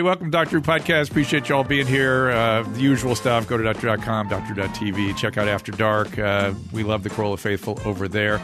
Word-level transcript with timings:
everybody. 0.00 0.02
Welcome 0.02 0.26
to 0.26 0.30
Doctor 0.30 0.60
Podcast. 0.60 1.10
Appreciate 1.10 1.48
you 1.48 1.54
all 1.56 1.64
being 1.64 1.86
here. 1.86 2.30
Uh, 2.30 2.62
the 2.62 2.80
usual 2.80 3.14
stuff. 3.14 3.46
Go 3.46 3.56
to 3.56 3.64
doctor.com, 3.64 4.28
doctor.tv. 4.28 5.16
Check 5.16 5.36
out 5.36 5.46
After 5.46 5.72
Dark. 5.72 6.18
Uh, 6.18 6.54
we 6.72 6.82
love 6.82 7.02
the 7.02 7.10
Carolla 7.10 7.38
Faithful 7.38 7.78
over 7.84 8.08
there. 8.08 8.40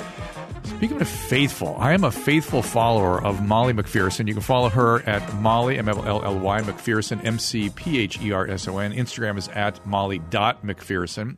Speaking 0.64 1.00
of 1.00 1.08
faithful, 1.08 1.76
I 1.78 1.92
am 1.92 2.04
a 2.04 2.10
faithful 2.10 2.60
follower 2.60 3.22
of 3.22 3.46
Molly 3.46 3.72
McPherson. 3.72 4.26
You 4.26 4.34
can 4.34 4.42
follow 4.42 4.68
her 4.68 5.00
at 5.08 5.34
Molly, 5.36 5.78
M 5.78 5.88
L 5.88 6.04
L 6.24 6.38
Y, 6.38 6.60
McPherson, 6.60 7.24
M 7.24 7.38
C 7.38 7.70
P 7.70 8.00
H 8.00 8.20
E 8.20 8.32
R 8.32 8.46
S 8.48 8.68
O 8.68 8.78
N. 8.78 8.92
Instagram 8.92 9.38
is 9.38 9.48
at 9.48 9.84
Molly.McPherson 9.86 11.36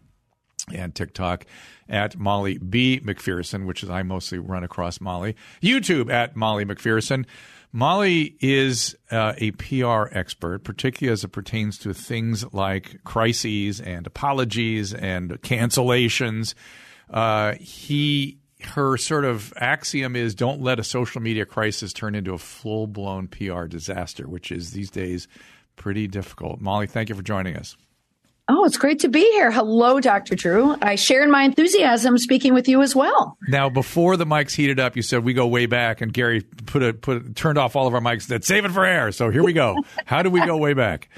and 0.72 0.94
TikTok 0.94 1.46
at 1.88 2.18
Molly 2.18 2.58
B. 2.58 3.00
McPherson, 3.04 3.66
which 3.66 3.82
is 3.82 3.90
I 3.90 4.02
mostly 4.02 4.38
run 4.38 4.64
across 4.64 5.00
Molly. 5.00 5.36
YouTube 5.62 6.10
at 6.10 6.36
Molly 6.36 6.64
McPherson. 6.64 7.24
Molly 7.72 8.36
is 8.40 8.96
uh, 9.10 9.34
a 9.36 9.50
PR 9.52 10.06
expert, 10.10 10.64
particularly 10.64 11.12
as 11.12 11.22
it 11.22 11.28
pertains 11.28 11.78
to 11.78 11.92
things 11.92 12.52
like 12.52 13.02
crises 13.04 13.80
and 13.80 14.06
apologies 14.06 14.94
and 14.94 15.30
cancellations. 15.42 16.54
Uh, 17.10 17.54
he 17.60 18.38
her 18.60 18.96
sort 18.96 19.24
of 19.24 19.52
axiom 19.56 20.16
is 20.16 20.34
don't 20.34 20.60
let 20.60 20.80
a 20.80 20.84
social 20.84 21.20
media 21.20 21.46
crisis 21.46 21.92
turn 21.92 22.14
into 22.14 22.32
a 22.32 22.38
full 22.38 22.86
blown 22.86 23.28
PR 23.28 23.66
disaster, 23.66 24.26
which 24.28 24.50
is 24.50 24.72
these 24.72 24.90
days 24.90 25.28
pretty 25.76 26.08
difficult. 26.08 26.60
Molly, 26.60 26.86
thank 26.86 27.08
you 27.08 27.14
for 27.14 27.22
joining 27.22 27.56
us. 27.56 27.76
Oh, 28.50 28.64
it's 28.64 28.78
great 28.78 29.00
to 29.00 29.08
be 29.08 29.20
here. 29.32 29.50
Hello, 29.50 30.00
Dr. 30.00 30.34
Drew. 30.34 30.74
I 30.80 30.94
share 30.94 31.22
in 31.22 31.30
my 31.30 31.42
enthusiasm 31.42 32.16
speaking 32.16 32.54
with 32.54 32.66
you 32.66 32.80
as 32.80 32.96
well. 32.96 33.36
Now, 33.46 33.68
before 33.68 34.16
the 34.16 34.24
mics 34.24 34.54
heated 34.54 34.80
up, 34.80 34.96
you 34.96 35.02
said 35.02 35.22
we 35.22 35.34
go 35.34 35.46
way 35.46 35.66
back, 35.66 36.00
and 36.00 36.12
Gary 36.12 36.40
put 36.64 36.82
a 36.82 36.94
put 36.94 37.36
turned 37.36 37.58
off 37.58 37.76
all 37.76 37.86
of 37.86 37.94
our 37.94 38.00
mics. 38.00 38.28
That 38.28 38.44
save 38.44 38.64
it 38.64 38.70
for 38.70 38.86
air. 38.86 39.12
So 39.12 39.30
here 39.30 39.44
we 39.44 39.52
go. 39.52 39.76
How 40.06 40.22
do 40.22 40.30
we 40.30 40.44
go 40.46 40.56
way 40.56 40.72
back? 40.72 41.10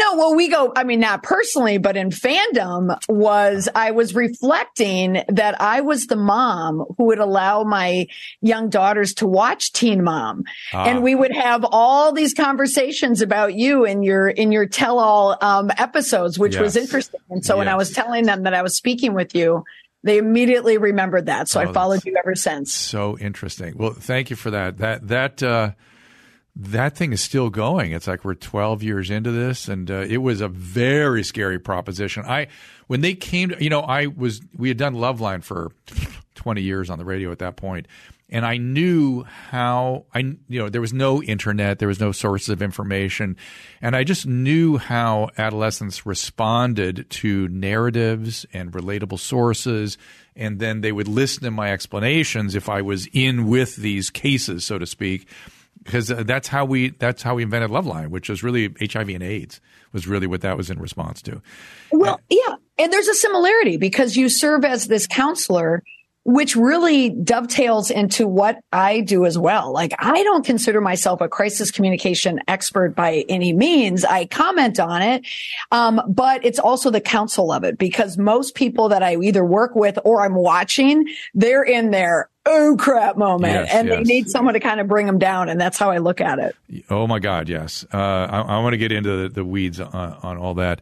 No, 0.00 0.16
well, 0.16 0.34
we 0.34 0.48
go, 0.48 0.72
I 0.74 0.84
mean, 0.84 1.00
not 1.00 1.22
personally, 1.22 1.78
but 1.78 1.96
in 1.96 2.10
fandom 2.10 2.96
was 3.08 3.68
I 3.74 3.90
was 3.90 4.14
reflecting 4.14 5.22
that 5.28 5.60
I 5.60 5.82
was 5.82 6.06
the 6.06 6.16
mom 6.16 6.84
who 6.96 7.04
would 7.04 7.18
allow 7.18 7.62
my 7.62 8.06
young 8.40 8.70
daughters 8.70 9.14
to 9.14 9.26
watch 9.26 9.72
Teen 9.72 10.02
Mom. 10.02 10.44
Ah. 10.72 10.86
And 10.86 11.02
we 11.02 11.14
would 11.14 11.32
have 11.32 11.64
all 11.70 12.12
these 12.12 12.32
conversations 12.32 13.20
about 13.20 13.54
you 13.54 13.84
in 13.84 14.02
your, 14.02 14.28
in 14.28 14.50
your 14.50 14.66
tell 14.66 14.98
all 14.98 15.36
um, 15.40 15.70
episodes, 15.76 16.38
which 16.38 16.54
yes. 16.54 16.62
was 16.62 16.76
interesting. 16.76 17.20
And 17.28 17.44
so 17.44 17.54
yes. 17.54 17.58
when 17.58 17.68
I 17.68 17.76
was 17.76 17.90
telling 17.90 18.24
them 18.24 18.44
that 18.44 18.54
I 18.54 18.62
was 18.62 18.74
speaking 18.74 19.12
with 19.14 19.34
you, 19.34 19.64
they 20.02 20.18
immediately 20.18 20.78
remembered 20.78 21.26
that. 21.26 21.48
So 21.48 21.60
oh, 21.60 21.68
I 21.68 21.72
followed 21.72 22.04
you 22.04 22.16
ever 22.18 22.34
since. 22.34 22.72
So 22.72 23.18
interesting. 23.18 23.76
Well, 23.76 23.92
thank 23.92 24.30
you 24.30 24.36
for 24.36 24.50
that. 24.50 24.78
That, 24.78 25.06
that, 25.08 25.42
uh, 25.42 25.72
that 26.54 26.96
thing 26.96 27.12
is 27.12 27.20
still 27.22 27.50
going. 27.50 27.92
It's 27.92 28.06
like 28.06 28.24
we're 28.24 28.34
12 28.34 28.82
years 28.82 29.10
into 29.10 29.30
this, 29.30 29.68
and 29.68 29.90
uh, 29.90 30.04
it 30.08 30.18
was 30.18 30.40
a 30.40 30.48
very 30.48 31.22
scary 31.22 31.58
proposition. 31.58 32.24
I 32.26 32.48
when 32.88 33.00
they 33.00 33.14
came, 33.14 33.50
to, 33.50 33.62
you 33.62 33.70
know, 33.70 33.80
I 33.80 34.06
was 34.06 34.42
we 34.56 34.68
had 34.68 34.76
done 34.76 34.94
Loveline 34.94 35.42
for 35.42 35.72
20 36.34 36.60
years 36.60 36.90
on 36.90 36.98
the 36.98 37.06
radio 37.06 37.32
at 37.32 37.38
that 37.38 37.56
point, 37.56 37.88
and 38.28 38.44
I 38.44 38.58
knew 38.58 39.22
how 39.22 40.04
I 40.14 40.18
you 40.18 40.58
know 40.58 40.68
there 40.68 40.82
was 40.82 40.92
no 40.92 41.22
internet, 41.22 41.78
there 41.78 41.88
was 41.88 42.00
no 42.00 42.12
sources 42.12 42.50
of 42.50 42.60
information, 42.60 43.38
and 43.80 43.96
I 43.96 44.04
just 44.04 44.26
knew 44.26 44.76
how 44.76 45.30
adolescents 45.38 46.04
responded 46.04 47.06
to 47.08 47.48
narratives 47.48 48.44
and 48.52 48.72
relatable 48.72 49.20
sources, 49.20 49.96
and 50.36 50.58
then 50.58 50.82
they 50.82 50.92
would 50.92 51.08
listen 51.08 51.44
to 51.44 51.50
my 51.50 51.72
explanations 51.72 52.54
if 52.54 52.68
I 52.68 52.82
was 52.82 53.08
in 53.14 53.46
with 53.46 53.76
these 53.76 54.10
cases, 54.10 54.66
so 54.66 54.78
to 54.78 54.84
speak 54.84 55.26
because 55.84 56.10
uh, 56.10 56.22
that's 56.24 56.48
how 56.48 56.64
we 56.64 56.90
that's 56.90 57.22
how 57.22 57.34
we 57.34 57.42
invented 57.42 57.70
Loveline, 57.70 58.08
which 58.08 58.28
was 58.28 58.42
really 58.42 58.74
HIV 58.80 59.08
and 59.08 59.22
AIDS 59.22 59.60
was 59.92 60.06
really 60.06 60.26
what 60.26 60.40
that 60.42 60.56
was 60.56 60.70
in 60.70 60.78
response 60.78 61.22
to. 61.22 61.42
Well, 61.90 62.20
yeah, 62.28 62.56
and 62.78 62.92
there's 62.92 63.08
a 63.08 63.14
similarity 63.14 63.76
because 63.76 64.16
you 64.16 64.28
serve 64.28 64.64
as 64.64 64.86
this 64.86 65.06
counselor 65.06 65.82
which 66.24 66.54
really 66.54 67.10
dovetails 67.10 67.90
into 67.90 68.28
what 68.28 68.60
I 68.72 69.00
do 69.00 69.24
as 69.26 69.36
well. 69.36 69.72
Like 69.72 69.92
I 69.98 70.22
don't 70.22 70.44
consider 70.44 70.80
myself 70.80 71.20
a 71.20 71.28
crisis 71.28 71.70
communication 71.70 72.40
expert 72.46 72.94
by 72.94 73.24
any 73.28 73.52
means. 73.52 74.04
I 74.04 74.26
comment 74.26 74.78
on 74.78 75.02
it. 75.02 75.26
Um, 75.72 76.00
but 76.08 76.44
it's 76.44 76.58
also 76.58 76.90
the 76.90 77.00
counsel 77.00 77.50
of 77.50 77.64
it 77.64 77.76
because 77.76 78.18
most 78.18 78.54
people 78.54 78.88
that 78.90 79.02
I 79.02 79.16
either 79.16 79.44
work 79.44 79.74
with 79.74 79.98
or 80.04 80.24
I'm 80.24 80.34
watching, 80.34 81.06
they're 81.34 81.64
in 81.64 81.90
there 81.90 82.28
oh 82.46 82.76
crap 82.78 83.16
moment. 83.16 83.52
Yes, 83.52 83.74
and 83.74 83.88
yes. 83.88 83.96
they 83.96 84.02
need 84.02 84.28
someone 84.28 84.54
to 84.54 84.60
kind 84.60 84.80
of 84.80 84.88
bring 84.88 85.06
them 85.06 85.18
down 85.18 85.48
and 85.48 85.60
that's 85.60 85.78
how 85.78 85.90
i 85.90 85.98
look 85.98 86.20
at 86.20 86.38
it. 86.38 86.56
Oh 86.90 87.06
my 87.06 87.18
god 87.18 87.48
yes. 87.48 87.84
Uh, 87.92 87.96
i, 87.96 88.40
I 88.40 88.58
want 88.62 88.72
to 88.74 88.78
get 88.78 88.92
into 88.92 89.22
the, 89.22 89.28
the 89.28 89.44
weeds 89.44 89.80
on, 89.80 89.94
on, 89.94 90.36
all 90.36 90.54
that. 90.54 90.80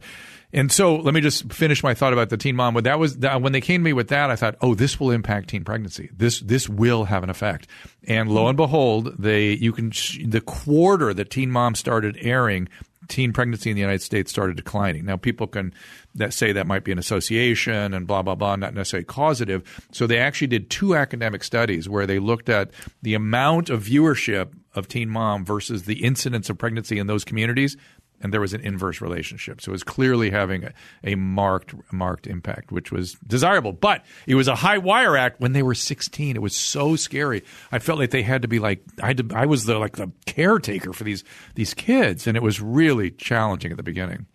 And 0.53 0.69
so 0.69 0.97
let 0.97 1.13
me 1.13 1.21
just 1.21 1.53
finish 1.53 1.81
my 1.81 1.93
thought 1.93 2.11
about 2.11 2.29
the 2.29 2.35
teen 2.35 2.57
mom. 2.57 2.73
But 2.73 2.83
that 2.83 2.99
was 2.99 3.19
that, 3.19 3.41
when 3.41 3.53
they 3.53 3.61
came 3.61 3.81
to 3.81 3.85
me 3.85 3.93
with 3.93 4.09
that 4.09 4.29
i 4.29 4.35
thought 4.35 4.55
oh 4.61 4.75
this 4.75 4.99
will 4.99 5.11
impact 5.11 5.49
teen 5.49 5.63
pregnancy. 5.63 6.09
This 6.15 6.39
this 6.39 6.67
will 6.67 7.05
have 7.05 7.23
an 7.23 7.29
effect. 7.29 7.67
And 8.07 8.29
lo 8.29 8.47
and 8.47 8.57
behold 8.57 9.15
they 9.17 9.51
you 9.51 9.71
can 9.71 9.91
the 10.25 10.41
quarter 10.41 11.13
that 11.13 11.29
teen 11.29 11.51
mom 11.51 11.75
started 11.75 12.17
airing 12.21 12.69
teen 13.11 13.33
pregnancy 13.33 13.69
in 13.69 13.75
the 13.75 13.81
United 13.81 14.01
States 14.01 14.31
started 14.31 14.55
declining. 14.55 15.05
Now, 15.05 15.17
people 15.17 15.45
can 15.45 15.73
that 16.15 16.33
say 16.33 16.51
that 16.53 16.65
might 16.65 16.83
be 16.83 16.91
an 16.91 16.97
association 16.97 17.93
and 17.93 18.07
blah 18.07 18.23
blah 18.23 18.35
blah, 18.35 18.55
not 18.55 18.73
necessarily 18.73 19.05
causative. 19.05 19.85
So 19.91 20.07
they 20.07 20.17
actually 20.17 20.47
did 20.47 20.69
two 20.69 20.95
academic 20.95 21.43
studies 21.43 21.87
where 21.87 22.07
they 22.07 22.17
looked 22.17 22.49
at 22.49 22.71
the 23.01 23.13
amount 23.13 23.69
of 23.69 23.83
viewership 23.83 24.53
of 24.73 24.87
Teen 24.87 25.09
Mom 25.09 25.45
versus 25.45 25.83
the 25.83 26.03
incidence 26.03 26.49
of 26.49 26.57
pregnancy 26.57 26.97
in 26.97 27.07
those 27.07 27.25
communities 27.25 27.75
and 28.21 28.33
there 28.33 28.41
was 28.41 28.53
an 28.53 28.61
inverse 28.61 29.01
relationship. 29.01 29.61
So 29.61 29.71
it 29.71 29.73
was 29.73 29.83
clearly 29.83 30.29
having 30.29 30.63
a, 30.65 30.73
a, 31.03 31.15
marked 31.15 31.73
marked 31.91 32.27
impact, 32.27 32.71
which 32.71 32.91
was 32.91 33.13
desirable. 33.25 33.71
But 33.71 34.05
it 34.27 34.35
was 34.35 34.47
a 34.47 34.55
high 34.55 34.77
wire 34.77 35.17
act 35.17 35.39
when 35.39 35.53
they 35.53 35.63
were 35.63 35.75
16. 35.75 36.35
It 36.35 36.41
was 36.41 36.55
so 36.55 36.95
scary. 36.95 37.43
I 37.71 37.79
felt 37.79 37.99
like 37.99 38.11
they 38.11 38.23
had 38.23 38.41
to 38.41 38.47
be 38.47 38.59
like 38.59 38.83
I 39.01 39.07
had 39.07 39.29
to, 39.29 39.35
I 39.35 39.45
was 39.45 39.65
the 39.65 39.77
like 39.77 39.97
the 39.97 40.11
caretaker 40.25 40.93
for 40.93 41.03
these 41.03 41.23
these 41.55 41.73
kids, 41.73 42.27
and 42.27 42.37
it 42.37 42.43
was 42.43 42.61
really 42.61 43.11
challenging 43.11 43.71
at 43.71 43.77
the 43.77 43.83
beginning. 43.83 44.25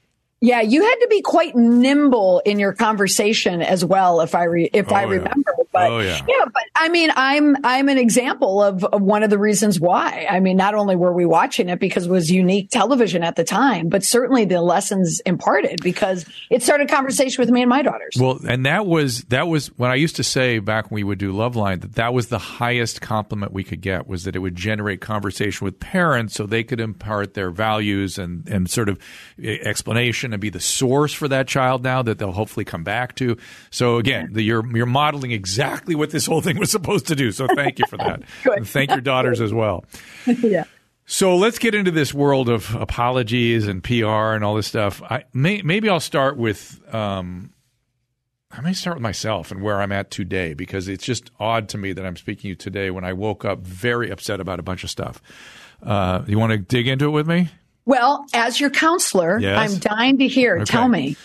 Yeah, 0.41 0.61
you 0.61 0.83
had 0.83 0.97
to 0.97 1.09
be 1.09 1.23
quite 1.23 1.57
nimble 1.57 2.43
in 2.45 2.59
your 2.59 2.75
conversation 2.75 3.63
as 3.63 3.85
well, 3.85 4.21
if 4.21 4.35
I 4.35 4.45
re- 4.45 4.71
if 4.73 4.93
oh, 4.93 4.95
I 4.95 5.03
remember. 5.05 5.33
Yeah. 5.59 5.65
But 5.77 5.91
oh, 5.91 5.99
yeah. 5.99 6.19
yeah, 6.27 6.45
but 6.47 6.63
I 6.75 6.89
mean, 6.89 7.11
I'm 7.15 7.55
I'm 7.63 7.91
an 7.91 7.99
example 7.99 8.63
of, 8.63 8.83
of 8.83 9.03
one 9.03 9.23
of 9.23 9.29
the 9.29 9.39
reasons 9.39 9.79
why. 9.79 10.27
I 10.29 10.41
mean, 10.41 10.57
not 10.57 10.75
only 10.75 10.97
were 10.97 11.13
we 11.13 11.27
watching 11.27 11.69
it 11.69 11.79
because 11.79 12.07
it 12.07 12.11
was 12.11 12.31
unique 12.31 12.71
television 12.71 13.23
at 13.23 13.37
the 13.37 13.45
time, 13.45 13.91
but 13.91 14.03
certainly 14.03 14.47
the 14.47 14.63
lessons 14.63 15.21
imparted 15.27 15.83
because 15.83 16.25
it 16.51 16.63
started 16.63 16.89
conversation 16.89 17.43
with 17.43 17.51
me 17.51 17.61
and 17.61 17.69
my 17.69 17.83
daughters. 17.83 18.15
Well, 18.19 18.41
and 18.49 18.65
that 18.65 18.87
was 18.87 19.25
that 19.25 19.49
was 19.49 19.67
when 19.77 19.91
I 19.91 19.97
used 19.97 20.17
to 20.17 20.25
say 20.25 20.61
back 20.61 20.91
when 20.91 20.95
we 20.95 21.05
would 21.05 21.19
do 21.19 21.31
Loveline 21.31 21.83
that 21.83 21.97
that 21.97 22.15
was 22.15 22.29
the 22.29 22.39
highest 22.39 23.03
compliment 23.03 23.53
we 23.53 23.63
could 23.63 23.83
get 23.83 24.07
was 24.09 24.25
that 24.25 24.35
it 24.35 24.39
would 24.39 24.57
generate 24.57 25.03
conversation 25.03 25.63
with 25.67 25.79
parents 25.79 26.33
so 26.33 26.47
they 26.47 26.65
could 26.65 26.81
impart 26.81 27.35
their 27.35 27.51
values 27.51 28.17
and 28.17 28.49
and 28.49 28.71
sort 28.71 28.89
of 28.89 28.99
eh, 29.43 29.59
explanation 29.61 30.33
and 30.33 30.41
be 30.41 30.49
the 30.49 30.59
source 30.59 31.13
for 31.13 31.29
that 31.29 31.47
child 31.47 31.85
now 31.85 32.01
that 32.01 32.19
they'll 32.19 32.33
hopefully 32.33 32.65
come 32.65 32.83
back 32.83 33.15
to. 33.17 33.37
So 33.71 33.99
again, 33.99 34.31
the, 34.33 34.41
you're 34.41 34.67
you're 34.75 34.87
modeling 34.87 35.33
exactly 35.33 35.66
what 35.95 36.11
this 36.11 36.27
whole 36.27 36.41
thing 36.41 36.59
was 36.59 36.71
supposed 36.71 37.07
to 37.09 37.17
do. 37.17 37.33
So 37.33 37.47
thank 37.55 37.79
you 37.79 37.85
for 37.89 37.97
that. 37.99 38.23
and 38.45 38.69
thank 38.69 38.91
your 38.91 39.01
daughters 39.01 39.41
as 39.41 39.53
well. 39.53 39.85
yeah. 40.27 40.65
So 41.07 41.37
let's 41.37 41.59
get 41.59 41.75
into 41.75 41.93
this 41.93 42.13
world 42.13 42.49
of 42.49 42.75
apologies 42.75 43.69
and 43.69 43.83
PR 43.83 44.35
and 44.35 44.45
all 44.45 44.57
this 44.57 44.67
stuff. 44.67 45.03
I, 45.03 45.25
may, 45.33 45.63
maybe 45.63 45.89
I'll 45.89 46.01
start 46.01 46.37
with 46.37 46.81
um, 46.93 47.53
I 48.51 48.61
may 48.61 48.73
start 48.73 48.97
with 48.97 49.03
myself 49.03 49.51
and 49.51 49.63
where 49.63 49.81
I'm 49.81 49.93
at 49.93 50.11
today 50.11 50.55
because 50.55 50.89
it's 50.89 51.05
just 51.05 51.31
odd 51.39 51.69
to 51.71 51.79
me 51.79 51.93
that 51.93 52.07
I'm 52.07 52.17
speaking 52.17 52.43
to 52.43 52.49
you 52.49 52.55
today 52.55 52.91
when 52.91 53.05
I 53.05 53.13
woke 53.13 53.45
up 53.45 53.61
very 53.61 54.11
upset 54.11 54.41
about 54.41 54.59
a 54.59 54.63
bunch 54.63 54.83
of 54.83 54.91
stuff. 54.91 55.21
Uh, 55.83 56.23
you 56.27 56.39
want 56.39 56.53
to 56.53 56.59
dig 56.59 56.89
into 56.89 57.07
it 57.07 57.11
with 57.11 57.27
me? 57.27 57.51
Well, 57.85 58.25
as 58.33 58.59
your 58.59 58.71
counselor, 58.71 59.39
yes. 59.39 59.59
I'm 59.59 59.79
dying 59.79 60.19
to 60.19 60.27
hear. 60.27 60.57
Okay. 60.57 60.65
Tell 60.65 60.89
me. 60.89 61.17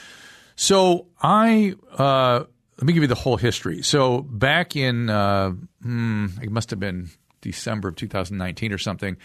So 0.55 1.07
I 1.21 1.75
uh, 1.97 2.43
let 2.81 2.87
me 2.87 2.93
give 2.93 3.03
you 3.03 3.07
the 3.07 3.15
whole 3.15 3.37
history. 3.37 3.83
So 3.83 4.21
back 4.21 4.75
in 4.75 5.09
uh, 5.09 5.51
hmm, 5.83 6.25
it 6.41 6.49
must 6.49 6.71
have 6.71 6.79
been 6.79 7.11
December 7.41 7.89
of 7.89 7.95
2019 7.95 8.73
or 8.73 8.79
something. 8.79 9.17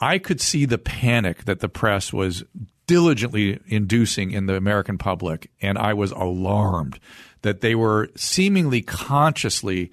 I 0.00 0.18
could 0.18 0.40
see 0.40 0.64
the 0.66 0.76
panic 0.76 1.44
that 1.44 1.60
the 1.60 1.68
press 1.68 2.12
was 2.12 2.44
diligently 2.88 3.60
inducing 3.66 4.32
in 4.32 4.46
the 4.46 4.56
American 4.56 4.98
public, 4.98 5.50
and 5.62 5.78
I 5.78 5.94
was 5.94 6.10
alarmed 6.10 6.98
that 7.42 7.60
they 7.60 7.76
were 7.76 8.10
seemingly 8.16 8.82
consciously 8.82 9.92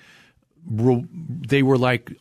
they 0.66 1.62
were 1.62 1.78
like 1.78 2.12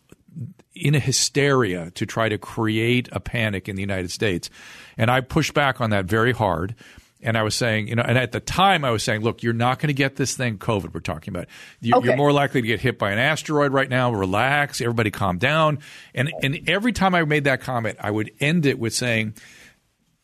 in 0.75 0.95
a 0.95 1.01
hysteria 1.01 1.91
to 1.93 2.05
try 2.05 2.29
to 2.29 2.39
create 2.39 3.09
a 3.13 3.21
panic 3.21 3.69
in 3.69 3.77
the 3.77 3.83
United 3.83 4.11
States. 4.11 4.51
And 4.99 5.11
I 5.11 5.21
pushed 5.21 5.55
back 5.55 5.81
on 5.81 5.91
that 5.91 6.07
very 6.07 6.33
hard. 6.33 6.75
And 7.23 7.37
I 7.37 7.43
was 7.43 7.55
saying, 7.55 7.89
you 7.89 7.95
know, 7.95 8.03
and 8.03 8.19
at 8.19 8.33
the 8.33 8.41
time 8.41 8.85
I 8.85 8.91
was 8.91 9.03
saying, 9.03 9.21
look, 9.21 9.43
you're 9.43 9.53
not 9.53 9.79
going 9.79 9.89
to 9.89 9.95
get 9.95 10.17
this 10.17 10.37
thing, 10.37 10.59
COVID, 10.59 10.93
we're 10.93 11.01
talking 11.01 11.35
about. 11.35 11.47
You're, 11.81 11.99
okay. 11.99 12.09
you're 12.09 12.17
more 12.17 12.33
likely 12.33 12.61
to 12.61 12.67
get 12.67 12.81
hit 12.81 12.99
by 12.99 13.13
an 13.13 13.19
asteroid 13.19 13.73
right 13.73 13.89
now. 13.89 14.13
Relax. 14.13 14.81
Everybody 14.81 15.11
calm 15.11 15.39
down. 15.39 15.79
And, 16.15 16.33
and 16.43 16.69
every 16.69 16.93
time 16.93 17.15
I 17.15 17.25
made 17.25 17.45
that 17.45 17.61
comment, 17.61 17.99
I 18.01 18.11
would 18.11 18.31
end 18.41 18.67
it 18.67 18.79
with 18.79 18.93
saying, 18.93 19.35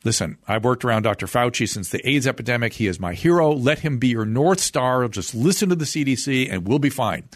listen, 0.05 0.39
I've 0.47 0.65
worked 0.65 0.85
around 0.85 1.03
Dr. 1.03 1.27
Fauci 1.27 1.69
since 1.69 1.91
the 1.91 2.07
AIDS 2.09 2.27
epidemic. 2.27 2.73
He 2.73 2.87
is 2.87 2.99
my 2.99 3.15
hero. 3.15 3.53
Let 3.53 3.81
him 3.81 3.99
be 3.99 4.09
your 4.09 4.25
North 4.25 4.61
Star. 4.61 5.07
Just 5.09 5.35
listen 5.35 5.69
to 5.69 5.77
the 5.77 5.85
CDC 5.85 6.53
and 6.53 6.67
we'll 6.67 6.79
be 6.79 6.91
fine. 6.91 7.29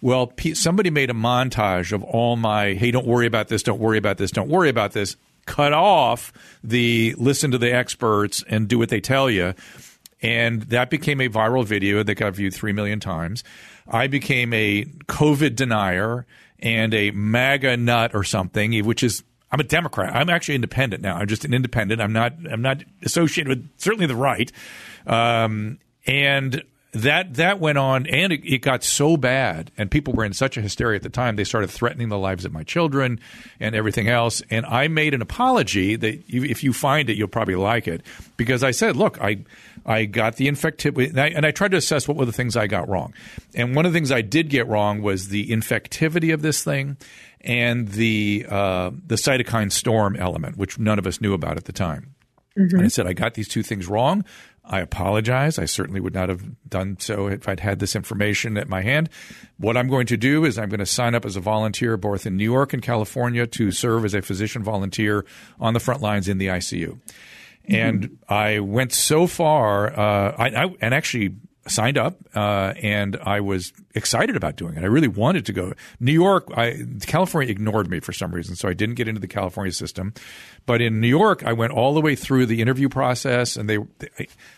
Well, 0.00 0.32
somebody 0.54 0.90
made 0.90 1.10
a 1.10 1.14
montage 1.14 1.92
of 1.92 2.04
all 2.04 2.36
my, 2.36 2.74
hey, 2.74 2.92
don't 2.92 3.06
worry 3.06 3.26
about 3.26 3.48
this, 3.48 3.64
don't 3.64 3.80
worry 3.80 3.98
about 3.98 4.16
this, 4.16 4.30
don't 4.30 4.48
worry 4.48 4.68
about 4.68 4.92
this. 4.92 5.16
Cut 5.48 5.72
off 5.72 6.30
the 6.62 7.14
listen 7.16 7.50
to 7.52 7.58
the 7.58 7.72
experts 7.72 8.44
and 8.48 8.68
do 8.68 8.78
what 8.78 8.90
they 8.90 9.00
tell 9.00 9.30
you. 9.30 9.54
And 10.20 10.62
that 10.64 10.90
became 10.90 11.22
a 11.22 11.28
viral 11.28 11.64
video 11.64 12.02
that 12.02 12.16
got 12.16 12.34
viewed 12.34 12.52
3 12.52 12.72
million 12.72 13.00
times. 13.00 13.44
I 13.88 14.08
became 14.08 14.52
a 14.52 14.84
COVID 15.06 15.56
denier 15.56 16.26
and 16.58 16.92
a 16.92 17.12
MAGA 17.12 17.78
nut 17.78 18.14
or 18.14 18.24
something, 18.24 18.84
which 18.84 19.02
is 19.02 19.22
I'm 19.50 19.60
a 19.60 19.64
Democrat. 19.64 20.14
I'm 20.14 20.28
actually 20.28 20.56
independent 20.56 21.02
now. 21.02 21.16
I'm 21.16 21.26
just 21.26 21.46
an 21.46 21.54
independent. 21.54 22.02
I'm 22.02 22.12
not. 22.12 22.34
I'm 22.50 22.60
not 22.60 22.84
associated 23.02 23.48
with 23.48 23.70
certainly 23.78 24.06
the 24.06 24.16
right. 24.16 24.52
Um, 25.06 25.78
and 26.06 26.62
that 26.92 27.34
that 27.34 27.60
went 27.60 27.76
on, 27.76 28.06
and 28.06 28.32
it, 28.32 28.40
it, 28.44 28.58
got 28.62 28.82
so 28.82 29.16
bad, 29.16 29.70
and 29.76 29.90
people 29.90 30.14
were 30.14 30.24
in 30.24 30.32
such 30.32 30.56
a 30.56 30.62
hysteria 30.62 30.96
at 30.96 31.02
the 31.02 31.10
time. 31.10 31.36
They 31.36 31.44
started 31.44 31.68
threatening 31.68 32.08
the 32.08 32.18
lives 32.18 32.46
of 32.46 32.52
my 32.52 32.62
children 32.62 33.20
and 33.60 33.74
everything 33.74 34.08
else. 34.08 34.42
And 34.50 34.64
I 34.64 34.88
made 34.88 35.12
an 35.12 35.20
apology 35.20 35.96
that 35.96 36.30
you, 36.30 36.44
if 36.44 36.64
you 36.64 36.72
find 36.72 37.10
it, 37.10 37.16
you'll 37.16 37.28
probably 37.28 37.56
like 37.56 37.86
it 37.86 38.02
because 38.38 38.64
I 38.64 38.70
said, 38.70 38.96
"Look, 38.96 39.20
I 39.20 39.44
I 39.84 40.06
got 40.06 40.36
the 40.36 40.48
infectivity, 40.48 41.10
and 41.10 41.20
I, 41.20 41.28
and 41.28 41.44
I 41.44 41.50
tried 41.50 41.72
to 41.72 41.76
assess 41.76 42.08
what 42.08 42.16
were 42.16 42.24
the 42.24 42.32
things 42.32 42.56
I 42.56 42.66
got 42.66 42.88
wrong. 42.88 43.12
And 43.54 43.76
one 43.76 43.84
of 43.84 43.92
the 43.92 43.96
things 43.96 44.10
I 44.10 44.22
did 44.22 44.48
get 44.48 44.66
wrong 44.66 45.02
was 45.02 45.28
the 45.28 45.48
infectivity 45.48 46.32
of 46.32 46.42
this 46.42 46.62
thing." 46.64 46.96
and 47.42 47.86
the 47.90 48.44
uh, 48.48 48.90
the 49.06 49.14
cytokine 49.14 49.70
storm 49.70 50.16
element, 50.16 50.56
which 50.56 50.76
none 50.76 50.98
of 50.98 51.06
us 51.06 51.20
knew 51.20 51.34
about 51.34 51.56
at 51.56 51.66
the 51.66 51.72
time. 51.72 52.16
Mm-hmm. 52.58 52.76
And 52.76 52.84
I 52.84 52.88
said, 52.88 53.06
I 53.06 53.12
got 53.12 53.34
these 53.34 53.48
two 53.48 53.62
things 53.62 53.86
wrong. 53.86 54.24
I 54.68 54.80
apologize. 54.80 55.58
I 55.58 55.64
certainly 55.64 56.00
would 56.00 56.14
not 56.14 56.28
have 56.28 56.44
done 56.68 56.98
so 57.00 57.28
if 57.28 57.48
I'd 57.48 57.60
had 57.60 57.78
this 57.78 57.96
information 57.96 58.58
at 58.58 58.68
my 58.68 58.82
hand. 58.82 59.08
What 59.56 59.78
I'm 59.78 59.88
going 59.88 60.06
to 60.08 60.16
do 60.18 60.44
is 60.44 60.58
I'm 60.58 60.68
going 60.68 60.78
to 60.80 60.86
sign 60.86 61.14
up 61.14 61.24
as 61.24 61.36
a 61.36 61.40
volunteer 61.40 61.96
both 61.96 62.26
in 62.26 62.36
New 62.36 62.44
York 62.44 62.74
and 62.74 62.82
California 62.82 63.46
to 63.46 63.70
serve 63.70 64.04
as 64.04 64.12
a 64.12 64.20
physician 64.20 64.62
volunteer 64.62 65.24
on 65.58 65.72
the 65.72 65.80
front 65.80 66.02
lines 66.02 66.28
in 66.28 66.36
the 66.36 66.48
ICU. 66.48 66.88
Mm-hmm. 66.88 67.74
And 67.74 68.18
I 68.28 68.60
went 68.60 68.92
so 68.92 69.26
far, 69.26 69.88
uh, 69.98 70.34
I, 70.38 70.48
I, 70.48 70.74
and 70.82 70.94
actually 70.94 71.34
signed 71.68 71.98
up 71.98 72.16
uh, 72.34 72.74
and 72.82 73.16
I 73.22 73.40
was 73.40 73.72
excited 73.94 74.36
about 74.36 74.56
doing 74.56 74.76
it. 74.76 74.82
I 74.82 74.86
really 74.86 75.08
wanted 75.08 75.46
to 75.46 75.52
go. 75.52 75.74
New 76.00 76.12
York, 76.12 76.48
I, 76.56 76.84
California 77.02 77.50
ignored 77.50 77.90
me 77.90 78.00
for 78.00 78.12
some 78.12 78.32
reason, 78.32 78.56
so 78.56 78.68
I 78.68 78.74
didn't 78.74 78.94
get 78.94 79.08
into 79.08 79.20
the 79.20 79.28
California 79.28 79.72
system. 79.72 80.12
But 80.66 80.80
in 80.80 81.00
New 81.00 81.08
York, 81.08 81.44
I 81.44 81.52
went 81.52 81.72
all 81.72 81.94
the 81.94 82.00
way 82.00 82.14
through 82.14 82.46
the 82.46 82.60
interview 82.60 82.88
process, 82.88 83.56
and 83.56 83.68
they, 83.68 83.78
they 83.98 84.08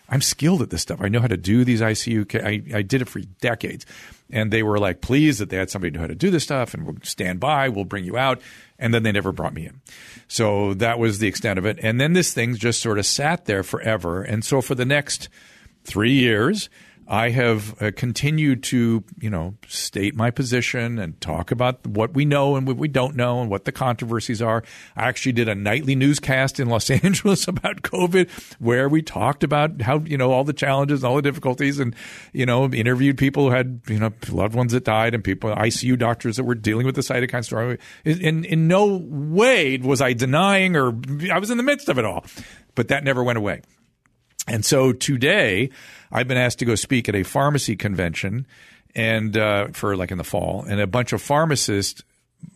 I, 0.08 0.14
am 0.14 0.20
skilled 0.20 0.62
at 0.62 0.70
this 0.70 0.82
stuff. 0.82 1.00
I 1.00 1.08
know 1.08 1.20
how 1.20 1.26
to 1.26 1.36
do 1.36 1.64
these 1.64 1.80
ICU. 1.80 2.44
I, 2.44 2.78
I 2.78 2.82
did 2.82 3.02
it 3.02 3.08
for 3.08 3.20
decades, 3.40 3.86
and 4.30 4.52
they 4.52 4.62
were 4.62 4.78
like 4.78 5.00
pleased 5.00 5.40
that 5.40 5.50
they 5.50 5.56
had 5.56 5.70
somebody 5.70 5.90
who 5.90 5.94
knew 5.94 6.00
how 6.00 6.08
to 6.08 6.14
do 6.14 6.30
this 6.30 6.44
stuff, 6.44 6.74
and 6.74 6.84
we'll 6.84 6.96
stand 7.02 7.40
by. 7.40 7.68
We'll 7.68 7.84
bring 7.84 8.04
you 8.04 8.16
out. 8.16 8.40
And 8.78 8.94
then 8.94 9.02
they 9.02 9.12
never 9.12 9.30
brought 9.30 9.52
me 9.52 9.66
in. 9.66 9.82
So 10.26 10.72
that 10.74 10.98
was 10.98 11.18
the 11.18 11.28
extent 11.28 11.58
of 11.58 11.66
it. 11.66 11.78
And 11.82 12.00
then 12.00 12.14
this 12.14 12.32
thing 12.32 12.54
just 12.54 12.80
sort 12.80 12.98
of 12.98 13.04
sat 13.04 13.44
there 13.44 13.62
forever. 13.62 14.22
And 14.22 14.42
so 14.42 14.62
for 14.62 14.74
the 14.74 14.86
next 14.86 15.28
three 15.84 16.12
years, 16.12 16.70
I 17.10 17.30
have 17.30 17.82
uh, 17.82 17.90
continued 17.96 18.62
to, 18.64 19.02
you 19.20 19.30
know, 19.30 19.56
state 19.66 20.14
my 20.14 20.30
position 20.30 21.00
and 21.00 21.20
talk 21.20 21.50
about 21.50 21.84
what 21.84 22.14
we 22.14 22.24
know 22.24 22.54
and 22.54 22.68
what 22.68 22.76
we 22.76 22.86
don't 22.86 23.16
know 23.16 23.40
and 23.40 23.50
what 23.50 23.64
the 23.64 23.72
controversies 23.72 24.40
are. 24.40 24.62
I 24.94 25.08
actually 25.08 25.32
did 25.32 25.48
a 25.48 25.56
nightly 25.56 25.96
newscast 25.96 26.60
in 26.60 26.68
Los 26.68 26.88
Angeles 27.04 27.48
about 27.48 27.82
COVID 27.82 28.30
where 28.60 28.88
we 28.88 29.02
talked 29.02 29.42
about 29.42 29.82
how, 29.82 29.98
you 29.98 30.16
know, 30.16 30.30
all 30.30 30.44
the 30.44 30.52
challenges, 30.52 31.02
all 31.02 31.16
the 31.16 31.22
difficulties 31.22 31.80
and, 31.80 31.96
you 32.32 32.46
know, 32.46 32.70
interviewed 32.70 33.18
people 33.18 33.48
who 33.48 33.56
had, 33.56 33.80
you 33.88 33.98
know, 33.98 34.12
loved 34.30 34.54
ones 34.54 34.70
that 34.70 34.84
died 34.84 35.12
and 35.12 35.24
people, 35.24 35.50
ICU 35.50 35.98
doctors 35.98 36.36
that 36.36 36.44
were 36.44 36.54
dealing 36.54 36.86
with 36.86 36.94
the 36.94 37.02
cytokine 37.02 37.44
storm. 37.44 37.76
In, 38.04 38.44
in 38.44 38.68
no 38.68 38.86
way 38.86 39.78
was 39.78 40.00
I 40.00 40.12
denying 40.12 40.76
or 40.76 40.94
I 41.32 41.40
was 41.40 41.50
in 41.50 41.56
the 41.56 41.64
midst 41.64 41.88
of 41.88 41.98
it 41.98 42.04
all, 42.04 42.24
but 42.76 42.86
that 42.86 43.02
never 43.02 43.24
went 43.24 43.36
away. 43.36 43.62
And 44.46 44.64
so 44.64 44.92
today, 44.92 45.70
I've 46.10 46.28
been 46.28 46.38
asked 46.38 46.58
to 46.60 46.64
go 46.64 46.74
speak 46.74 47.08
at 47.08 47.14
a 47.14 47.22
pharmacy 47.22 47.76
convention 47.76 48.46
and 48.94 49.36
uh, 49.36 49.68
for 49.68 49.96
like 49.96 50.10
in 50.10 50.18
the 50.18 50.24
fall, 50.24 50.64
and 50.68 50.80
a 50.80 50.86
bunch 50.86 51.12
of 51.12 51.22
pharmacists 51.22 52.02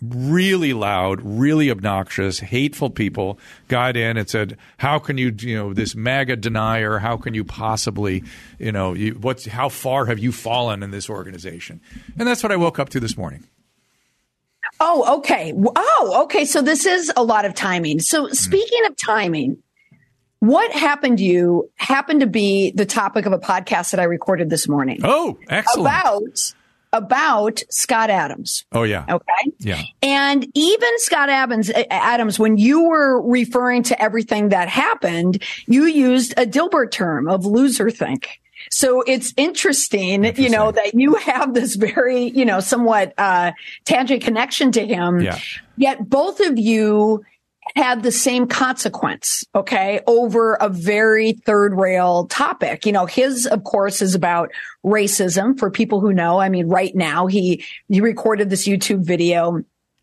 really 0.02 0.72
loud, 0.72 1.20
really 1.22 1.70
obnoxious, 1.70 2.40
hateful 2.40 2.90
people 2.90 3.38
got 3.68 3.96
in 3.96 4.16
and 4.16 4.28
said, 4.28 4.56
"How 4.78 4.98
can 4.98 5.18
you, 5.18 5.34
you 5.38 5.56
know, 5.56 5.72
this 5.72 5.94
MAGA 5.94 6.36
denier? 6.36 6.98
How 6.98 7.16
can 7.16 7.34
you 7.34 7.44
possibly, 7.44 8.24
you 8.58 8.72
know, 8.72 8.94
you, 8.94 9.12
what's 9.12 9.46
how 9.46 9.68
far 9.68 10.06
have 10.06 10.18
you 10.18 10.32
fallen 10.32 10.82
in 10.82 10.90
this 10.90 11.08
organization?" 11.08 11.80
And 12.18 12.26
that's 12.26 12.42
what 12.42 12.52
I 12.52 12.56
woke 12.56 12.78
up 12.78 12.88
to 12.90 13.00
this 13.00 13.16
morning. 13.16 13.44
Oh, 14.80 15.18
okay. 15.18 15.52
Oh, 15.54 16.20
okay. 16.24 16.44
So 16.44 16.60
this 16.60 16.84
is 16.84 17.12
a 17.16 17.22
lot 17.22 17.44
of 17.44 17.54
timing. 17.54 18.00
So 18.00 18.28
speaking 18.28 18.82
mm. 18.84 18.88
of 18.88 18.96
timing, 18.96 19.62
what 20.46 20.70
happened 20.72 21.18
to 21.18 21.24
you 21.24 21.70
happened 21.76 22.20
to 22.20 22.26
be 22.26 22.72
the 22.72 22.84
topic 22.84 23.26
of 23.26 23.32
a 23.32 23.38
podcast 23.38 23.92
that 23.92 24.00
I 24.00 24.04
recorded 24.04 24.50
this 24.50 24.68
morning. 24.68 25.00
Oh, 25.02 25.38
excellent. 25.48 25.86
About 25.86 26.54
about 26.92 27.62
Scott 27.70 28.08
Adams. 28.10 28.64
Oh 28.70 28.84
yeah. 28.84 29.04
Okay. 29.08 29.52
Yeah. 29.58 29.82
And 30.02 30.46
even 30.54 30.98
Scott 30.98 31.28
Adams 31.28 31.70
Adams 31.90 32.38
when 32.38 32.56
you 32.56 32.88
were 32.88 33.20
referring 33.20 33.82
to 33.84 34.00
everything 34.00 34.50
that 34.50 34.68
happened, 34.68 35.42
you 35.66 35.86
used 35.86 36.34
a 36.36 36.46
Dilbert 36.46 36.90
term 36.90 37.28
of 37.28 37.46
loser 37.46 37.90
think. 37.90 38.40
So 38.70 39.02
it's 39.02 39.34
interesting, 39.36 40.24
interesting, 40.24 40.44
you 40.44 40.50
know, 40.50 40.70
that 40.70 40.94
you 40.94 41.14
have 41.16 41.52
this 41.52 41.74
very, 41.74 42.30
you 42.30 42.44
know, 42.44 42.60
somewhat 42.60 43.14
uh 43.18 43.52
tangent 43.84 44.22
connection 44.22 44.72
to 44.72 44.86
him. 44.86 45.20
Yeah. 45.20 45.38
Yet 45.76 46.08
both 46.08 46.40
of 46.40 46.58
you 46.58 47.24
had 47.76 48.02
the 48.02 48.12
same 48.12 48.46
consequence, 48.46 49.44
okay, 49.54 50.00
over 50.06 50.54
a 50.54 50.68
very 50.68 51.32
third 51.32 51.74
rail 51.74 52.26
topic. 52.26 52.86
You 52.86 52.92
know, 52.92 53.06
his, 53.06 53.46
of 53.46 53.64
course, 53.64 54.02
is 54.02 54.14
about 54.14 54.50
racism 54.84 55.58
for 55.58 55.70
people 55.70 56.00
who 56.00 56.12
know. 56.12 56.38
I 56.38 56.48
mean, 56.48 56.68
right 56.68 56.94
now 56.94 57.26
he, 57.26 57.64
he 57.88 58.00
recorded 58.00 58.50
this 58.50 58.68
YouTube 58.68 59.04
video. 59.04 59.62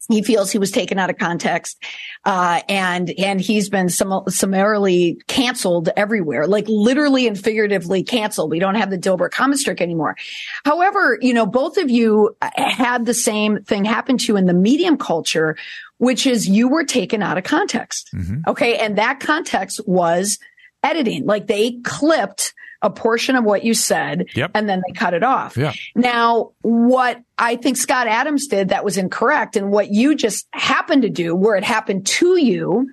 He 0.10 0.24
feels 0.24 0.52
he 0.52 0.58
was 0.58 0.72
taken 0.72 0.98
out 0.98 1.12
of 1.12 1.20
context, 1.20 1.82
uh, 2.26 2.62
and 2.68 3.14
and 3.20 3.40
he's 3.40 3.70
been 3.70 3.88
sum- 3.88 4.24
summarily 4.28 5.22
canceled 5.28 5.90
everywhere, 5.96 6.48
like 6.48 6.66
literally 6.68 7.28
and 7.28 7.40
figuratively 7.40 8.04
canceled. 8.04 8.50
We 8.50 8.60
don't 8.60 8.76
have 8.76 8.90
the 8.90 8.98
Dilbert 8.98 9.32
comment 9.32 9.60
streak 9.60 9.80
anymore. 9.80 10.18
However, 10.66 11.20
you 11.22 11.34
know, 11.34 11.46
both 11.46 11.78
of 11.78 11.90
you 11.92 12.36
had 12.42 13.06
the 13.06 13.14
same 13.14 13.64
thing 13.64 13.86
happen 13.86 14.18
to 14.18 14.34
you 14.34 14.38
in 14.38 14.48
the 14.48 14.56
medium 14.56 14.98
culture, 14.98 15.56
which 16.02 16.26
is 16.26 16.50
you 16.50 16.68
were 16.68 16.84
taken 16.84 17.22
out 17.22 17.38
of 17.38 17.44
context. 17.44 18.10
Mm-hmm. 18.12 18.50
Okay. 18.50 18.76
And 18.80 18.98
that 18.98 19.20
context 19.20 19.80
was 19.86 20.40
editing. 20.84 21.28
Like 21.28 21.46
they 21.46 21.74
clipped 21.84 22.56
a 22.82 22.90
portion 22.90 23.36
of 23.36 23.44
what 23.44 23.64
you 23.64 23.76
said 23.76 24.26
yep. 24.34 24.50
and 24.56 24.68
then 24.68 24.82
they 24.88 24.94
cut 24.94 25.14
it 25.14 25.22
off. 25.22 25.56
Yeah. 25.56 25.74
Now, 25.94 26.54
what 26.62 27.22
I 27.38 27.56
think 27.56 27.78
Scott 27.78 28.08
Adams 28.08 28.48
did 28.48 28.70
that 28.70 28.84
was 28.84 28.98
incorrect 28.98 29.56
and 29.56 29.70
what 29.70 29.92
you 29.92 30.16
just 30.16 30.48
happened 30.54 31.04
to 31.04 31.10
do 31.12 31.36
where 31.36 31.56
it 31.56 31.64
happened 31.64 32.08
to 32.08 32.44
you 32.44 32.90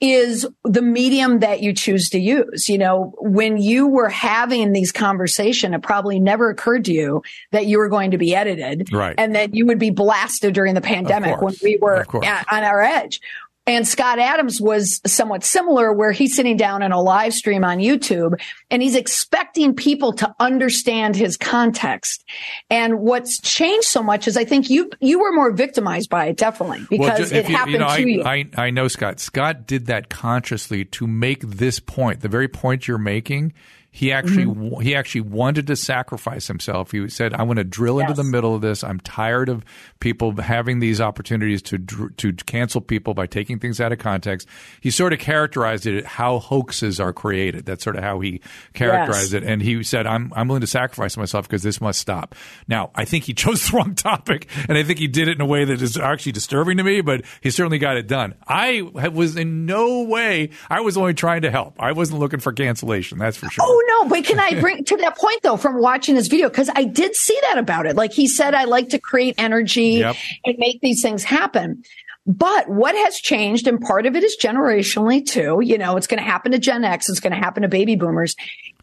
is 0.00 0.46
the 0.64 0.82
medium 0.82 1.40
that 1.40 1.60
you 1.60 1.72
choose 1.72 2.08
to 2.10 2.20
use. 2.20 2.68
You 2.68 2.78
know, 2.78 3.14
when 3.18 3.56
you 3.58 3.88
were 3.88 4.08
having 4.08 4.72
these 4.72 4.92
conversation, 4.92 5.74
it 5.74 5.82
probably 5.82 6.20
never 6.20 6.50
occurred 6.50 6.84
to 6.86 6.92
you 6.92 7.22
that 7.50 7.66
you 7.66 7.78
were 7.78 7.88
going 7.88 8.12
to 8.12 8.18
be 8.18 8.34
edited 8.34 8.92
right. 8.92 9.14
and 9.18 9.34
that 9.34 9.54
you 9.54 9.66
would 9.66 9.78
be 9.78 9.90
blasted 9.90 10.54
during 10.54 10.74
the 10.74 10.80
pandemic 10.80 11.40
when 11.40 11.54
we 11.62 11.78
were 11.78 12.06
at, 12.24 12.46
on 12.52 12.62
our 12.62 12.80
edge. 12.80 13.20
And 13.68 13.86
Scott 13.86 14.18
Adams 14.18 14.62
was 14.62 15.02
somewhat 15.04 15.44
similar 15.44 15.92
where 15.92 16.10
he's 16.10 16.34
sitting 16.34 16.56
down 16.56 16.82
in 16.82 16.90
a 16.90 17.02
live 17.02 17.34
stream 17.34 17.64
on 17.64 17.80
YouTube 17.80 18.40
and 18.70 18.80
he's 18.80 18.94
expecting 18.94 19.74
people 19.74 20.14
to 20.14 20.34
understand 20.40 21.14
his 21.14 21.36
context. 21.36 22.24
And 22.70 23.00
what's 23.00 23.38
changed 23.42 23.86
so 23.86 24.02
much 24.02 24.26
is 24.26 24.38
I 24.38 24.46
think 24.46 24.70
you 24.70 24.90
you 25.00 25.20
were 25.20 25.32
more 25.32 25.52
victimized 25.52 26.08
by 26.08 26.28
it 26.28 26.38
definitely 26.38 26.86
because 26.88 27.30
well, 27.30 27.40
it 27.40 27.48
you, 27.50 27.56
happened 27.56 27.72
you 27.74 27.78
know, 27.78 27.86
to 27.88 27.92
I, 27.92 27.96
you. 27.98 28.24
I, 28.24 28.48
I 28.56 28.70
know 28.70 28.88
Scott. 28.88 29.20
Scott 29.20 29.66
did 29.66 29.84
that 29.84 30.08
consciously 30.08 30.86
to 30.86 31.06
make 31.06 31.42
this 31.42 31.78
point, 31.78 32.20
the 32.20 32.28
very 32.28 32.48
point 32.48 32.88
you're 32.88 32.96
making 32.96 33.52
He 33.98 34.12
actually 34.12 34.44
mm-hmm. 34.44 34.80
he 34.80 34.94
actually 34.94 35.22
wanted 35.22 35.66
to 35.66 35.74
sacrifice 35.74 36.46
himself. 36.46 36.92
He 36.92 37.08
said, 37.08 37.34
"I 37.34 37.42
want 37.42 37.56
to 37.56 37.64
drill 37.64 37.98
yes. 37.98 38.08
into 38.08 38.22
the 38.22 38.28
middle 38.28 38.54
of 38.54 38.60
this. 38.60 38.84
I'm 38.84 39.00
tired 39.00 39.48
of 39.48 39.64
people 39.98 40.36
having 40.40 40.78
these 40.78 41.00
opportunities 41.00 41.62
to 41.62 41.78
to 41.78 42.32
cancel 42.32 42.80
people 42.80 43.12
by 43.12 43.26
taking 43.26 43.58
things 43.58 43.80
out 43.80 43.90
of 43.90 43.98
context." 43.98 44.46
He 44.80 44.92
sort 44.92 45.12
of 45.12 45.18
characterized 45.18 45.84
it 45.84 46.06
how 46.06 46.38
hoaxes 46.38 47.00
are 47.00 47.12
created. 47.12 47.66
That's 47.66 47.82
sort 47.82 47.96
of 47.96 48.04
how 48.04 48.20
he 48.20 48.40
characterized 48.72 49.32
yes. 49.32 49.42
it. 49.42 49.44
And 49.44 49.60
he 49.60 49.82
said, 49.82 50.06
"I'm 50.06 50.32
I'm 50.36 50.46
willing 50.46 50.60
to 50.60 50.68
sacrifice 50.68 51.16
myself 51.16 51.48
because 51.48 51.64
this 51.64 51.80
must 51.80 51.98
stop." 51.98 52.36
Now, 52.68 52.92
I 52.94 53.04
think 53.04 53.24
he 53.24 53.34
chose 53.48 53.68
the 53.68 53.78
wrong 53.78 53.96
topic, 53.96 54.46
and 54.68 54.78
I 54.78 54.84
think 54.84 55.00
he 55.00 55.08
did 55.08 55.26
it 55.26 55.32
in 55.32 55.40
a 55.40 55.46
way 55.46 55.64
that 55.64 55.82
is 55.82 55.96
actually 55.96 56.32
disturbing 56.32 56.76
to 56.76 56.84
me. 56.84 57.00
But 57.00 57.24
he 57.40 57.50
certainly 57.50 57.78
got 57.78 57.96
it 57.96 58.06
done. 58.06 58.36
I 58.46 58.82
was 59.12 59.34
in 59.34 59.66
no 59.66 60.04
way. 60.04 60.50
I 60.70 60.82
was 60.82 60.96
only 60.96 61.14
trying 61.14 61.42
to 61.42 61.50
help. 61.50 61.74
I 61.80 61.90
wasn't 61.90 62.20
looking 62.20 62.38
for 62.38 62.52
cancellation. 62.52 63.18
That's 63.18 63.36
for 63.36 63.50
sure. 63.50 63.64
Oh 63.66 63.82
no, 63.88 64.04
but 64.04 64.24
can 64.24 64.38
I 64.38 64.60
bring 64.60 64.84
to 64.84 64.96
that 64.98 65.16
point 65.16 65.42
though 65.42 65.56
from 65.56 65.80
watching 65.80 66.14
his 66.14 66.28
video 66.28 66.48
because 66.48 66.70
I 66.74 66.84
did 66.84 67.16
see 67.16 67.38
that 67.42 67.58
about 67.58 67.86
it. 67.86 67.96
Like 67.96 68.12
he 68.12 68.28
said, 68.28 68.54
I 68.54 68.64
like 68.64 68.90
to 68.90 68.98
create 68.98 69.34
energy 69.38 69.98
yep. 69.98 70.16
and 70.44 70.56
make 70.58 70.80
these 70.80 71.02
things 71.02 71.24
happen. 71.24 71.82
But 72.26 72.68
what 72.68 72.94
has 72.94 73.16
changed, 73.16 73.66
and 73.66 73.80
part 73.80 74.04
of 74.04 74.14
it 74.14 74.22
is 74.22 74.36
generationally 74.38 75.24
too, 75.24 75.60
you 75.62 75.78
know, 75.78 75.96
it's 75.96 76.06
going 76.06 76.22
to 76.22 76.28
happen 76.28 76.52
to 76.52 76.58
Gen 76.58 76.84
X, 76.84 77.08
it's 77.08 77.20
going 77.20 77.32
to 77.32 77.38
happen 77.38 77.62
to 77.62 77.68
baby 77.68 77.96
boomers, 77.96 78.36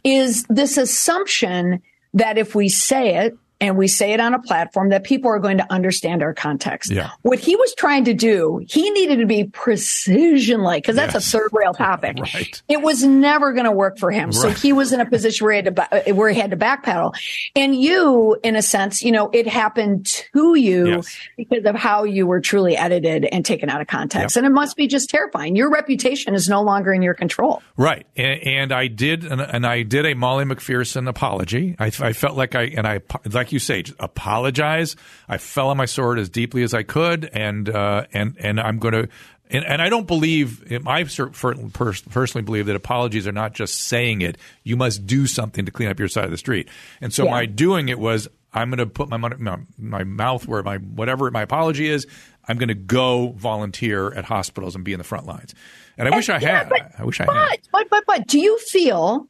is 0.04 0.46
this 0.50 0.78
assumption 0.78 1.84
that 2.16 2.40
if 2.40 2.56
we 2.56 2.70
say 2.70 3.18
it, 3.26 3.38
and 3.62 3.78
we 3.78 3.88
say 3.88 4.14
it 4.14 4.20
on 4.20 4.34
a 4.34 4.40
platform 4.42 4.90
that 4.90 5.04
people 5.04 5.32
are 5.32 5.40
going 5.40 5.58
to 5.58 5.74
understand 5.74 6.22
our 6.22 6.34
context. 6.34 6.92
Yeah. 6.92 7.12
What 7.22 7.40
he 7.40 7.56
was 7.56 7.74
trying 7.76 8.06
to 8.06 8.14
do, 8.14 8.62
he 8.68 8.90
needed 8.92 9.18
to 9.18 9.26
be 9.26 9.46
precision 9.46 10.62
like, 10.62 10.84
because 10.84 10.96
that's 10.96 11.14
yes. 11.14 11.34
a 11.34 11.38
third 11.38 11.50
rail 11.54 11.74
topic. 11.74 12.18
right. 12.34 12.62
It 12.68 12.82
was 12.82 13.04
never 13.04 13.54
going 13.54 13.66
to 13.66 13.72
work 13.72 13.98
for 13.98 14.12
him. 14.12 14.30
Right. 14.30 14.36
So 14.36 14.50
he 14.50 14.74
was 14.74 14.92
in 14.92 15.00
a 15.00 15.06
position 15.06 15.46
where 15.46 15.54
he 15.54 15.64
had 15.64 15.76
to 15.76 16.10
uh, 16.12 16.14
where 16.14 16.30
he 16.30 16.40
had 16.40 16.52
to 16.52 16.58
backpedal. 16.58 17.14
And 17.56 17.76
you, 17.76 18.38
in 18.44 18.56
a 18.56 18.62
sense, 18.62 19.02
you 19.02 19.12
know, 19.12 19.30
it 19.32 19.48
happened 19.48 20.06
to 20.06 20.56
you 20.56 20.88
yes. 20.88 21.18
because 21.38 21.64
of 21.66 21.76
how 21.76 22.04
you 22.04 22.28
were 22.28 22.42
truly 22.42 22.76
edited 22.76 23.26
and 23.26 23.46
taken 23.46 23.70
out 23.70 23.82
of 23.82 23.88
context. 23.88 24.36
Yep. 24.36 24.44
And 24.44 24.52
it 24.52 24.54
must 24.54 24.76
be 24.76 24.88
just 24.88 25.10
terrifying. 25.10 25.56
Your 25.56 25.72
reputation 25.72 26.36
is 26.36 26.50
no 26.50 26.62
longer 26.62 26.94
in 26.94 27.02
your 27.02 27.14
control. 27.14 27.62
Right. 27.78 28.06
And, 28.16 28.42
and 28.42 28.72
I 28.72 28.88
did, 28.88 29.24
and, 29.24 29.42
and, 29.42 29.66
I 29.66 29.84
did 29.84 30.06
a 30.06 30.14
Molly 30.14 30.46
McPherson 30.46 31.08
apology. 31.08 31.76
I, 31.80 31.86
I 31.86 32.14
felt 32.14 32.38
like 32.38 32.56
I, 32.56 32.64
and 32.64 32.88
I, 32.88 33.02
like 33.32 33.45
you 33.52 33.60
say, 33.60 33.84
just 33.84 33.98
apologize. 34.00 34.96
I 35.28 35.38
fell 35.38 35.70
on 35.70 35.78
my 35.78 35.86
sword 35.86 36.20
as 36.20 36.30
deeply 36.30 36.64
as 36.64 36.74
I 36.74 36.84
could, 36.84 37.30
and 37.34 37.70
uh, 37.70 38.06
and 38.14 38.36
and 38.40 38.60
I'm 38.60 38.80
going 38.80 38.94
to. 38.94 39.10
And, 39.48 39.64
and, 39.64 39.80
I 39.80 39.90
don't 39.90 40.08
believe, 40.08 40.64
I 40.88 41.04
personally 41.04 42.42
believe 42.42 42.66
that 42.66 42.76
apologies 42.76 43.28
are 43.28 43.32
not 43.32 43.54
just 43.54 43.80
saying 43.80 44.22
it. 44.22 44.40
You 44.64 44.76
must 44.76 45.06
do 45.06 45.28
something 45.28 45.66
to 45.66 45.72
clean 45.72 45.88
up 45.88 46.00
your 46.00 46.08
side 46.08 46.26
of 46.26 46.32
the 46.32 46.38
street. 46.38 46.68
And 47.00 47.14
so 47.14 47.26
yeah. 47.26 47.30
my 47.30 47.46
doing 47.46 47.90
it 47.90 48.00
was, 48.00 48.28
I'm 48.56 48.72
going 48.72 48.80
to 48.80 48.88
put 48.88 49.08
my, 49.08 49.18
money, 49.18 49.36
my, 49.38 49.60
my 49.78 50.04
mouth 50.04 50.48
where 50.48 50.64
my 50.64 50.78
whatever 50.78 51.30
my 51.30 51.44
apology 51.44 51.88
is. 51.88 52.08
I'm 52.48 52.58
going 52.58 52.70
to 52.70 52.74
go 52.74 53.34
volunteer 53.38 54.12
at 54.14 54.26
hospitals 54.26 54.76
and 54.76 54.84
be 54.84 54.94
in 54.94 54.98
the 54.98 55.04
front 55.04 55.26
lines. 55.28 55.54
And 55.98 56.08
I 56.08 56.10
and, 56.10 56.16
wish 56.16 56.30
I 56.30 56.40
yeah, 56.40 56.60
had. 56.60 56.70
But, 56.70 56.92
I 56.98 57.04
wish 57.04 57.22
I 57.22 57.26
but, 57.26 57.36
had. 57.36 57.60
But 57.72 57.90
but 57.90 58.04
but 58.08 58.28
do 58.28 58.40
you 58.40 58.58
feel 58.60 59.28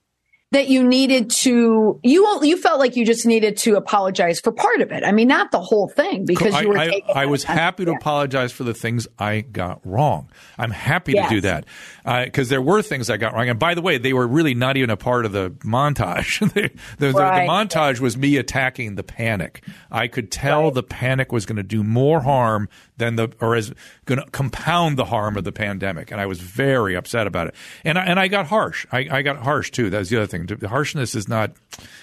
that 0.51 0.69
you 0.69 0.83
needed 0.83 1.31
to 1.31 1.99
you 2.03 2.39
you 2.43 2.57
felt 2.57 2.79
like 2.79 2.95
you 2.95 3.05
just 3.05 3.25
needed 3.25 3.57
to 3.57 3.75
apologize 3.75 4.39
for 4.39 4.51
part 4.51 4.81
of 4.81 4.91
it. 4.91 5.03
I 5.03 5.11
mean, 5.11 5.27
not 5.27 5.51
the 5.51 5.59
whole 5.59 5.89
thing 5.89 6.25
because 6.25 6.53
I, 6.53 6.61
you 6.61 6.69
were. 6.69 6.77
I, 6.77 7.01
I 7.13 7.25
was 7.25 7.43
happy 7.43 7.85
to 7.85 7.91
apologize 7.91 8.51
for 8.51 8.63
the 8.63 8.73
things 8.73 9.07
I 9.17 9.41
got 9.41 9.81
wrong. 9.83 10.29
I'm 10.57 10.71
happy 10.71 11.13
yes. 11.13 11.29
to 11.29 11.35
do 11.35 11.41
that 11.41 11.65
because 12.25 12.47
uh, 12.47 12.51
there 12.51 12.61
were 12.61 12.81
things 12.81 13.09
I 13.09 13.17
got 13.17 13.33
wrong. 13.33 13.49
And 13.49 13.59
by 13.59 13.73
the 13.73 13.81
way, 13.81 13.97
they 13.97 14.13
were 14.13 14.27
really 14.27 14.53
not 14.53 14.77
even 14.77 14.91
a 14.91 14.97
part 14.97 15.25
of 15.25 15.31
the 15.31 15.49
montage. 15.63 16.39
the, 16.53 16.71
the, 16.99 17.11
right. 17.11 17.45
the, 17.45 17.51
montage 17.51 17.99
was 17.99 18.15
me 18.15 18.37
attacking 18.37 18.95
the 18.95 19.03
panic. 19.03 19.63
I 19.91 20.07
could 20.07 20.31
tell 20.31 20.65
right. 20.65 20.73
the 20.73 20.83
panic 20.83 21.31
was 21.31 21.45
going 21.45 21.57
to 21.57 21.63
do 21.63 21.83
more 21.83 22.21
harm 22.21 22.69
than 22.97 23.15
the 23.15 23.29
or 23.41 23.55
is 23.55 23.73
going 24.05 24.19
to 24.19 24.29
compound 24.31 24.97
the 24.97 25.05
harm 25.05 25.37
of 25.37 25.43
the 25.43 25.51
pandemic. 25.51 26.11
And 26.11 26.21
I 26.21 26.25
was 26.25 26.39
very 26.39 26.95
upset 26.95 27.27
about 27.27 27.47
it. 27.47 27.55
And 27.83 27.97
I, 27.97 28.05
and 28.05 28.19
I 28.19 28.27
got 28.27 28.47
harsh. 28.47 28.85
I, 28.91 29.07
I 29.11 29.21
got 29.21 29.37
harsh 29.37 29.71
too. 29.71 29.89
That's 29.89 30.09
the 30.09 30.17
other 30.17 30.27
thing. 30.27 30.47
Harshness 30.67 31.15
is 31.15 31.27
not 31.27 31.51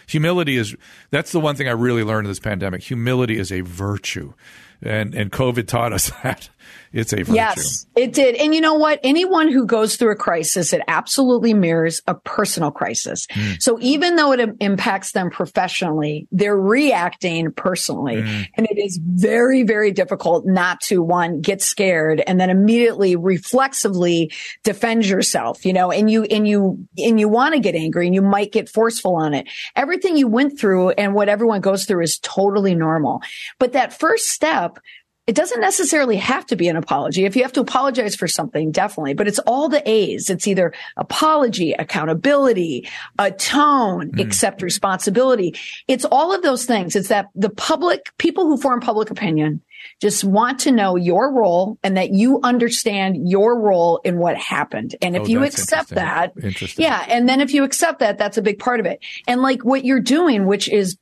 humility 0.06 0.56
is 0.56 0.76
that's 1.10 1.32
the 1.32 1.40
one 1.40 1.56
thing 1.56 1.68
I 1.68 1.72
really 1.72 2.04
learned 2.04 2.26
in 2.26 2.30
this 2.30 2.40
pandemic. 2.40 2.82
Humility 2.82 3.38
is 3.38 3.50
a 3.50 3.60
virtue. 3.62 4.34
And 4.82 5.14
and 5.14 5.30
COVID 5.30 5.66
taught 5.66 5.92
us 5.92 6.10
that. 6.22 6.50
It's 6.92 7.12
a 7.12 7.16
virtue. 7.16 7.34
Yes, 7.34 7.86
it 7.96 8.12
did. 8.12 8.34
And 8.36 8.54
you 8.54 8.60
know 8.60 8.74
what? 8.74 9.00
Anyone 9.02 9.50
who 9.50 9.66
goes 9.66 9.96
through 9.96 10.12
a 10.12 10.16
crisis, 10.16 10.72
it 10.72 10.82
absolutely 10.88 11.54
mirrors 11.54 12.02
a 12.06 12.14
personal 12.14 12.70
crisis. 12.70 13.26
Mm. 13.28 13.62
So 13.62 13.78
even 13.80 14.16
though 14.16 14.32
it 14.32 14.56
impacts 14.60 15.12
them 15.12 15.30
professionally, 15.30 16.28
they're 16.30 16.56
reacting 16.56 17.50
personally. 17.52 18.16
Mm. 18.16 18.48
And 18.56 18.66
it 18.70 18.78
is 18.78 19.00
very, 19.02 19.62
very 19.62 19.90
difficult 19.90 20.44
not 20.46 20.80
to 20.82 21.02
one, 21.02 21.40
get 21.40 21.62
scared 21.62 22.22
and 22.26 22.38
then 22.38 22.50
immediately 22.50 23.16
reflexively 23.16 24.30
defend 24.62 25.06
yourself, 25.06 25.64
you 25.64 25.72
know, 25.72 25.90
and 25.90 26.10
you, 26.10 26.24
and 26.24 26.46
you, 26.46 26.86
and 26.98 27.18
you 27.18 27.28
want 27.28 27.54
to 27.54 27.60
get 27.60 27.74
angry 27.74 28.06
and 28.06 28.14
you 28.14 28.22
might 28.22 28.52
get 28.52 28.68
forceful 28.68 29.16
on 29.16 29.32
it. 29.32 29.48
Everything 29.76 30.16
you 30.16 30.28
went 30.28 30.58
through 30.58 30.90
and 30.90 31.14
what 31.14 31.30
everyone 31.30 31.62
goes 31.62 31.86
through 31.86 32.02
is 32.02 32.18
totally 32.18 32.74
normal. 32.74 33.22
But 33.58 33.72
that 33.72 33.98
first 33.98 34.28
step 34.28 34.78
it 35.26 35.36
doesn't 35.36 35.60
necessarily 35.60 36.16
have 36.16 36.44
to 36.46 36.56
be 36.56 36.68
an 36.68 36.76
apology. 36.76 37.24
If 37.24 37.36
you 37.36 37.42
have 37.42 37.52
to 37.52 37.60
apologize 37.60 38.16
for 38.16 38.26
something, 38.26 38.72
definitely, 38.72 39.14
but 39.14 39.28
it's 39.28 39.38
all 39.40 39.68
the 39.68 39.88
A's. 39.88 40.28
It's 40.28 40.48
either 40.48 40.74
apology, 40.96 41.72
accountability, 41.72 42.88
atone, 43.18 44.10
mm. 44.10 44.20
accept 44.20 44.62
responsibility. 44.62 45.54
It's 45.86 46.04
all 46.04 46.34
of 46.34 46.42
those 46.42 46.64
things. 46.64 46.96
It's 46.96 47.08
that 47.08 47.28
the 47.36 47.50
public, 47.50 48.12
people 48.18 48.46
who 48.46 48.56
form 48.56 48.80
public 48.80 49.10
opinion 49.10 49.62
just 50.00 50.24
want 50.24 50.60
to 50.60 50.72
know 50.72 50.96
your 50.96 51.32
role 51.32 51.78
and 51.82 51.96
that 51.96 52.10
you 52.10 52.40
understand 52.42 53.28
your 53.28 53.58
role 53.58 54.00
in 54.04 54.18
what 54.18 54.36
happened. 54.36 54.96
And 55.02 55.14
if 55.16 55.22
oh, 55.22 55.26
you 55.26 55.44
accept 55.44 55.90
that, 55.90 56.32
yeah. 56.76 57.04
And 57.08 57.28
then 57.28 57.40
if 57.40 57.52
you 57.52 57.64
accept 57.64 58.00
that, 58.00 58.18
that's 58.18 58.38
a 58.38 58.42
big 58.42 58.58
part 58.58 58.80
of 58.80 58.86
it. 58.86 59.00
And 59.26 59.42
like 59.42 59.64
what 59.64 59.84
you're 59.84 60.00
doing, 60.00 60.46
which 60.46 60.68
is 60.68 60.96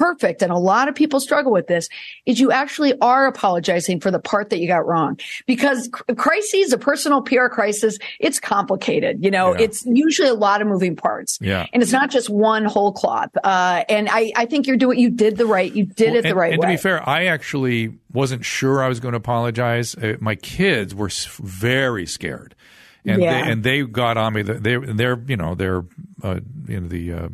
perfect, 0.00 0.40
and 0.40 0.50
a 0.50 0.56
lot 0.56 0.88
of 0.88 0.94
people 0.94 1.20
struggle 1.20 1.52
with 1.52 1.66
this, 1.66 1.88
is 2.24 2.40
you 2.40 2.50
actually 2.50 2.98
are 3.00 3.26
apologizing 3.26 4.00
for 4.00 4.10
the 4.10 4.18
part 4.18 4.48
that 4.50 4.58
you 4.58 4.66
got 4.66 4.86
wrong. 4.86 5.18
Because 5.46 5.90
crises, 6.16 6.72
a 6.72 6.78
personal 6.78 7.20
PR 7.20 7.46
crisis, 7.48 7.98
it's 8.18 8.40
complicated. 8.40 9.22
You 9.22 9.30
know, 9.30 9.52
yeah. 9.52 9.64
it's 9.64 9.84
usually 9.84 10.28
a 10.28 10.34
lot 10.34 10.62
of 10.62 10.68
moving 10.68 10.96
parts. 10.96 11.38
Yeah. 11.40 11.66
And 11.72 11.82
it's 11.82 11.92
not 11.92 12.10
just 12.10 12.30
one 12.30 12.64
whole 12.64 12.92
cloth. 12.92 13.30
Uh, 13.44 13.84
and 13.88 14.08
I, 14.10 14.32
I 14.34 14.46
think 14.46 14.66
you're 14.66 14.78
doing, 14.78 14.98
you 14.98 15.10
did 15.10 15.36
the 15.36 15.46
right, 15.46 15.70
you 15.70 15.84
did 15.84 16.08
well, 16.08 16.16
it 16.16 16.22
the 16.22 16.28
and, 16.30 16.38
right 16.38 16.52
and 16.52 16.60
way. 16.60 16.68
And 16.68 16.78
to 16.78 16.82
be 16.82 16.82
fair, 16.82 17.06
I 17.08 17.26
actually 17.26 17.98
wasn't 18.10 18.44
sure 18.44 18.82
I 18.82 18.88
was 18.88 19.00
going 19.00 19.12
to 19.12 19.18
apologize. 19.18 19.94
Uh, 19.94 20.16
my 20.20 20.34
kids 20.34 20.94
were 20.94 21.10
very 21.38 22.06
scared. 22.06 22.54
And 23.04 23.22
yeah. 23.22 23.44
they, 23.44 23.50
and 23.50 23.62
they 23.62 23.82
got 23.82 24.16
on 24.16 24.34
me. 24.34 24.42
They 24.42 24.76
they're 24.76 25.18
you 25.26 25.36
know 25.38 25.54
they're 25.54 25.84
uh, 26.22 26.40
you 26.68 26.80
know 26.80 26.86
the 26.86 27.12
uh, 27.14 27.28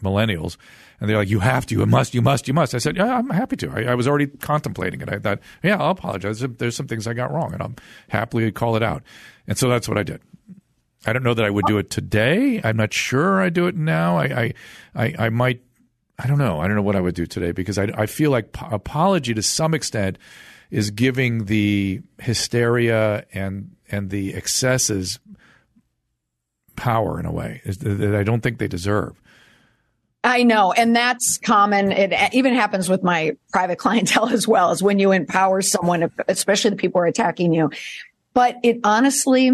millennials, 0.00 0.56
and 1.00 1.08
they're 1.08 1.16
like, 1.16 1.28
"You 1.28 1.40
have 1.40 1.66
to, 1.66 1.74
you 1.74 1.86
must, 1.86 2.14
you 2.14 2.22
must, 2.22 2.48
you 2.48 2.54
must." 2.54 2.74
I 2.74 2.78
said, 2.78 2.96
"Yeah, 2.96 3.18
I'm 3.18 3.30
happy 3.30 3.56
to." 3.56 3.70
I, 3.70 3.92
I 3.92 3.94
was 3.94 4.08
already 4.08 4.26
contemplating 4.26 5.00
it. 5.00 5.08
I 5.08 5.18
thought, 5.18 5.40
"Yeah, 5.62 5.76
I'll 5.76 5.90
apologize. 5.90 6.40
There's 6.40 6.76
some 6.76 6.88
things 6.88 7.06
I 7.06 7.14
got 7.14 7.32
wrong, 7.32 7.52
and 7.52 7.62
I'll 7.62 7.74
happily 8.08 8.50
call 8.52 8.76
it 8.76 8.82
out." 8.82 9.02
And 9.46 9.56
so 9.56 9.68
that's 9.68 9.88
what 9.88 9.98
I 9.98 10.02
did. 10.02 10.20
I 11.06 11.12
don't 11.12 11.22
know 11.22 11.34
that 11.34 11.44
I 11.44 11.50
would 11.50 11.66
do 11.66 11.78
it 11.78 11.90
today. 11.90 12.60
I'm 12.62 12.76
not 12.76 12.92
sure 12.92 13.40
I 13.40 13.50
do 13.50 13.66
it 13.66 13.76
now. 13.76 14.18
I, 14.18 14.24
I, 14.24 14.54
I, 14.94 15.14
I 15.18 15.28
might. 15.30 15.62
I 16.18 16.26
don't 16.26 16.38
know. 16.38 16.60
I 16.60 16.66
don't 16.66 16.74
know 16.74 16.82
what 16.82 16.96
I 16.96 17.00
would 17.00 17.14
do 17.14 17.26
today 17.26 17.52
because 17.52 17.78
I, 17.78 17.84
I 17.96 18.06
feel 18.06 18.32
like 18.32 18.52
po- 18.52 18.68
apology 18.74 19.34
to 19.34 19.42
some 19.42 19.72
extent 19.72 20.18
is 20.70 20.90
giving 20.90 21.44
the 21.44 22.02
hysteria 22.18 23.24
and 23.32 23.76
and 23.90 24.10
the 24.10 24.34
excesses 24.34 25.20
power 26.76 27.18
in 27.18 27.26
a 27.26 27.32
way 27.32 27.62
that 27.64 28.14
I 28.14 28.22
don't 28.22 28.40
think 28.40 28.58
they 28.58 28.68
deserve. 28.68 29.20
I 30.24 30.42
know. 30.42 30.72
And 30.72 30.94
that's 30.94 31.38
common. 31.38 31.92
It 31.92 32.34
even 32.34 32.54
happens 32.54 32.88
with 32.88 33.02
my 33.02 33.36
private 33.52 33.78
clientele 33.78 34.28
as 34.28 34.46
well 34.46 34.70
as 34.70 34.82
when 34.82 34.98
you 34.98 35.12
empower 35.12 35.62
someone, 35.62 36.10
especially 36.28 36.70
the 36.70 36.76
people 36.76 37.00
who 37.00 37.04
are 37.04 37.08
attacking 37.08 37.52
you. 37.52 37.70
But 38.34 38.56
it 38.62 38.80
honestly, 38.84 39.50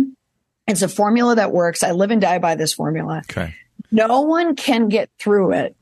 it's 0.67 0.83
a 0.83 0.89
formula 0.89 1.37
that 1.37 1.53
works. 1.53 1.83
I 1.83 1.93
live 1.93 2.11
and 2.11 2.21
die 2.21 2.39
by 2.39 2.55
this 2.55 2.73
formula. 2.73 3.23
Okay. 3.31 3.55
No 3.91 4.23
one 4.23 4.57
can 4.57 4.89
get 4.89 5.11
through 5.19 5.53
it 5.53 5.77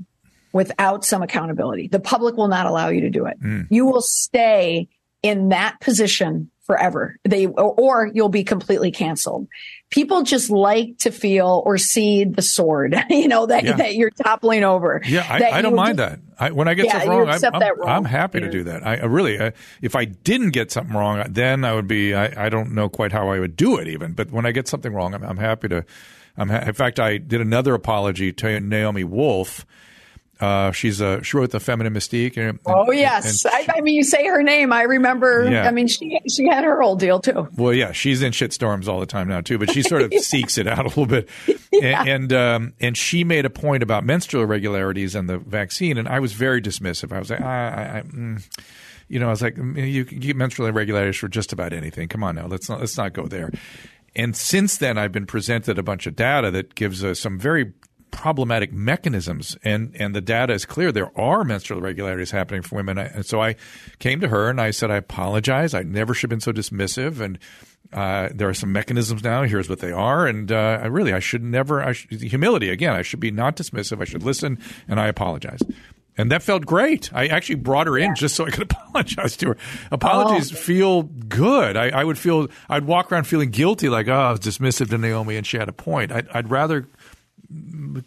without 0.52 1.04
some 1.04 1.22
accountability. 1.22 1.88
The 1.88 2.00
public 2.00 2.36
will 2.36 2.48
not 2.48 2.66
allow 2.66 2.88
you 2.88 3.00
to 3.02 3.10
do 3.10 3.24
it. 3.26 3.40
Mm. 3.40 3.68
You 3.70 3.86
will 3.86 4.02
stay 4.02 4.88
in 5.22 5.48
that 5.48 5.80
position 5.80 6.50
forever. 6.62 7.16
They, 7.24 7.46
or 7.46 8.10
you'll 8.12 8.28
be 8.28 8.44
completely 8.44 8.92
canceled. 8.92 9.48
People 9.90 10.22
just 10.22 10.48
like 10.48 10.98
to 10.98 11.10
feel 11.10 11.62
or 11.66 11.76
see 11.76 12.24
the 12.24 12.42
sword, 12.42 12.96
you 13.10 13.28
know, 13.28 13.46
that, 13.46 13.64
yeah. 13.64 13.76
that 13.76 13.94
you're 13.94 14.10
toppling 14.10 14.64
over. 14.64 15.02
Yeah, 15.04 15.26
I, 15.28 15.58
I 15.58 15.62
don't 15.62 15.74
mind 15.74 15.98
that. 15.98 16.20
I, 16.38 16.50
when 16.50 16.68
I 16.68 16.74
get 16.74 16.86
yeah, 16.86 16.92
something 16.92 17.10
wrong, 17.10 17.28
I'm, 17.28 17.54
I'm, 17.54 17.78
wrong, 17.78 17.88
I'm, 17.88 18.04
happy 18.04 18.40
to 18.40 18.50
do 18.50 18.64
that. 18.64 18.86
I 18.86 18.96
really, 19.04 19.40
I, 19.40 19.52
if 19.80 19.94
I 19.94 20.06
didn't 20.06 20.50
get 20.50 20.70
something 20.70 20.96
wrong, 20.96 21.24
then 21.28 21.64
I 21.64 21.74
would 21.74 21.86
be, 21.86 22.14
I, 22.14 22.46
I 22.46 22.48
don't 22.48 22.72
know 22.72 22.88
quite 22.88 23.12
how 23.12 23.28
I 23.28 23.38
would 23.38 23.56
do 23.56 23.76
it 23.78 23.88
even. 23.88 24.12
But 24.12 24.30
when 24.30 24.46
I 24.46 24.52
get 24.52 24.66
something 24.68 24.92
wrong, 24.92 25.14
I'm, 25.14 25.22
I'm 25.22 25.36
happy 25.36 25.68
to, 25.68 25.84
I'm 26.36 26.48
ha- 26.48 26.64
in 26.66 26.72
fact, 26.72 26.98
I 26.98 27.18
did 27.18 27.40
another 27.40 27.74
apology 27.74 28.32
to 28.32 28.60
Naomi 28.60 29.04
Wolf. 29.04 29.66
Uh, 30.42 30.72
she's 30.72 31.00
a 31.00 31.22
she 31.22 31.36
wrote 31.36 31.52
the 31.52 31.60
Feminine 31.60 31.94
Mystique. 31.94 32.36
And, 32.36 32.58
oh 32.66 32.90
yes, 32.90 33.44
and, 33.44 33.54
I, 33.54 33.76
I, 33.76 33.80
mean 33.80 33.94
you 33.94 34.02
say 34.02 34.26
her 34.26 34.42
name, 34.42 34.72
I 34.72 34.82
remember. 34.82 35.48
Yeah. 35.48 35.68
I 35.68 35.70
mean 35.70 35.86
she 35.86 36.20
she 36.28 36.48
had 36.48 36.64
her 36.64 36.80
whole 36.80 36.96
deal 36.96 37.20
too. 37.20 37.48
Well, 37.56 37.72
yeah, 37.72 37.92
she's 37.92 38.22
in 38.22 38.32
shitstorms 38.32 38.88
all 38.88 38.98
the 38.98 39.06
time 39.06 39.28
now 39.28 39.40
too, 39.40 39.56
but 39.56 39.70
she 39.70 39.82
sort 39.82 40.02
of 40.02 40.12
seeks 40.18 40.58
it 40.58 40.66
out 40.66 40.80
a 40.80 40.88
little 40.88 41.06
bit. 41.06 41.28
Yeah. 41.70 42.02
And 42.04 42.32
um, 42.32 42.74
and 42.80 42.96
she 42.96 43.22
made 43.22 43.44
a 43.44 43.50
point 43.50 43.84
about 43.84 44.04
menstrual 44.04 44.42
irregularities 44.42 45.14
and 45.14 45.28
the 45.28 45.38
vaccine, 45.38 45.96
and 45.96 46.08
I 46.08 46.18
was 46.18 46.32
very 46.32 46.60
dismissive. 46.60 47.12
I 47.12 47.20
was 47.20 47.30
like, 47.30 47.40
I, 47.40 47.68
I, 47.68 47.98
I 47.98 48.02
mm 48.02 48.42
you 49.08 49.18
know, 49.18 49.26
I 49.26 49.30
was 49.30 49.42
like, 49.42 49.56
mm, 49.56 49.92
you 49.92 50.06
can 50.06 50.20
get 50.20 50.36
menstrual 50.36 50.68
irregularities 50.68 51.18
for 51.18 51.28
just 51.28 51.52
about 51.52 51.74
anything. 51.74 52.08
Come 52.08 52.24
on 52.24 52.34
now, 52.34 52.46
let's 52.46 52.70
not 52.70 52.80
let's 52.80 52.96
not 52.96 53.12
go 53.12 53.26
there. 53.26 53.52
And 54.16 54.34
since 54.34 54.78
then, 54.78 54.98
I've 54.98 55.12
been 55.12 55.26
presented 55.26 55.78
a 55.78 55.82
bunch 55.82 56.06
of 56.06 56.16
data 56.16 56.50
that 56.50 56.74
gives 56.74 57.04
us 57.04 57.20
some 57.20 57.38
very 57.38 57.72
problematic 58.12 58.72
mechanisms, 58.72 59.56
and 59.64 59.96
and 59.98 60.14
the 60.14 60.20
data 60.20 60.52
is 60.52 60.64
clear. 60.64 60.92
There 60.92 61.10
are 61.18 61.42
menstrual 61.42 61.80
irregularities 61.80 62.30
happening 62.30 62.62
for 62.62 62.76
women, 62.76 62.98
and 62.98 63.26
so 63.26 63.42
I 63.42 63.56
came 63.98 64.20
to 64.20 64.28
her 64.28 64.48
and 64.48 64.60
I 64.60 64.70
said, 64.70 64.92
I 64.92 64.96
apologize. 64.96 65.74
I 65.74 65.82
never 65.82 66.14
should 66.14 66.30
have 66.30 66.38
been 66.38 66.40
so 66.40 66.52
dismissive, 66.52 67.20
and 67.20 67.38
uh, 67.92 68.28
there 68.32 68.48
are 68.48 68.54
some 68.54 68.72
mechanisms 68.72 69.24
now. 69.24 69.42
Here's 69.42 69.68
what 69.68 69.80
they 69.80 69.90
are, 69.90 70.26
and 70.26 70.52
uh, 70.52 70.78
I 70.82 70.86
really 70.86 71.12
I 71.12 71.18
should 71.18 71.42
never. 71.42 71.82
I 71.82 71.92
should, 71.92 72.22
humility 72.22 72.68
again. 72.68 72.94
I 72.94 73.02
should 73.02 73.20
be 73.20 73.32
not 73.32 73.56
dismissive. 73.56 74.00
I 74.00 74.04
should 74.04 74.22
listen, 74.22 74.58
and 74.86 75.00
I 75.00 75.08
apologize. 75.08 75.60
And 76.18 76.30
that 76.30 76.42
felt 76.42 76.66
great. 76.66 77.12
I 77.14 77.28
actually 77.28 77.54
brought 77.56 77.86
her 77.86 77.96
in 77.96 78.10
yeah. 78.10 78.14
just 78.14 78.36
so 78.36 78.44
I 78.44 78.50
could 78.50 78.62
apologize 78.70 79.36
to 79.38 79.48
her. 79.48 79.56
Apologies 79.90 80.52
oh. 80.52 80.56
feel 80.56 81.02
good. 81.04 81.76
I, 81.76 81.88
I, 81.88 82.04
would 82.04 82.18
feel 82.18 82.48
I'd 82.68 82.84
walk 82.84 83.10
around 83.10 83.24
feeling 83.24 83.50
guilty, 83.50 83.88
like 83.88 84.08
oh, 84.08 84.12
I 84.12 84.30
was 84.30 84.40
dismissive 84.40 84.90
to 84.90 84.98
Naomi, 84.98 85.36
and 85.36 85.46
she 85.46 85.56
had 85.56 85.68
a 85.68 85.72
point. 85.72 86.12
I'd, 86.12 86.28
I'd 86.28 86.50
rather 86.50 86.88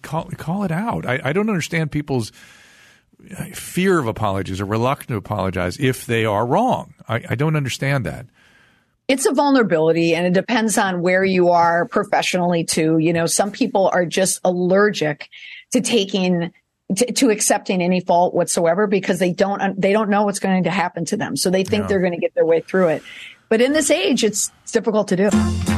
call 0.02 0.30
call 0.38 0.64
it 0.64 0.72
out. 0.72 1.06
I, 1.06 1.20
I, 1.24 1.34
don't 1.34 1.50
understand 1.50 1.92
people's 1.92 2.32
fear 3.54 4.00
of 4.00 4.08
apologies 4.08 4.62
or 4.62 4.66
reluctant 4.66 5.10
to 5.10 5.16
apologize 5.16 5.78
if 5.80 6.06
they 6.06 6.26
are 6.26 6.46
wrong. 6.46 6.94
I, 7.08 7.24
I 7.30 7.36
don't 7.36 7.56
understand 7.56 8.06
that. 8.06 8.26
It's 9.08 9.26
a 9.26 9.34
vulnerability 9.34 10.16
and 10.16 10.26
it 10.26 10.34
depends 10.34 10.78
on 10.78 11.02
where 11.02 11.24
you 11.24 11.50
are 11.50 11.88
professionally 11.88 12.64
too. 12.64 12.98
You 12.98 13.14
know, 13.14 13.28
some 13.28 13.52
people 13.52 13.90
are 13.94 14.06
just 14.06 14.40
allergic 14.44 15.30
to 15.72 15.82
taking 15.82 16.52
to, 16.96 17.12
to, 17.14 17.30
accepting 17.32 17.82
any 17.82 18.00
fault 18.00 18.36
whatsoever 18.36 18.86
because 18.86 19.18
they 19.18 19.34
don't 19.34 19.80
they 19.80 19.92
don't 19.92 20.10
know 20.10 20.24
what's 20.24 20.40
going 20.40 20.64
to 20.64 20.72
happen 20.72 21.06
to 21.06 21.18
them. 21.18 21.36
So 21.36 21.50
they 21.50 21.64
think 21.64 21.88
they're 21.88 22.00
going 22.00 22.14
to 22.14 22.20
get 22.20 22.36
their 22.36 22.46
way 22.46 22.62
through 22.62 22.90
it. 22.90 23.04
But 23.50 23.62
in 23.62 23.74
this 23.74 23.92
age, 23.92 24.24
it's, 24.24 24.52
it's 24.64 24.72
difficult 24.72 25.08
to 25.10 25.16
do. 25.16 25.75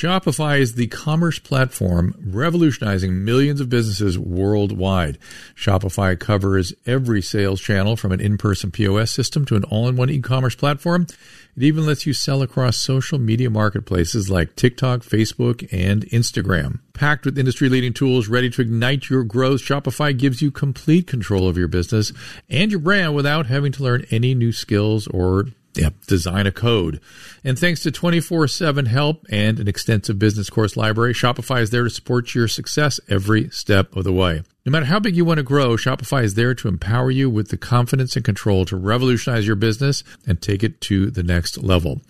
Shopify 0.00 0.58
is 0.58 0.76
the 0.76 0.86
commerce 0.86 1.38
platform 1.38 2.14
revolutionizing 2.24 3.22
millions 3.22 3.60
of 3.60 3.68
businesses 3.68 4.18
worldwide. 4.18 5.18
Shopify 5.54 6.18
covers 6.18 6.72
every 6.86 7.20
sales 7.20 7.60
channel 7.60 7.98
from 7.98 8.10
an 8.10 8.18
in-person 8.18 8.70
POS 8.70 9.10
system 9.10 9.44
to 9.44 9.56
an 9.56 9.64
all-in-one 9.64 10.08
e-commerce 10.08 10.54
platform. 10.54 11.06
It 11.54 11.64
even 11.64 11.84
lets 11.84 12.06
you 12.06 12.14
sell 12.14 12.40
across 12.40 12.78
social 12.78 13.18
media 13.18 13.50
marketplaces 13.50 14.30
like 14.30 14.56
TikTok, 14.56 15.00
Facebook, 15.00 15.68
and 15.70 16.06
Instagram. 16.06 16.80
Packed 16.94 17.26
with 17.26 17.38
industry 17.38 17.68
leading 17.68 17.92
tools 17.92 18.26
ready 18.26 18.48
to 18.48 18.62
ignite 18.62 19.10
your 19.10 19.22
growth, 19.22 19.60
Shopify 19.60 20.16
gives 20.16 20.40
you 20.40 20.50
complete 20.50 21.08
control 21.08 21.46
of 21.46 21.58
your 21.58 21.68
business 21.68 22.10
and 22.48 22.70
your 22.70 22.80
brand 22.80 23.14
without 23.14 23.46
having 23.46 23.72
to 23.72 23.82
learn 23.82 24.06
any 24.10 24.34
new 24.34 24.52
skills 24.52 25.06
or 25.08 25.48
Yep, 25.74 26.06
design 26.06 26.46
a 26.46 26.52
code. 26.52 27.00
And 27.44 27.58
thanks 27.58 27.80
to 27.82 27.90
24 27.90 28.48
7 28.48 28.86
help 28.86 29.24
and 29.30 29.60
an 29.60 29.68
extensive 29.68 30.18
business 30.18 30.50
course 30.50 30.76
library, 30.76 31.14
Shopify 31.14 31.62
is 31.62 31.70
there 31.70 31.84
to 31.84 31.90
support 31.90 32.34
your 32.34 32.48
success 32.48 32.98
every 33.08 33.48
step 33.50 33.94
of 33.94 34.04
the 34.04 34.12
way. 34.12 34.42
No 34.66 34.72
matter 34.72 34.86
how 34.86 34.98
big 34.98 35.16
you 35.16 35.24
want 35.24 35.38
to 35.38 35.44
grow, 35.44 35.76
Shopify 35.76 36.24
is 36.24 36.34
there 36.34 36.54
to 36.54 36.68
empower 36.68 37.10
you 37.10 37.30
with 37.30 37.48
the 37.48 37.56
confidence 37.56 38.16
and 38.16 38.24
control 38.24 38.64
to 38.66 38.76
revolutionize 38.76 39.46
your 39.46 39.56
business 39.56 40.02
and 40.26 40.42
take 40.42 40.62
it 40.62 40.80
to 40.82 41.10
the 41.10 41.22
next 41.22 41.62
level. 41.62 42.02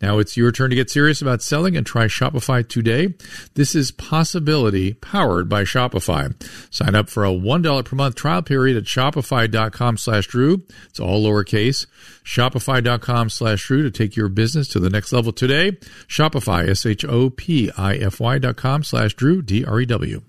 Now 0.00 0.18
it's 0.18 0.36
your 0.36 0.52
turn 0.52 0.70
to 0.70 0.76
get 0.76 0.90
serious 0.90 1.20
about 1.20 1.42
selling 1.42 1.76
and 1.76 1.86
try 1.86 2.06
Shopify 2.06 2.66
today. 2.66 3.14
This 3.54 3.74
is 3.74 3.90
Possibility 3.90 4.94
powered 4.94 5.48
by 5.48 5.64
Shopify. 5.64 6.34
Sign 6.72 6.94
up 6.94 7.08
for 7.08 7.24
a 7.24 7.30
$1 7.30 7.84
per 7.84 7.96
month 7.96 8.14
trial 8.14 8.42
period 8.42 8.76
at 8.76 8.84
shopify.com 8.84 9.96
slash 9.96 10.26
Drew. 10.26 10.62
It's 10.88 11.00
all 11.00 11.24
lowercase. 11.24 11.86
Shopify.com 12.24 13.30
slash 13.30 13.66
Drew 13.66 13.82
to 13.82 13.90
take 13.90 14.16
your 14.16 14.28
business 14.28 14.68
to 14.68 14.80
the 14.80 14.90
next 14.90 15.12
level 15.12 15.32
today. 15.32 15.72
Shopify, 16.06 16.68
S-H-O-P-I-F-Y 16.68 18.38
dot 18.38 18.56
com 18.56 18.84
slash 18.84 19.14
Drew, 19.14 19.42
D-R-E-W. 19.42 20.22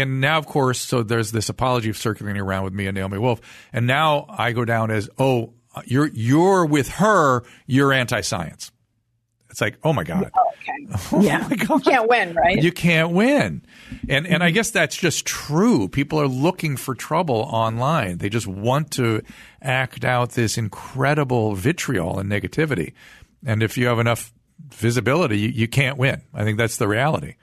And 0.00 0.20
now, 0.20 0.38
of 0.38 0.46
course, 0.46 0.80
so 0.80 1.02
there's 1.02 1.32
this 1.32 1.48
apology 1.48 1.90
of 1.90 1.96
circulating 1.96 2.40
around 2.40 2.64
with 2.64 2.72
me 2.72 2.86
and 2.86 2.94
Naomi 2.94 3.18
Wolf, 3.18 3.40
and 3.72 3.86
now 3.86 4.26
I 4.28 4.52
go 4.52 4.64
down 4.64 4.90
as, 4.90 5.08
oh, 5.18 5.54
you're 5.84 6.08
you're 6.08 6.66
with 6.66 6.88
her, 6.88 7.42
you're 7.66 7.92
anti-science. 7.92 8.72
It's 9.50 9.60
like, 9.60 9.78
oh 9.82 9.92
my 9.92 10.04
god, 10.04 10.30
oh, 10.36 10.50
okay. 10.60 11.06
oh 11.12 11.20
yeah, 11.20 11.46
my 11.48 11.56
god. 11.56 11.84
you 11.84 11.92
can't 11.92 12.08
win, 12.08 12.34
right? 12.34 12.62
You 12.62 12.72
can't 12.72 13.10
win, 13.12 13.62
and 14.08 14.26
and 14.26 14.42
I 14.42 14.48
mm-hmm. 14.48 14.54
guess 14.54 14.70
that's 14.70 14.96
just 14.96 15.26
true. 15.26 15.88
People 15.88 16.20
are 16.20 16.28
looking 16.28 16.76
for 16.76 16.94
trouble 16.94 17.48
online. 17.50 18.18
They 18.18 18.28
just 18.28 18.46
want 18.46 18.92
to 18.92 19.22
act 19.60 20.04
out 20.04 20.30
this 20.30 20.56
incredible 20.56 21.54
vitriol 21.54 22.18
and 22.18 22.30
negativity, 22.30 22.92
and 23.44 23.62
if 23.62 23.76
you 23.76 23.86
have 23.86 23.98
enough 23.98 24.32
visibility, 24.68 25.38
you, 25.38 25.48
you 25.48 25.68
can't 25.68 25.98
win. 25.98 26.22
I 26.34 26.44
think 26.44 26.58
that's 26.58 26.76
the 26.76 26.86
reality 26.86 27.34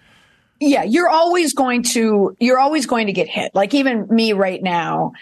yeah, 0.59 0.83
you're 0.83 1.09
always 1.09 1.53
going 1.53 1.83
to, 1.83 2.35
you're 2.39 2.59
always 2.59 2.85
going 2.85 3.07
to 3.07 3.13
get 3.13 3.27
hit. 3.27 3.53
Like 3.53 3.73
even 3.73 4.07
me 4.09 4.33
right 4.33 4.61
now, 4.61 5.13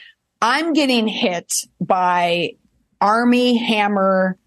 I'm 0.41 0.73
getting 0.73 1.07
hit 1.07 1.53
by 1.79 2.51
Armie 3.01 3.57
Hammer 3.57 4.37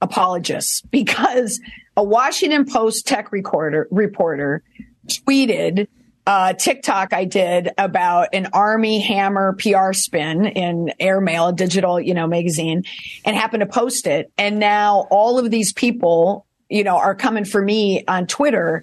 apologists 0.00 0.80
because 0.90 1.60
a 1.96 2.02
Washington 2.02 2.66
Post 2.66 3.06
tech 3.06 3.32
recorder, 3.32 3.88
reporter 3.90 4.62
tweeted 5.06 5.88
uh, 6.26 6.52
TikTok 6.54 7.12
I 7.12 7.24
did 7.24 7.70
about 7.78 8.30
an 8.32 8.48
Armie 8.52 9.00
Hammer 9.00 9.56
PR 9.60 9.92
spin 9.92 10.46
in 10.46 10.92
Airmail, 10.98 11.48
a 11.48 11.52
digital, 11.52 12.00
you 12.00 12.14
know, 12.14 12.26
magazine, 12.26 12.82
and 13.24 13.36
happened 13.36 13.60
to 13.60 13.66
post 13.66 14.08
it. 14.08 14.32
And 14.36 14.58
now 14.58 15.06
all 15.10 15.38
of 15.38 15.50
these 15.52 15.72
people, 15.72 16.44
you 16.68 16.82
know, 16.82 16.96
are 16.96 17.14
coming 17.14 17.44
for 17.44 17.62
me 17.62 18.04
on 18.08 18.26
Twitter 18.26 18.82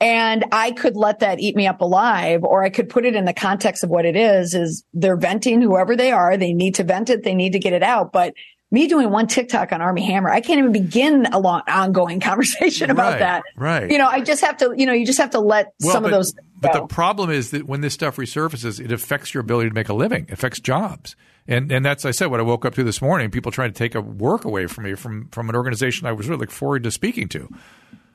and 0.00 0.44
I 0.52 0.70
could 0.70 0.96
let 0.96 1.20
that 1.20 1.40
eat 1.40 1.56
me 1.56 1.66
up 1.66 1.80
alive, 1.80 2.44
or 2.44 2.62
I 2.62 2.70
could 2.70 2.88
put 2.88 3.04
it 3.04 3.16
in 3.16 3.24
the 3.24 3.32
context 3.32 3.82
of 3.82 3.90
what 3.90 4.04
it 4.04 4.16
is, 4.16 4.54
is 4.54 4.84
they're 4.94 5.16
venting 5.16 5.60
whoever 5.60 5.96
they 5.96 6.12
are. 6.12 6.36
They 6.36 6.52
need 6.52 6.76
to 6.76 6.84
vent 6.84 7.10
it. 7.10 7.24
They 7.24 7.34
need 7.34 7.52
to 7.52 7.58
get 7.58 7.72
it 7.72 7.82
out. 7.82 8.12
But 8.12 8.34
me 8.70 8.86
doing 8.86 9.10
one 9.10 9.26
TikTok 9.26 9.72
on 9.72 9.80
Armie 9.80 10.04
Hammer, 10.04 10.30
I 10.30 10.40
can't 10.40 10.58
even 10.58 10.72
begin 10.72 11.26
a 11.26 11.38
long 11.38 11.62
ongoing 11.66 12.20
conversation 12.20 12.90
about 12.90 13.12
right, 13.12 13.18
that. 13.18 13.42
Right. 13.56 13.90
You 13.90 13.98
know, 13.98 14.06
I 14.06 14.20
just 14.20 14.44
have 14.44 14.58
to, 14.58 14.72
you 14.76 14.86
know, 14.86 14.92
you 14.92 15.06
just 15.06 15.18
have 15.18 15.30
to 15.30 15.40
let 15.40 15.74
well, 15.82 15.92
some 15.92 16.02
but, 16.04 16.12
of 16.12 16.16
those. 16.18 16.34
But 16.60 16.72
the 16.74 16.86
problem 16.86 17.30
is 17.30 17.50
that 17.50 17.66
when 17.66 17.80
this 17.80 17.94
stuff 17.94 18.16
resurfaces, 18.16 18.84
it 18.84 18.92
affects 18.92 19.34
your 19.34 19.40
ability 19.40 19.70
to 19.70 19.74
make 19.74 19.88
a 19.88 19.94
living, 19.94 20.26
it 20.28 20.32
affects 20.32 20.60
jobs. 20.60 21.16
And 21.48 21.72
and 21.72 21.82
that's 21.82 22.04
I 22.04 22.10
said 22.10 22.26
what 22.26 22.40
I 22.40 22.42
woke 22.42 22.66
up 22.66 22.74
to 22.74 22.84
this 22.84 23.00
morning. 23.00 23.30
People 23.30 23.50
trying 23.50 23.72
to 23.72 23.78
take 23.78 23.94
a 23.94 24.02
work 24.02 24.44
away 24.44 24.66
from 24.66 24.84
me 24.84 24.94
from 24.94 25.28
from 25.30 25.48
an 25.48 25.56
organization 25.56 26.06
I 26.06 26.12
was 26.12 26.28
really 26.28 26.40
looking 26.40 26.54
forward 26.54 26.82
to 26.84 26.90
speaking 26.90 27.26
to. 27.30 27.48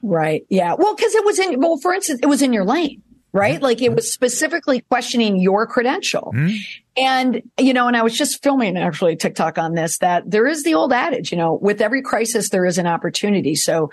Right. 0.03 0.45
Yeah. 0.49 0.75
Well, 0.77 0.95
because 0.95 1.15
it 1.15 1.23
was 1.23 1.39
in, 1.39 1.59
well, 1.61 1.77
for 1.77 1.93
instance, 1.93 2.19
it 2.21 2.25
was 2.25 2.41
in 2.41 2.51
your 2.51 2.65
lane, 2.65 3.01
right? 3.31 3.55
Mm-hmm. 3.55 3.63
Like 3.63 3.81
it 3.81 3.95
was 3.95 4.11
specifically 4.11 4.81
questioning 4.81 5.39
your 5.39 5.65
credential. 5.65 6.33
Mm-hmm. 6.35 6.57
And, 6.97 7.41
you 7.57 7.73
know, 7.73 7.87
and 7.87 7.95
I 7.95 8.03
was 8.03 8.15
just 8.15 8.43
filming 8.43 8.77
actually 8.77 9.15
TikTok 9.15 9.57
on 9.57 9.75
this 9.75 9.99
that 9.99 10.29
there 10.29 10.45
is 10.45 10.63
the 10.63 10.75
old 10.75 10.91
adage, 10.91 11.31
you 11.31 11.37
know, 11.37 11.57
with 11.59 11.81
every 11.81 12.01
crisis, 12.01 12.49
there 12.49 12.65
is 12.65 12.77
an 12.77 12.85
opportunity. 12.85 13.55
So 13.55 13.89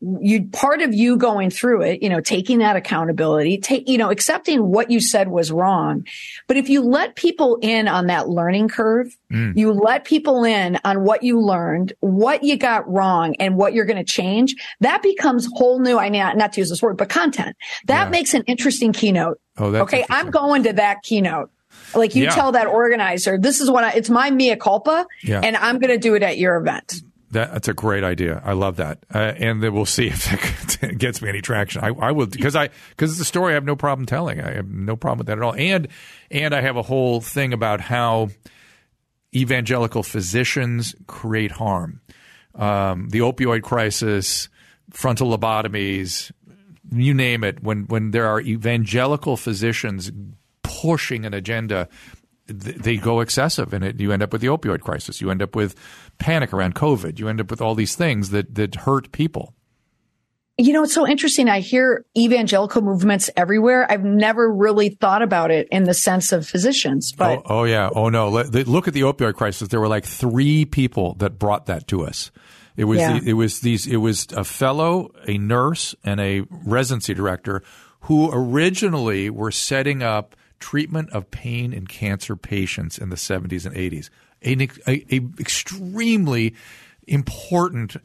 you 0.00 0.46
part 0.48 0.80
of 0.80 0.94
you 0.94 1.16
going 1.16 1.50
through 1.50 1.82
it, 1.82 2.02
you 2.02 2.08
know, 2.08 2.20
taking 2.20 2.58
that 2.58 2.76
accountability, 2.76 3.58
take, 3.58 3.88
you 3.88 3.98
know, 3.98 4.10
accepting 4.10 4.70
what 4.70 4.90
you 4.90 5.00
said 5.00 5.28
was 5.28 5.50
wrong. 5.50 6.06
But 6.46 6.56
if 6.56 6.68
you 6.68 6.82
let 6.82 7.16
people 7.16 7.58
in 7.62 7.88
on 7.88 8.06
that 8.06 8.28
learning 8.28 8.68
curve, 8.68 9.16
mm. 9.32 9.56
you 9.56 9.72
let 9.72 10.04
people 10.04 10.44
in 10.44 10.78
on 10.84 11.02
what 11.02 11.24
you 11.24 11.40
learned, 11.40 11.92
what 12.00 12.44
you 12.44 12.56
got 12.56 12.88
wrong 12.88 13.34
and 13.40 13.56
what 13.56 13.72
you're 13.72 13.86
going 13.86 13.96
to 13.96 14.04
change, 14.04 14.54
that 14.80 15.02
becomes 15.02 15.48
whole 15.54 15.80
new, 15.80 15.98
I 15.98 16.10
not, 16.10 16.36
not 16.36 16.52
to 16.52 16.60
use 16.60 16.70
this 16.70 16.80
word, 16.80 16.96
but 16.96 17.08
content. 17.08 17.56
That 17.86 18.04
yeah. 18.04 18.10
makes 18.10 18.34
an 18.34 18.42
interesting 18.46 18.92
keynote. 18.92 19.40
Oh, 19.56 19.72
that's 19.72 19.82
okay. 19.82 20.06
I'm 20.08 20.30
going 20.30 20.62
to 20.64 20.74
that 20.74 21.02
keynote. 21.02 21.50
Like 21.94 22.14
you 22.14 22.24
yeah. 22.24 22.30
tell 22.30 22.52
that 22.52 22.66
organizer, 22.66 23.38
this 23.38 23.60
is 23.60 23.70
what 23.70 23.82
I, 23.82 23.92
it's 23.92 24.10
my 24.10 24.30
mea 24.30 24.56
culpa 24.56 25.06
yeah. 25.22 25.40
and 25.40 25.56
I'm 25.56 25.78
going 25.78 25.90
to 25.90 25.98
do 25.98 26.14
it 26.14 26.22
at 26.22 26.38
your 26.38 26.56
event. 26.56 27.02
That, 27.30 27.52
that's 27.52 27.68
a 27.68 27.74
great 27.74 28.04
idea. 28.04 28.40
I 28.44 28.52
love 28.52 28.76
that, 28.76 29.04
uh, 29.14 29.34
and 29.36 29.62
then 29.62 29.74
we'll 29.74 29.86
see 29.86 30.06
if 30.12 30.82
it 30.82 30.98
gets 30.98 31.20
me 31.20 31.28
any 31.28 31.40
traction. 31.42 31.82
I, 31.82 31.88
I 31.88 32.12
will 32.12 32.26
because 32.26 32.56
I 32.56 32.70
because 32.90 33.12
it's 33.12 33.20
a 33.20 33.24
story 33.24 33.52
I 33.52 33.54
have 33.54 33.64
no 33.64 33.76
problem 33.76 34.06
telling. 34.06 34.40
I 34.40 34.54
have 34.54 34.68
no 34.68 34.96
problem 34.96 35.18
with 35.18 35.26
that 35.26 35.38
at 35.38 35.42
all. 35.42 35.54
And 35.54 35.88
and 36.30 36.54
I 36.54 36.62
have 36.62 36.76
a 36.76 36.82
whole 36.82 37.20
thing 37.20 37.52
about 37.52 37.80
how 37.80 38.30
evangelical 39.34 40.02
physicians 40.02 40.94
create 41.06 41.52
harm. 41.52 42.00
Um, 42.54 43.08
the 43.10 43.20
opioid 43.20 43.62
crisis, 43.62 44.48
frontal 44.90 45.36
lobotomies, 45.36 46.32
you 46.90 47.12
name 47.12 47.44
it. 47.44 47.62
When 47.62 47.84
when 47.86 48.10
there 48.12 48.26
are 48.26 48.40
evangelical 48.40 49.36
physicians 49.36 50.10
pushing 50.62 51.26
an 51.26 51.34
agenda 51.34 51.88
they 52.48 52.96
go 52.96 53.20
excessive 53.20 53.72
and 53.72 53.84
it, 53.84 54.00
you 54.00 54.10
end 54.10 54.22
up 54.22 54.32
with 54.32 54.40
the 54.40 54.48
opioid 54.48 54.80
crisis. 54.80 55.20
You 55.20 55.30
end 55.30 55.42
up 55.42 55.54
with 55.54 55.74
panic 56.18 56.52
around 56.52 56.74
COVID. 56.74 57.18
You 57.18 57.28
end 57.28 57.40
up 57.40 57.50
with 57.50 57.60
all 57.60 57.74
these 57.74 57.94
things 57.94 58.30
that, 58.30 58.54
that 58.54 58.74
hurt 58.74 59.12
people. 59.12 59.54
You 60.60 60.72
know, 60.72 60.82
it's 60.82 60.94
so 60.94 61.06
interesting. 61.06 61.48
I 61.48 61.60
hear 61.60 62.04
evangelical 62.16 62.82
movements 62.82 63.30
everywhere. 63.36 63.86
I've 63.88 64.02
never 64.02 64.52
really 64.52 64.88
thought 64.88 65.22
about 65.22 65.52
it 65.52 65.68
in 65.70 65.84
the 65.84 65.94
sense 65.94 66.32
of 66.32 66.48
physicians. 66.48 67.12
But 67.12 67.38
oh, 67.38 67.42
oh 67.60 67.64
yeah, 67.64 67.90
oh 67.94 68.08
no. 68.08 68.28
Look 68.28 68.88
at 68.88 68.94
the 68.94 69.02
opioid 69.02 69.34
crisis. 69.34 69.68
There 69.68 69.78
were 69.78 69.86
like 69.86 70.04
three 70.04 70.64
people 70.64 71.14
that 71.18 71.38
brought 71.38 71.66
that 71.66 71.86
to 71.88 72.04
us. 72.04 72.32
It 72.76 72.84
was 72.84 72.98
yeah. 72.98 73.20
the, 73.20 73.30
it 73.30 73.32
was 73.34 73.60
these 73.60 73.86
it 73.86 73.98
was 73.98 74.26
a 74.36 74.42
fellow, 74.42 75.12
a 75.28 75.38
nurse, 75.38 75.94
and 76.02 76.18
a 76.18 76.42
residency 76.50 77.14
director 77.14 77.62
who 78.02 78.30
originally 78.32 79.30
were 79.30 79.52
setting 79.52 80.02
up 80.02 80.34
treatment 80.58 81.10
of 81.10 81.30
pain 81.30 81.72
in 81.72 81.86
cancer 81.86 82.36
patients 82.36 82.98
in 82.98 83.10
the 83.10 83.16
70s 83.16 83.66
and 83.66 83.74
80s. 83.74 84.10
An 84.42 84.60
a, 84.86 85.14
a 85.14 85.20
extremely 85.40 86.54
important 87.06 87.96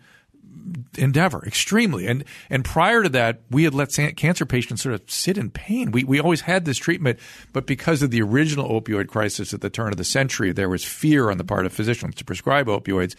endeavor, 0.97 1.43
extremely. 1.45 2.07
And 2.07 2.23
and 2.49 2.63
prior 2.63 3.03
to 3.03 3.09
that, 3.09 3.41
we 3.49 3.63
had 3.63 3.73
let 3.73 3.93
cancer 4.15 4.45
patients 4.45 4.83
sort 4.83 4.95
of 4.95 5.01
sit 5.09 5.37
in 5.37 5.49
pain. 5.49 5.91
We 5.91 6.03
we 6.03 6.19
always 6.19 6.41
had 6.41 6.65
this 6.65 6.77
treatment, 6.77 7.19
but 7.51 7.65
because 7.65 8.01
of 8.01 8.11
the 8.11 8.21
original 8.21 8.69
opioid 8.69 9.07
crisis 9.07 9.53
at 9.53 9.61
the 9.61 9.69
turn 9.69 9.91
of 9.91 9.97
the 9.97 10.03
century, 10.03 10.51
there 10.51 10.69
was 10.69 10.83
fear 10.83 11.29
on 11.29 11.37
the 11.37 11.43
part 11.43 11.65
of 11.65 11.73
physicians 11.73 12.15
to 12.15 12.25
prescribe 12.25 12.67
opioids. 12.67 13.15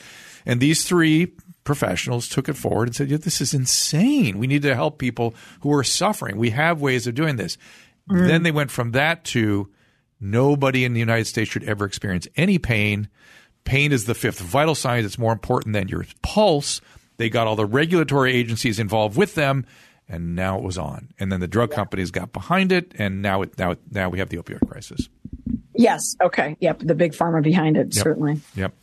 And 0.46 0.60
these 0.60 0.84
three 0.84 1.32
professionals 1.64 2.28
took 2.28 2.48
it 2.48 2.56
forward 2.56 2.88
and 2.88 2.96
said, 2.96 3.10
yeah, 3.10 3.16
"This 3.16 3.40
is 3.40 3.54
insane. 3.54 4.38
We 4.38 4.46
need 4.46 4.62
to 4.62 4.74
help 4.74 4.98
people 4.98 5.34
who 5.60 5.72
are 5.72 5.84
suffering. 5.84 6.36
We 6.36 6.50
have 6.50 6.80
ways 6.80 7.06
of 7.06 7.14
doing 7.14 7.36
this." 7.36 7.56
Mm. 8.10 8.26
Then 8.26 8.42
they 8.42 8.52
went 8.52 8.70
from 8.70 8.92
that 8.92 9.24
to 9.26 9.70
nobody 10.20 10.84
in 10.84 10.92
the 10.92 11.00
United 11.00 11.26
States 11.26 11.50
should 11.50 11.64
ever 11.64 11.84
experience 11.84 12.28
any 12.36 12.58
pain. 12.58 13.08
Pain 13.64 13.92
is 13.92 14.04
the 14.04 14.14
fifth 14.14 14.40
vital 14.40 14.74
sign. 14.74 15.04
It's 15.04 15.18
more 15.18 15.32
important 15.32 15.72
than 15.72 15.88
your 15.88 16.04
pulse. 16.22 16.80
They 17.16 17.30
got 17.30 17.46
all 17.46 17.56
the 17.56 17.66
regulatory 17.66 18.34
agencies 18.34 18.78
involved 18.78 19.16
with 19.16 19.34
them, 19.34 19.64
and 20.08 20.34
now 20.34 20.58
it 20.58 20.64
was 20.64 20.76
on. 20.76 21.10
And 21.18 21.32
then 21.32 21.40
the 21.40 21.48
drug 21.48 21.70
companies 21.70 22.10
got 22.10 22.32
behind 22.32 22.72
it, 22.72 22.92
and 22.98 23.22
now 23.22 23.42
it, 23.42 23.58
now 23.58 23.76
now 23.90 24.08
we 24.08 24.18
have 24.18 24.28
the 24.28 24.36
opioid 24.36 24.68
crisis. 24.68 25.08
Yes. 25.74 26.16
Okay. 26.22 26.56
Yep. 26.60 26.80
The 26.80 26.94
big 26.94 27.12
pharma 27.12 27.42
behind 27.42 27.76
it, 27.76 27.94
yep. 27.94 28.04
certainly. 28.04 28.40
Yep. 28.54 28.74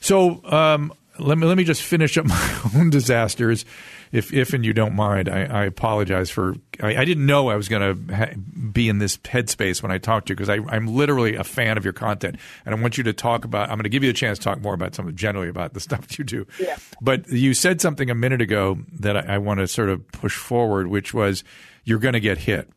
So 0.00 0.44
um, 0.44 0.92
let 1.18 1.38
me 1.38 1.46
let 1.46 1.56
me 1.56 1.64
just 1.64 1.82
finish 1.82 2.18
up 2.18 2.26
my 2.26 2.60
own 2.74 2.90
disasters 2.90 3.64
if 4.12 4.32
if 4.32 4.52
and 4.52 4.64
you 4.64 4.72
don't 4.72 4.94
mind, 4.94 5.28
I, 5.28 5.44
I 5.44 5.64
apologize 5.66 6.30
for. 6.30 6.56
I, 6.82 6.96
I, 6.96 7.04
didn't 7.04 7.26
know 7.26 7.48
I 7.48 7.56
was 7.56 7.68
going 7.68 8.06
to 8.08 8.14
ha- 8.14 8.32
be 8.72 8.88
in 8.88 8.98
this 8.98 9.18
headspace 9.18 9.82
when 9.82 9.92
I 9.92 9.98
talked 9.98 10.26
to 10.26 10.32
you 10.32 10.36
because 10.36 10.48
I'm 10.48 10.88
literally 10.88 11.36
a 11.36 11.44
fan 11.44 11.76
of 11.76 11.84
your 11.84 11.92
content, 11.92 12.36
and 12.64 12.74
I 12.74 12.80
want 12.80 12.98
you 12.98 13.04
to 13.04 13.12
talk 13.12 13.44
about. 13.44 13.70
I'm 13.70 13.76
going 13.76 13.84
to 13.84 13.90
give 13.90 14.02
you 14.02 14.10
a 14.10 14.14
chance 14.14 14.38
to 14.38 14.44
talk 14.44 14.60
more 14.60 14.74
about 14.74 14.94
something 14.94 15.14
generally 15.14 15.48
about 15.48 15.74
the 15.74 15.80
stuff 15.80 16.18
you 16.18 16.24
do. 16.24 16.46
Yeah. 16.58 16.76
But 17.00 17.28
you 17.28 17.54
said 17.54 17.80
something 17.80 18.10
a 18.10 18.14
minute 18.14 18.40
ago 18.40 18.78
that 18.98 19.16
I, 19.16 19.34
I 19.34 19.38
want 19.38 19.60
to 19.60 19.68
sort 19.68 19.90
of 19.90 20.06
push 20.10 20.36
forward, 20.36 20.88
which 20.88 21.14
was 21.14 21.44
you're 21.84 22.00
going 22.00 22.14
to 22.14 22.20
get 22.20 22.38
hit, 22.38 22.68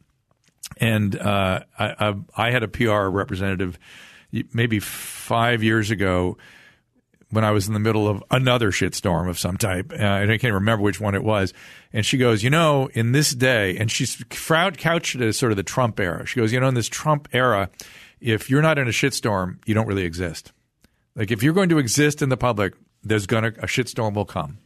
and 0.78 1.16
uh, 1.20 1.62
I, 1.80 2.16
I 2.38 2.52
had 2.52 2.62
a 2.62 2.68
PR 2.68 3.08
representative 3.08 3.80
maybe 4.54 4.80
five 4.80 5.64
years 5.64 5.92
ago 5.92 6.38
when 7.34 7.44
I 7.44 7.52
was 7.52 7.68
in 7.68 7.74
the 7.74 7.80
middle 7.80 8.08
of 8.08 8.24
another 8.30 8.72
shitstorm 8.72 9.28
of 9.28 9.40
some 9.40 9.58
type. 9.58 9.92
Uh, 9.92 9.96
and 9.96 10.32
I 10.32 10.38
can't 10.38 10.54
remember 10.54 10.84
which 10.84 11.02
one 11.02 11.16
it 11.16 11.24
was. 11.24 11.54
And 11.92 12.06
she 12.06 12.18
goes, 12.18 12.44
you 12.44 12.50
know, 12.50 12.90
in 12.94 13.12
this 13.12 13.32
day, 13.32 13.76
and 13.78 13.92
she's 13.92 14.24
couched 14.30 15.16
it 15.16 15.22
as 15.22 15.38
sort 15.38 15.52
of 15.52 15.56
the 15.56 15.64
Trump 15.64 16.00
era. 16.00 16.26
She 16.26 16.40
goes, 16.40 16.54
you 16.54 16.60
know, 16.60 16.68
in 16.68 16.76
this 16.76 16.90
Trump 16.90 17.28
era, 17.34 17.70
if 18.22 18.50
you're 18.50 18.62
not 18.62 18.78
in 18.78 18.88
a 18.88 18.92
shitstorm, 18.92 19.58
you 19.66 19.74
don't 19.74 19.88
really 19.88 20.06
exist. 20.06 20.54
Like 21.16 21.32
if 21.32 21.44
you're 21.44 21.54
going 21.54 21.70
to 21.70 21.80
exist 21.80 22.22
in 22.22 22.30
the 22.30 22.38
public, 22.38 22.74
there's 23.04 23.26
gonna 23.26 23.48
a 23.48 23.68
shitstorm 23.68 24.14
will 24.14 24.26
come. 24.26 24.60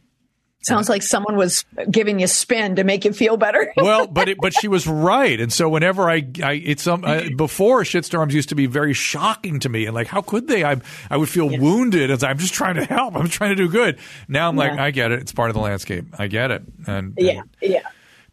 Sounds 0.62 0.88
like 0.88 1.02
someone 1.02 1.36
was 1.36 1.64
giving 1.88 2.18
you 2.18 2.26
spin 2.26 2.76
to 2.76 2.84
make 2.84 3.04
you 3.04 3.12
feel 3.12 3.36
better. 3.36 3.72
well, 3.76 4.08
but 4.08 4.28
it, 4.28 4.38
but 4.40 4.52
she 4.52 4.66
was 4.66 4.88
right, 4.88 5.40
and 5.40 5.52
so 5.52 5.68
whenever 5.68 6.10
I, 6.10 6.26
I 6.42 6.52
it's 6.54 6.86
um, 6.88 7.04
uh, 7.04 7.22
before 7.36 7.82
shitstorms 7.82 8.32
used 8.32 8.48
to 8.48 8.56
be 8.56 8.66
very 8.66 8.92
shocking 8.92 9.60
to 9.60 9.68
me, 9.68 9.86
and 9.86 9.94
like 9.94 10.08
how 10.08 10.20
could 10.20 10.48
they? 10.48 10.64
I 10.64 10.80
I 11.10 11.16
would 11.16 11.28
feel 11.28 11.50
yeah. 11.52 11.60
wounded 11.60 12.10
as 12.10 12.24
I'm 12.24 12.38
just 12.38 12.54
trying 12.54 12.74
to 12.74 12.84
help. 12.84 13.14
I'm 13.14 13.28
trying 13.28 13.50
to 13.50 13.56
do 13.56 13.68
good. 13.68 13.98
Now 14.26 14.48
I'm 14.48 14.56
yeah. 14.56 14.70
like 14.70 14.78
I 14.80 14.90
get 14.90 15.12
it. 15.12 15.20
It's 15.20 15.32
part 15.32 15.48
of 15.48 15.54
the 15.54 15.60
landscape. 15.60 16.06
I 16.18 16.26
get 16.26 16.50
it. 16.50 16.62
And 16.86 17.14
yeah, 17.16 17.42
yeah. 17.62 17.82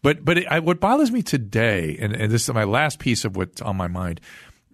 But 0.02 0.24
but 0.24 0.38
it, 0.38 0.46
I, 0.48 0.58
what 0.58 0.80
bothers 0.80 1.12
me 1.12 1.22
today, 1.22 1.96
and, 2.00 2.12
and 2.12 2.32
this 2.32 2.48
is 2.48 2.54
my 2.54 2.64
last 2.64 2.98
piece 2.98 3.24
of 3.24 3.36
what's 3.36 3.62
on 3.62 3.76
my 3.76 3.88
mind, 3.88 4.20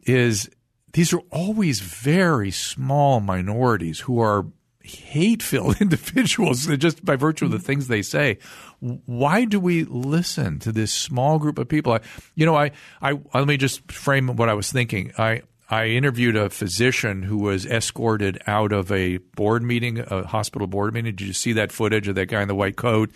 is 0.04 0.48
these 0.92 1.12
are 1.12 1.20
always 1.30 1.80
very 1.80 2.50
small 2.50 3.20
minorities 3.20 4.00
who 4.00 4.20
are 4.20 4.46
hate 4.84 5.42
filled 5.42 5.76
individuals 5.80 6.66
just 6.78 7.04
by 7.04 7.16
virtue 7.16 7.46
of 7.46 7.50
the 7.50 7.58
things 7.58 7.88
they 7.88 8.02
say. 8.02 8.38
Why 8.80 9.44
do 9.44 9.60
we 9.60 9.84
listen 9.84 10.58
to 10.60 10.72
this 10.72 10.92
small 10.92 11.38
group 11.38 11.58
of 11.58 11.68
people? 11.68 11.92
I, 11.92 12.00
you 12.34 12.46
know, 12.46 12.56
I, 12.56 12.72
I, 13.00 13.18
let 13.34 13.46
me 13.46 13.56
just 13.56 13.90
frame 13.90 14.36
what 14.36 14.48
I 14.48 14.54
was 14.54 14.72
thinking. 14.72 15.12
I, 15.16 15.42
I 15.70 15.86
interviewed 15.86 16.36
a 16.36 16.50
physician 16.50 17.22
who 17.22 17.38
was 17.38 17.64
escorted 17.64 18.42
out 18.46 18.72
of 18.72 18.92
a 18.92 19.18
board 19.36 19.62
meeting, 19.62 20.00
a 20.00 20.26
hospital 20.26 20.66
board 20.66 20.92
meeting. 20.92 21.14
Did 21.14 21.26
you 21.26 21.32
see 21.32 21.52
that 21.54 21.72
footage 21.72 22.08
of 22.08 22.14
that 22.16 22.26
guy 22.26 22.42
in 22.42 22.48
the 22.48 22.54
white 22.54 22.76
coat? 22.76 23.10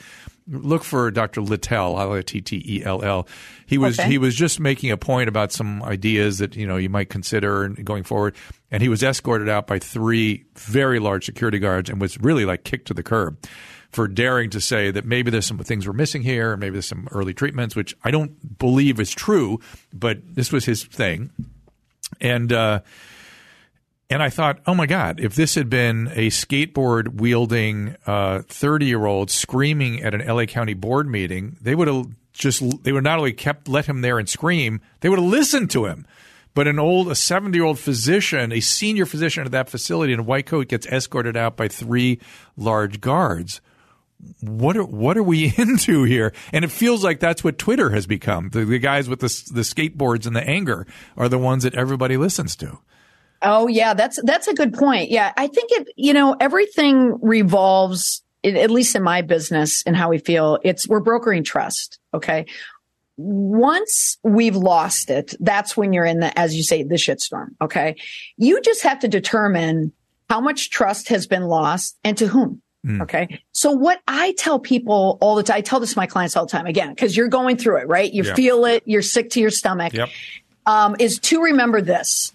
Look 0.48 0.84
for 0.84 1.10
Dr. 1.10 1.40
Littell, 1.40 1.98
L 1.98 2.22
T 2.22 2.40
T 2.40 2.62
E 2.64 2.84
L 2.84 3.02
L. 3.02 3.26
He 3.66 3.78
was 3.78 3.98
okay. 3.98 4.08
he 4.08 4.18
was 4.18 4.34
just 4.34 4.60
making 4.60 4.92
a 4.92 4.96
point 4.96 5.28
about 5.28 5.50
some 5.50 5.82
ideas 5.82 6.38
that 6.38 6.54
you 6.54 6.66
know 6.66 6.76
you 6.76 6.88
might 6.88 7.10
consider 7.10 7.68
going 7.68 8.04
forward, 8.04 8.36
and 8.70 8.82
he 8.82 8.88
was 8.88 9.02
escorted 9.02 9.48
out 9.48 9.66
by 9.66 9.78
three 9.78 10.44
very 10.54 11.00
large 11.00 11.26
security 11.26 11.58
guards 11.58 11.90
and 11.90 12.00
was 12.00 12.18
really 12.20 12.44
like 12.44 12.64
kicked 12.64 12.86
to 12.88 12.94
the 12.94 13.02
curb 13.02 13.38
for 13.90 14.06
daring 14.06 14.50
to 14.50 14.60
say 14.60 14.90
that 14.90 15.04
maybe 15.04 15.30
there's 15.30 15.46
some 15.46 15.58
things 15.58 15.86
we're 15.86 15.92
missing 15.92 16.22
here, 16.22 16.56
maybe 16.56 16.74
there's 16.74 16.86
some 16.86 17.08
early 17.10 17.34
treatments, 17.34 17.74
which 17.74 17.96
I 18.04 18.10
don't 18.10 18.58
believe 18.58 19.00
is 19.00 19.10
true, 19.12 19.58
but 19.92 20.18
this 20.22 20.52
was 20.52 20.64
his 20.64 20.84
thing, 20.84 21.30
and. 22.20 22.52
Uh, 22.52 22.80
and 24.08 24.22
I 24.22 24.30
thought, 24.30 24.60
oh 24.66 24.74
my 24.74 24.86
God, 24.86 25.18
if 25.20 25.34
this 25.34 25.56
had 25.56 25.68
been 25.68 26.08
a 26.14 26.28
skateboard 26.28 27.20
wielding 27.20 27.96
30 28.06 28.06
uh, 28.06 28.88
year 28.88 29.04
old 29.04 29.30
screaming 29.30 30.02
at 30.02 30.14
an 30.14 30.24
LA 30.26 30.44
County 30.44 30.74
board 30.74 31.08
meeting, 31.08 31.56
they 31.60 31.74
would 31.74 31.88
have 31.88 32.06
just, 32.32 32.62
they 32.84 32.92
would 32.92 33.02
not 33.02 33.18
only 33.18 33.32
kept, 33.32 33.66
let 33.66 33.86
him 33.86 34.02
there 34.02 34.18
and 34.18 34.28
scream, 34.28 34.80
they 35.00 35.08
would 35.08 35.18
have 35.18 35.28
listened 35.28 35.70
to 35.72 35.86
him. 35.86 36.06
But 36.54 36.68
an 36.68 36.78
old, 36.78 37.10
a 37.10 37.14
70 37.14 37.56
year 37.58 37.66
old 37.66 37.78
physician, 37.80 38.52
a 38.52 38.60
senior 38.60 39.06
physician 39.06 39.44
at 39.44 39.50
that 39.50 39.68
facility 39.68 40.12
in 40.12 40.20
a 40.20 40.22
white 40.22 40.46
coat 40.46 40.68
gets 40.68 40.86
escorted 40.86 41.36
out 41.36 41.56
by 41.56 41.68
three 41.68 42.20
large 42.56 43.00
guards. 43.00 43.60
What 44.40 44.76
are, 44.76 44.84
what 44.84 45.18
are 45.18 45.22
we 45.22 45.52
into 45.58 46.04
here? 46.04 46.32
And 46.52 46.64
it 46.64 46.70
feels 46.70 47.02
like 47.02 47.18
that's 47.18 47.42
what 47.42 47.58
Twitter 47.58 47.90
has 47.90 48.06
become. 48.06 48.50
The, 48.50 48.64
the 48.64 48.78
guys 48.78 49.08
with 49.08 49.20
the, 49.20 49.52
the 49.52 49.62
skateboards 49.62 50.26
and 50.26 50.36
the 50.36 50.48
anger 50.48 50.86
are 51.16 51.28
the 51.28 51.38
ones 51.38 51.64
that 51.64 51.74
everybody 51.74 52.16
listens 52.16 52.54
to. 52.56 52.78
Oh 53.42 53.68
yeah, 53.68 53.94
that's 53.94 54.20
that's 54.22 54.48
a 54.48 54.54
good 54.54 54.74
point. 54.74 55.10
Yeah, 55.10 55.32
I 55.36 55.46
think 55.46 55.70
it. 55.72 55.88
You 55.96 56.12
know, 56.12 56.36
everything 56.40 57.18
revolves. 57.20 58.22
At 58.44 58.70
least 58.70 58.94
in 58.94 59.02
my 59.02 59.22
business 59.22 59.82
and 59.86 59.96
how 59.96 60.08
we 60.08 60.18
feel, 60.18 60.60
it's 60.62 60.86
we're 60.86 61.00
brokering 61.00 61.42
trust. 61.42 61.98
Okay. 62.14 62.46
Once 63.16 64.18
we've 64.22 64.54
lost 64.54 65.10
it, 65.10 65.34
that's 65.40 65.76
when 65.76 65.92
you're 65.92 66.04
in 66.04 66.20
the, 66.20 66.38
as 66.38 66.54
you 66.54 66.62
say, 66.62 66.84
the 66.84 66.94
shitstorm. 66.94 67.48
Okay. 67.60 67.96
You 68.36 68.60
just 68.60 68.82
have 68.82 69.00
to 69.00 69.08
determine 69.08 69.90
how 70.30 70.40
much 70.40 70.70
trust 70.70 71.08
has 71.08 71.26
been 71.26 71.42
lost 71.44 71.98
and 72.04 72.16
to 72.18 72.28
whom. 72.28 72.62
Mm. 72.86 73.02
Okay. 73.02 73.40
So 73.50 73.72
what 73.72 74.00
I 74.06 74.32
tell 74.38 74.60
people 74.60 75.18
all 75.20 75.34
the 75.34 75.42
time, 75.42 75.56
I 75.56 75.60
tell 75.62 75.80
this 75.80 75.94
to 75.94 75.98
my 75.98 76.06
clients 76.06 76.36
all 76.36 76.46
the 76.46 76.52
time 76.52 76.66
again, 76.66 76.90
because 76.90 77.16
you're 77.16 77.26
going 77.26 77.56
through 77.56 77.78
it, 77.78 77.88
right? 77.88 78.12
You 78.12 78.22
yeah. 78.22 78.34
feel 78.34 78.64
it. 78.64 78.84
You're 78.86 79.02
sick 79.02 79.30
to 79.30 79.40
your 79.40 79.50
stomach. 79.50 79.92
Yep. 79.92 80.08
Um, 80.66 80.94
is 81.00 81.18
to 81.20 81.42
remember 81.42 81.80
this 81.80 82.32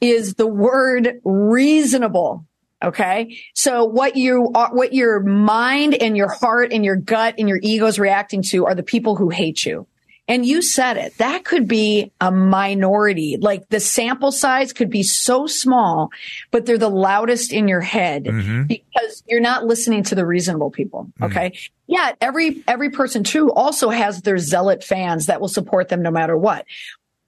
is 0.00 0.34
the 0.34 0.46
word 0.46 1.20
reasonable. 1.24 2.44
Okay. 2.82 3.38
So 3.54 3.84
what 3.84 4.16
you 4.16 4.52
are, 4.54 4.72
what 4.72 4.94
your 4.94 5.20
mind 5.20 5.94
and 5.94 6.16
your 6.16 6.28
heart 6.28 6.72
and 6.72 6.84
your 6.84 6.96
gut 6.96 7.34
and 7.38 7.48
your 7.48 7.58
ego 7.62 7.86
is 7.86 7.98
reacting 7.98 8.42
to 8.50 8.66
are 8.66 8.74
the 8.74 8.84
people 8.84 9.16
who 9.16 9.30
hate 9.30 9.66
you. 9.66 9.86
And 10.28 10.44
you 10.44 10.60
said 10.60 10.98
it. 10.98 11.16
That 11.16 11.44
could 11.44 11.66
be 11.66 12.12
a 12.20 12.30
minority. 12.30 13.38
Like 13.40 13.70
the 13.70 13.80
sample 13.80 14.30
size 14.30 14.74
could 14.74 14.90
be 14.90 15.02
so 15.02 15.46
small, 15.46 16.10
but 16.50 16.66
they're 16.66 16.76
the 16.76 16.90
loudest 16.90 17.50
in 17.50 17.66
your 17.66 17.80
head 17.80 18.24
mm-hmm. 18.24 18.64
because 18.64 19.24
you're 19.26 19.40
not 19.40 19.64
listening 19.64 20.02
to 20.04 20.14
the 20.14 20.26
reasonable 20.26 20.70
people. 20.70 21.10
Mm. 21.18 21.30
Okay. 21.30 21.50
Mm. 21.50 21.70
Yeah. 21.86 22.12
Every, 22.20 22.62
every 22.68 22.90
person 22.90 23.24
too 23.24 23.50
also 23.50 23.88
has 23.88 24.20
their 24.20 24.36
zealot 24.36 24.84
fans 24.84 25.26
that 25.26 25.40
will 25.40 25.48
support 25.48 25.88
them 25.88 26.02
no 26.02 26.10
matter 26.10 26.36
what. 26.36 26.66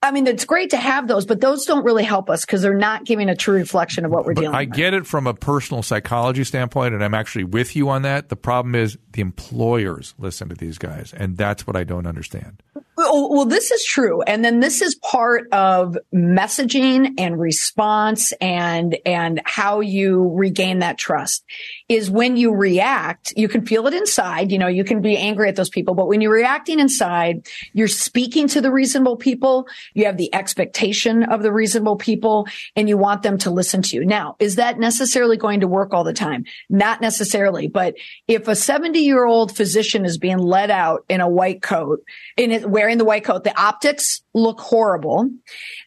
I 0.03 0.13
mean, 0.13 0.27
it's 0.27 0.47
great 0.47 0.71
to 0.71 0.79
have 0.79 1.09
those, 1.09 1.27
but 1.27 1.43
those 1.43 1.67
don't 1.67 1.85
really 1.85 2.05
help 2.05 2.31
us 2.31 2.47
because 2.47 2.63
they're 2.63 2.73
not 2.73 3.05
giving 3.05 3.29
a 3.29 3.37
true 3.37 3.57
reflection 3.57 4.07
of 4.07 4.11
what 4.11 4.25
we're 4.25 4.33
but 4.33 4.41
dealing 4.41 4.57
I 4.57 4.61
with. 4.61 4.73
I 4.73 4.77
get 4.77 4.95
it 4.95 5.07
from 5.07 5.27
a 5.27 5.35
personal 5.35 5.83
psychology 5.83 6.43
standpoint, 6.45 6.95
and 6.95 7.05
I'm 7.05 7.13
actually 7.13 7.45
with 7.45 7.77
you 7.77 7.91
on 7.91 8.01
that. 8.03 8.31
The 8.31 8.37
problem 8.37 8.75
is 8.75 8.97
the 9.13 9.21
employers 9.21 10.15
listen 10.19 10.49
to 10.49 10.55
these 10.55 10.79
guys, 10.79 11.13
and 11.15 11.37
that's 11.37 11.67
what 11.67 11.77
I 11.77 11.85
don't 11.85 12.07
understand. 12.07 12.63
Well, 13.01 13.31
well, 13.31 13.45
this 13.47 13.71
is 13.71 13.83
true. 13.83 14.21
And 14.21 14.45
then 14.45 14.61
this 14.61 14.83
is 14.83 14.95
part 14.95 15.49
of 15.53 15.97
messaging 16.15 17.15
and 17.17 17.41
response 17.41 18.35
and, 18.43 18.99
and 19.07 19.41
how 19.47 19.81
you 19.81 20.31
regain 20.35 20.81
that 20.81 20.99
trust 20.99 21.43
is 21.89 22.11
when 22.11 22.37
you 22.37 22.55
react, 22.55 23.33
you 23.37 23.49
can 23.49 23.65
feel 23.65 23.87
it 23.87 23.95
inside. 23.95 24.53
You 24.53 24.59
know, 24.59 24.67
you 24.67 24.85
can 24.85 25.01
be 25.01 25.17
angry 25.17 25.49
at 25.49 25.57
those 25.57 25.71
people, 25.71 25.95
but 25.95 26.09
when 26.09 26.21
you're 26.21 26.35
reacting 26.35 26.79
inside, 26.79 27.49
you're 27.73 27.89
speaking 27.89 28.49
to 28.49 28.61
the 28.61 28.71
reasonable 28.71 29.17
people. 29.17 29.67
You 29.95 30.05
have 30.05 30.19
the 30.19 30.33
expectation 30.35 31.23
of 31.23 31.43
the 31.43 31.53
reasonable 31.53 31.97
people 31.97 32.49
and 32.77 32.87
you 32.87 32.99
want 32.99 33.23
them 33.23 33.39
to 33.39 33.51
listen 33.51 33.81
to 33.81 33.97
you. 33.97 34.05
Now, 34.05 34.37
is 34.39 34.57
that 34.57 34.79
necessarily 34.79 35.39
going 35.39 35.61
to 35.61 35.69
work 35.69 35.95
all 35.95 36.05
the 36.05 36.13
time? 36.13 36.45
Not 36.69 37.01
necessarily, 37.01 37.67
but 37.67 37.95
if 38.29 38.47
a 38.47 38.55
70 38.55 38.99
year 38.99 39.25
old 39.25 39.57
physician 39.57 40.05
is 40.05 40.19
being 40.19 40.39
let 40.39 40.71
out 40.71 41.07
in 41.09 41.23
a 41.23 41.29
white 41.29 41.63
coat 41.63 42.05
in 42.37 42.51
it, 42.51 42.69
wearing 42.69 42.90
the 42.99 43.05
white 43.05 43.25
coat, 43.25 43.45
the 43.45 43.61
optics 43.61 44.23
look 44.35 44.61
horrible, 44.61 45.31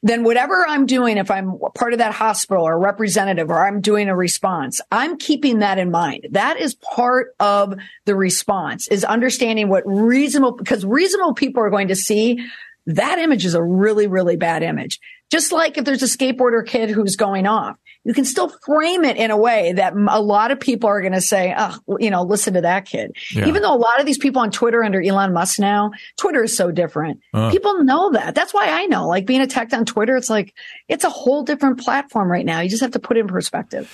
then 0.02 0.24
whatever 0.24 0.66
I'm 0.68 0.86
doing, 0.86 1.18
if 1.18 1.32
I'm 1.32 1.58
part 1.76 1.94
of 1.94 2.00
that 2.00 2.14
hospital 2.14 2.64
or 2.64 2.80
representative 2.80 3.50
or 3.50 3.66
I'm 3.66 3.82
doing 3.82 4.10
a 4.10 4.16
response, 4.16 4.82
I'm 4.92 5.18
keeping 5.18 5.60
that 5.60 5.78
in 5.78 5.92
mind. 5.92 6.28
That 6.32 6.60
is 6.60 6.76
part 6.76 7.36
of 7.40 7.76
the 8.06 8.16
response 8.16 8.88
is 8.88 9.04
understanding 9.04 9.70
what 9.70 9.84
reasonable, 9.86 10.54
because 10.54 10.86
reasonable 10.86 11.34
people 11.34 11.64
are 11.64 11.70
going 11.70 11.90
to 11.90 11.96
see 11.96 12.46
that 12.86 13.18
image 13.20 13.46
is 13.46 13.56
a 13.56 13.64
really, 13.64 14.08
really 14.08 14.36
bad 14.36 14.62
image. 14.62 15.00
Just 15.34 15.52
like 15.52 15.80
if 15.80 15.84
there's 15.84 16.04
a 16.04 16.06
skateboarder 16.06 16.64
kid 16.64 16.92
who's 16.92 17.16
going 17.16 17.48
off, 17.48 17.76
you 18.04 18.14
can 18.14 18.24
still 18.24 18.50
frame 18.50 19.04
it 19.04 19.18
in 19.18 19.32
a 19.32 19.36
way 19.36 19.74
that 19.74 19.94
a 19.96 20.22
lot 20.22 20.52
of 20.52 20.60
people 20.60 20.88
are 20.88 21.02
going 21.02 21.14
to 21.14 21.22
say, 21.22 21.56
oh, 21.58 21.76
you 22.00 22.12
know, 22.12 22.22
listen 22.22 22.54
to 22.54 22.62
that 22.62 22.86
kid. 22.86 23.16
Yeah. 23.34 23.48
Even 23.48 23.64
though 23.64 23.74
a 23.74 23.76
lot 23.76 24.00
of 24.00 24.06
these 24.06 24.20
people 24.20 24.44
on 24.44 24.52
Twitter 24.52 24.84
under 24.84 25.02
Elon 25.02 25.34
Musk 25.34 25.58
now, 25.58 25.90
Twitter 26.18 26.44
is 26.44 26.56
so 26.56 26.70
different. 26.70 27.20
Uh. 27.34 27.50
People 27.50 27.84
know 27.84 28.12
that. 28.12 28.36
That's 28.36 28.54
why 28.54 28.68
I 28.68 28.86
know, 28.86 29.08
like 29.08 29.26
being 29.26 29.42
attacked 29.42 29.74
on 29.74 29.86
Twitter, 29.86 30.16
it's 30.16 30.30
like, 30.30 30.54
it's 30.88 31.04
a 31.04 31.10
whole 31.10 31.42
different 31.42 31.80
platform 31.80 32.32
right 32.32 32.46
now. 32.46 32.60
You 32.60 32.70
just 32.70 32.84
have 32.84 32.92
to 32.92 33.00
put 33.00 33.18
it 33.18 33.22
in 33.22 33.28
perspective. 33.28 33.92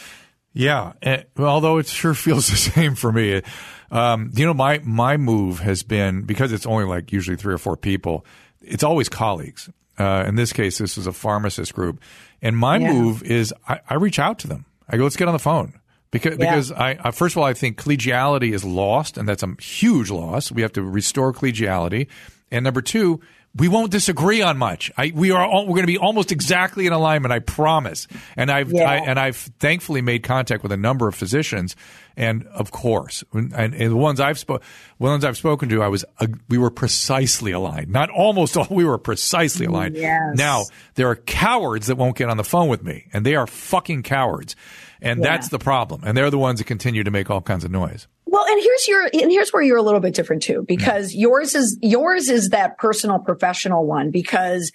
Yeah. 0.51 0.91
And, 1.01 1.23
although 1.37 1.77
it 1.77 1.87
sure 1.87 2.13
feels 2.15 2.49
the 2.49 2.57
same 2.57 2.95
for 2.95 3.13
me. 3.13 3.43
Um, 3.91 4.31
you 4.35 4.45
know, 4.45 4.53
my, 4.53 4.79
my 4.83 5.15
move 5.15 5.59
has 5.59 5.83
been 5.83 6.23
because 6.23 6.51
it's 6.51 6.65
only 6.65 6.83
like 6.83 7.13
usually 7.13 7.37
three 7.37 7.53
or 7.53 7.57
four 7.57 7.77
people. 7.77 8.25
It's 8.61 8.83
always 8.83 9.07
colleagues. 9.07 9.69
Uh, 9.99 10.23
in 10.25 10.35
this 10.35 10.53
case, 10.53 10.77
this 10.77 10.97
is 10.97 11.07
a 11.07 11.13
pharmacist 11.13 11.73
group. 11.73 12.01
And 12.41 12.57
my 12.57 12.77
yeah. 12.77 12.93
move 12.93 13.21
is 13.23 13.53
I, 13.67 13.81
I, 13.89 13.95
reach 13.95 14.17
out 14.17 14.39
to 14.39 14.47
them. 14.47 14.65
I 14.87 14.97
go, 14.97 15.03
let's 15.03 15.17
get 15.17 15.27
on 15.27 15.33
the 15.33 15.39
phone. 15.39 15.73
Because, 16.11 16.31
yeah. 16.31 16.37
because 16.37 16.71
I, 16.71 16.97
I, 17.03 17.11
first 17.11 17.33
of 17.35 17.39
all, 17.39 17.43
I 17.43 17.53
think 17.53 17.77
collegiality 17.77 18.53
is 18.53 18.63
lost, 18.63 19.17
and 19.17 19.27
that's 19.27 19.43
a 19.43 19.55
huge 19.61 20.09
loss. 20.09 20.51
We 20.51 20.61
have 20.61 20.73
to 20.73 20.83
restore 20.83 21.33
collegiality. 21.33 22.07
And 22.49 22.63
number 22.63 22.81
two, 22.81 23.19
we 23.55 23.67
won't 23.67 23.91
disagree 23.91 24.41
on 24.41 24.57
much. 24.57 24.91
I, 24.95 25.11
we 25.13 25.31
are 25.31 25.43
all, 25.43 25.63
we're 25.63 25.73
going 25.73 25.83
to 25.83 25.87
be 25.87 25.97
almost 25.97 26.31
exactly 26.31 26.85
in 26.85 26.93
alignment. 26.93 27.31
I 27.31 27.39
promise. 27.39 28.07
And 28.35 28.51
I've 28.51 28.71
yeah. 28.71 28.89
I, 28.89 28.95
and 28.97 29.19
I've 29.19 29.37
thankfully 29.37 30.01
made 30.01 30.23
contact 30.23 30.61
with 30.61 30.71
a 30.71 30.77
number 30.77 31.07
of 31.07 31.15
physicians, 31.15 31.75
and 32.15 32.45
of 32.47 32.71
course, 32.71 33.23
and, 33.33 33.53
and 33.53 33.73
the 33.73 33.95
ones 33.95 34.19
I've 34.19 34.37
spoken, 34.37 34.65
ones 34.99 35.25
I've 35.25 35.37
spoken 35.37 35.69
to, 35.69 35.81
I 35.81 35.87
was 35.87 36.05
uh, 36.19 36.27
we 36.47 36.57
were 36.57 36.69
precisely 36.69 37.51
aligned. 37.51 37.89
Not 37.89 38.09
almost 38.09 38.55
all, 38.55 38.67
we 38.69 38.85
were 38.85 38.97
precisely 38.97 39.65
aligned. 39.65 39.95
Yes. 39.95 40.35
Now 40.35 40.65
there 40.95 41.07
are 41.09 41.15
cowards 41.15 41.87
that 41.87 41.95
won't 41.95 42.17
get 42.17 42.29
on 42.29 42.37
the 42.37 42.43
phone 42.43 42.69
with 42.69 42.83
me, 42.83 43.07
and 43.13 43.25
they 43.25 43.35
are 43.35 43.47
fucking 43.47 44.03
cowards, 44.03 44.55
and 45.01 45.19
yeah. 45.19 45.29
that's 45.31 45.49
the 45.49 45.59
problem. 45.59 46.03
And 46.05 46.15
they're 46.15 46.29
the 46.29 46.37
ones 46.37 46.59
that 46.59 46.65
continue 46.65 47.03
to 47.03 47.11
make 47.11 47.29
all 47.29 47.41
kinds 47.41 47.63
of 47.63 47.71
noise. 47.71 48.07
Well, 48.31 48.45
and 48.47 48.61
here's 48.61 48.87
your, 48.87 49.09
and 49.11 49.31
here's 49.31 49.51
where 49.51 49.63
you're 49.63 49.77
a 49.77 49.81
little 49.81 49.99
bit 49.99 50.13
different 50.13 50.43
too, 50.43 50.63
because 50.67 51.13
yeah. 51.13 51.21
yours 51.21 51.55
is, 51.55 51.79
yours 51.81 52.29
is 52.29 52.49
that 52.49 52.77
personal 52.77 53.17
professional 53.17 53.85
one 53.85 54.11
because 54.11 54.71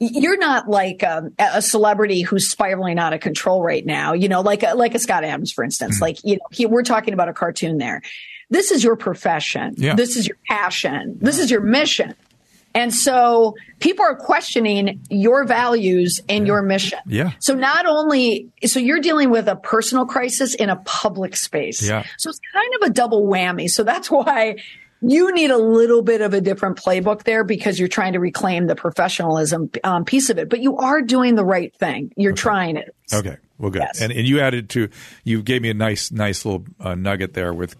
you're 0.00 0.38
not 0.38 0.68
like 0.68 1.04
um, 1.04 1.32
a 1.38 1.62
celebrity 1.62 2.22
who's 2.22 2.50
spiraling 2.50 2.98
out 2.98 3.12
of 3.12 3.20
control 3.20 3.62
right 3.62 3.86
now, 3.86 4.12
you 4.12 4.28
know, 4.28 4.40
like, 4.40 4.62
a, 4.64 4.74
like 4.74 4.94
a 4.94 4.98
Scott 4.98 5.24
Adams, 5.24 5.52
for 5.52 5.62
instance, 5.62 5.96
mm-hmm. 5.96 6.04
like, 6.04 6.24
you 6.24 6.34
know, 6.34 6.46
he, 6.50 6.66
we're 6.66 6.82
talking 6.82 7.14
about 7.14 7.28
a 7.28 7.32
cartoon 7.32 7.78
there. 7.78 8.02
This 8.48 8.72
is 8.72 8.82
your 8.82 8.96
profession. 8.96 9.74
Yeah. 9.76 9.94
This 9.94 10.16
is 10.16 10.26
your 10.26 10.38
passion. 10.48 11.18
This 11.20 11.38
is 11.38 11.50
your 11.50 11.60
mission. 11.60 12.14
And 12.74 12.94
so 12.94 13.56
people 13.80 14.04
are 14.04 14.14
questioning 14.14 15.00
your 15.10 15.44
values 15.44 16.20
and 16.28 16.46
your 16.46 16.62
mission. 16.62 17.00
Yeah. 17.06 17.32
So 17.40 17.54
not 17.54 17.86
only, 17.86 18.48
so 18.64 18.78
you're 18.78 19.00
dealing 19.00 19.30
with 19.30 19.48
a 19.48 19.56
personal 19.56 20.06
crisis 20.06 20.54
in 20.54 20.70
a 20.70 20.76
public 20.76 21.36
space. 21.36 21.82
Yeah. 21.82 22.04
So 22.18 22.30
it's 22.30 22.40
kind 22.52 22.72
of 22.80 22.90
a 22.90 22.92
double 22.92 23.26
whammy. 23.26 23.68
So 23.68 23.82
that's 23.82 24.10
why 24.10 24.56
you 25.02 25.32
need 25.32 25.50
a 25.50 25.58
little 25.58 26.02
bit 26.02 26.20
of 26.20 26.34
a 26.34 26.40
different 26.40 26.76
playbook 26.76 27.24
there 27.24 27.42
because 27.42 27.78
you're 27.78 27.88
trying 27.88 28.12
to 28.12 28.20
reclaim 28.20 28.66
the 28.66 28.76
professionalism 28.76 29.70
um, 29.82 30.04
piece 30.04 30.30
of 30.30 30.38
it, 30.38 30.48
but 30.48 30.60
you 30.60 30.76
are 30.76 31.00
doing 31.00 31.34
the 31.34 31.44
right 31.44 31.74
thing. 31.76 32.12
You're 32.16 32.32
okay. 32.32 32.40
trying 32.40 32.76
it. 32.76 32.94
Okay. 33.12 33.36
Well, 33.58 33.70
good. 33.70 33.82
Yes. 33.82 34.00
And, 34.00 34.12
and 34.12 34.26
you 34.26 34.40
added 34.40 34.68
to, 34.70 34.88
you 35.24 35.42
gave 35.42 35.62
me 35.62 35.70
a 35.70 35.74
nice, 35.74 36.10
nice 36.10 36.44
little 36.44 36.64
uh, 36.78 36.94
nugget 36.94 37.34
there 37.34 37.52
with 37.52 37.76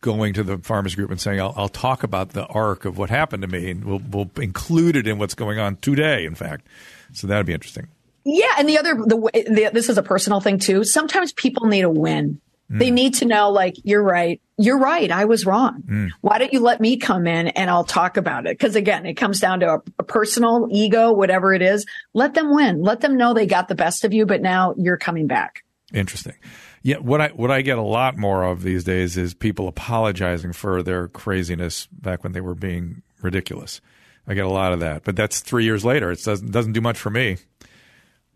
going 0.00 0.34
to 0.34 0.42
the 0.42 0.58
farmers 0.58 0.94
group 0.94 1.10
and 1.10 1.20
saying, 1.20 1.40
I'll, 1.40 1.54
I'll, 1.56 1.68
talk 1.68 2.02
about 2.02 2.30
the 2.30 2.46
arc 2.46 2.84
of 2.84 2.98
what 2.98 3.10
happened 3.10 3.42
to 3.42 3.48
me, 3.48 3.70
and 3.70 3.84
we'll, 3.84 4.02
we'll 4.10 4.30
include 4.36 4.96
it 4.96 5.06
in 5.06 5.18
what's 5.18 5.34
going 5.34 5.58
on 5.58 5.76
today, 5.76 6.24
in 6.24 6.34
fact. 6.34 6.66
So 7.12 7.26
that'd 7.26 7.46
be 7.46 7.52
interesting. 7.52 7.88
Yeah. 8.24 8.54
And 8.58 8.68
the 8.68 8.78
other, 8.78 8.94
the, 8.94 9.16
the 9.50 9.70
this 9.72 9.88
is 9.88 9.98
a 9.98 10.02
personal 10.02 10.40
thing 10.40 10.58
too. 10.58 10.84
Sometimes 10.84 11.32
people 11.32 11.66
need 11.66 11.82
a 11.82 11.90
win. 11.90 12.40
Mm. 12.70 12.78
They 12.78 12.90
need 12.90 13.14
to 13.14 13.24
know, 13.24 13.50
like, 13.50 13.76
you're 13.84 14.02
right. 14.02 14.40
You're 14.56 14.78
right. 14.78 15.10
I 15.10 15.24
was 15.24 15.44
wrong. 15.44 15.82
Mm. 15.82 16.10
Why 16.20 16.38
don't 16.38 16.52
you 16.52 16.60
let 16.60 16.80
me 16.80 16.96
come 16.96 17.26
in 17.26 17.48
and 17.48 17.68
I'll 17.68 17.84
talk 17.84 18.16
about 18.16 18.46
it? 18.46 18.56
Because 18.56 18.76
again, 18.76 19.06
it 19.06 19.14
comes 19.14 19.40
down 19.40 19.60
to 19.60 19.74
a, 19.74 19.82
a 19.98 20.02
personal 20.04 20.68
ego, 20.70 21.12
whatever 21.12 21.52
it 21.52 21.62
is. 21.62 21.84
Let 22.14 22.34
them 22.34 22.54
win. 22.54 22.80
Let 22.80 23.00
them 23.00 23.16
know 23.16 23.34
they 23.34 23.46
got 23.46 23.68
the 23.68 23.74
best 23.74 24.04
of 24.04 24.12
you, 24.12 24.24
but 24.24 24.40
now 24.40 24.74
you're 24.78 24.96
coming 24.96 25.26
back. 25.26 25.64
Interesting. 25.92 26.34
Yeah, 26.82 26.96
what 26.96 27.20
I 27.20 27.28
what 27.28 27.50
I 27.50 27.62
get 27.62 27.78
a 27.78 27.82
lot 27.82 28.18
more 28.18 28.42
of 28.44 28.62
these 28.62 28.84
days 28.84 29.16
is 29.16 29.34
people 29.34 29.68
apologizing 29.68 30.52
for 30.52 30.82
their 30.82 31.08
craziness 31.08 31.86
back 31.86 32.24
when 32.24 32.32
they 32.32 32.40
were 32.40 32.56
being 32.56 33.02
ridiculous. 33.20 33.80
I 34.26 34.34
get 34.34 34.44
a 34.44 34.50
lot 34.50 34.72
of 34.72 34.80
that, 34.80 35.04
but 35.04 35.16
that's 35.16 35.40
three 35.40 35.64
years 35.64 35.84
later. 35.84 36.10
It 36.10 36.22
doesn't 36.24 36.50
doesn't 36.50 36.72
do 36.72 36.80
much 36.80 36.98
for 36.98 37.10
me. 37.10 37.38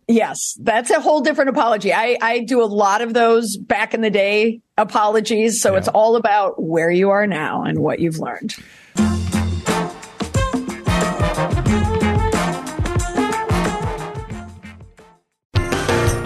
Yes, 0.09 0.57
that's 0.61 0.91
a 0.91 1.01
whole 1.01 1.21
different 1.21 1.51
apology. 1.51 1.93
I, 1.93 2.17
I 2.23 2.39
do 2.41 2.63
a 2.63 2.67
lot 2.67 3.03
of 3.03 3.13
those 3.13 3.57
back 3.57 3.93
in 3.93 4.03
the 4.03 4.11
day 4.11 4.61
apologies. 4.79 5.61
So 5.61 5.73
yeah. 5.73 5.79
it's 5.79 5.89
all 5.89 6.15
about 6.15 6.63
where 6.63 6.91
you 6.91 7.11
are 7.11 7.27
now 7.27 7.65
and 7.65 7.81
what 7.81 7.99
you've 7.99 8.21
learned. 8.21 8.55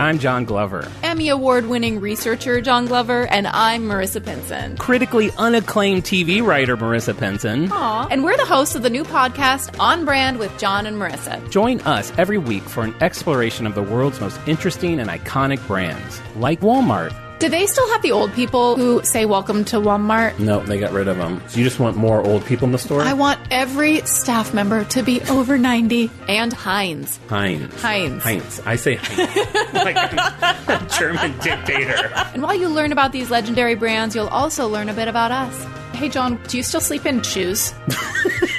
I'm 0.01 0.19
John 0.19 0.47
Glover. 0.47 0.91
Emmy 1.03 1.29
Award 1.29 1.67
winning 1.67 2.01
researcher 2.01 2.63
John 2.63 2.87
Glover, 2.87 3.27
and 3.27 3.47
I'm 3.47 3.83
Marissa 3.83 4.25
Pinson. 4.25 4.79
Critically 4.79 5.31
unacclaimed 5.33 6.05
TV 6.05 6.43
writer 6.43 6.75
Marissa 6.75 7.15
Pinson. 7.15 7.69
Aww. 7.69 8.09
And 8.11 8.25
we're 8.25 8.39
the 8.39 8.47
hosts 8.47 8.75
of 8.75 8.83
the 8.83 8.89
new 8.89 9.05
podcast, 9.05 9.79
On 9.79 10.07
Brand 10.07 10.39
with 10.39 10.57
John 10.59 10.87
and 10.87 10.97
Marissa. 10.97 11.51
Join 11.51 11.83
us 11.83 12.15
every 12.17 12.39
week 12.39 12.63
for 12.63 12.83
an 12.83 12.95
exploration 13.03 13.67
of 13.67 13.75
the 13.75 13.83
world's 13.83 14.23
most 14.23 14.41
interesting 14.47 15.01
and 15.01 15.11
iconic 15.11 15.65
brands, 15.67 16.23
like 16.37 16.61
Walmart. 16.61 17.15
Do 17.41 17.49
they 17.49 17.67
still 17.67 17.89
have 17.89 18.03
the 18.03 18.13
old 18.13 18.35
people 18.35 18.77
who 18.77 19.03
say 19.03 19.25
welcome 19.25 19.65
to 19.65 19.77
Walmart? 19.77 20.39
No, 20.39 20.61
they 20.61 20.79
got 20.79 20.93
rid 20.93 21.09
of 21.09 21.17
them. 21.17 21.43
So 21.49 21.57
you 21.57 21.65
just 21.65 21.81
want 21.81 21.97
more 21.97 22.21
old 22.21 22.45
people 22.45 22.67
in 22.67 22.73
the 22.73 22.79
store? 22.79 23.01
I 23.01 23.15
want 23.15 23.41
every 23.51 24.03
staff 24.03 24.53
member 24.53 24.85
to 24.85 25.03
be 25.03 25.23
over 25.23 25.57
90 25.57 26.11
and 26.29 26.53
Heinz. 26.53 27.19
Heinz. 27.29 27.81
Heinz. 27.81 28.23
Heinz. 28.23 28.61
I 28.67 28.77
say 28.77 28.97
Heinz. 28.97 29.35
like 29.73 29.97
a 29.97 30.87
German 30.99 31.33
dictator. 31.39 32.13
And 32.35 32.43
while 32.43 32.55
you 32.55 32.69
learn 32.69 32.93
about 32.93 33.13
these 33.13 33.31
legendary 33.31 33.75
brands, 33.75 34.15
you'll 34.15 34.29
also 34.29 34.69
learn 34.69 34.91
a 34.91 34.95
bit 34.95 35.09
about 35.09 35.33
us. 35.33 35.65
Hey, 35.95 36.11
John, 36.11 36.39
do 36.47 36.59
you 36.59 36.63
still 36.63 36.83
sleep 36.83 37.07
in 37.07 37.23
shoes? 37.23 37.73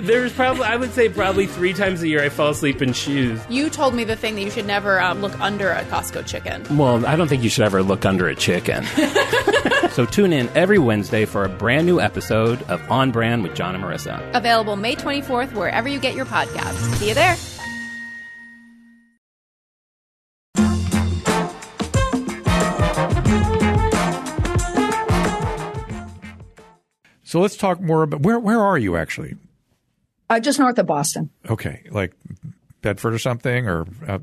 There's 0.00 0.32
probably, 0.32 0.64
I 0.64 0.76
would 0.76 0.92
say, 0.92 1.08
probably 1.08 1.46
three 1.46 1.72
times 1.72 2.02
a 2.02 2.08
year 2.08 2.22
I 2.22 2.28
fall 2.28 2.50
asleep 2.50 2.82
in 2.82 2.92
shoes. 2.92 3.40
You 3.48 3.70
told 3.70 3.94
me 3.94 4.04
the 4.04 4.16
thing 4.16 4.34
that 4.36 4.42
you 4.42 4.50
should 4.50 4.66
never 4.66 5.00
um, 5.00 5.20
look 5.20 5.38
under 5.40 5.70
a 5.70 5.84
Costco 5.84 6.26
chicken. 6.26 6.64
Well, 6.76 7.04
I 7.06 7.16
don't 7.16 7.28
think 7.28 7.42
you 7.42 7.50
should 7.50 7.64
ever 7.64 7.82
look 7.82 8.04
under 8.04 8.28
a 8.28 8.34
chicken. 8.34 8.84
So 9.96 10.04
tune 10.04 10.34
in 10.34 10.50
every 10.50 10.78
Wednesday 10.78 11.24
for 11.24 11.44
a 11.44 11.48
brand 11.48 11.86
new 11.86 12.00
episode 12.00 12.60
of 12.64 12.82
On 12.90 13.10
Brand 13.10 13.42
with 13.42 13.54
John 13.54 13.74
and 13.74 13.82
Marissa. 13.82 14.20
Available 14.34 14.76
May 14.76 14.94
24th 14.94 15.54
wherever 15.54 15.88
you 15.88 15.98
get 15.98 16.14
your 16.14 16.26
podcasts. 16.26 16.96
See 16.96 17.08
you 17.08 17.14
there. 17.14 17.34
So 27.26 27.40
let's 27.40 27.56
talk 27.56 27.80
more 27.80 28.04
about 28.04 28.20
where 28.20 28.38
where 28.38 28.60
are 28.60 28.78
you 28.78 28.96
actually? 28.96 29.34
Uh, 30.30 30.38
just 30.38 30.60
north 30.60 30.78
of 30.78 30.86
Boston. 30.86 31.28
Okay, 31.50 31.82
like 31.90 32.12
Bedford 32.82 33.14
or 33.14 33.18
something, 33.18 33.66
or 33.66 33.84
uh, 34.06 34.20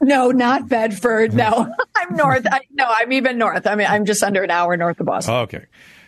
No, 0.00 0.30
not 0.30 0.66
Bedford. 0.66 1.34
No, 1.34 1.70
I'm 1.94 2.16
north. 2.16 2.46
I, 2.50 2.60
no, 2.72 2.86
I'm 2.88 3.12
even 3.12 3.36
north. 3.36 3.66
I 3.66 3.74
mean, 3.74 3.86
I'm 3.86 4.06
just 4.06 4.22
under 4.22 4.42
an 4.42 4.50
hour 4.50 4.78
north 4.78 4.98
of 4.98 5.04
Boston. 5.04 5.34
oh, 5.34 5.40
okay, 5.40 5.66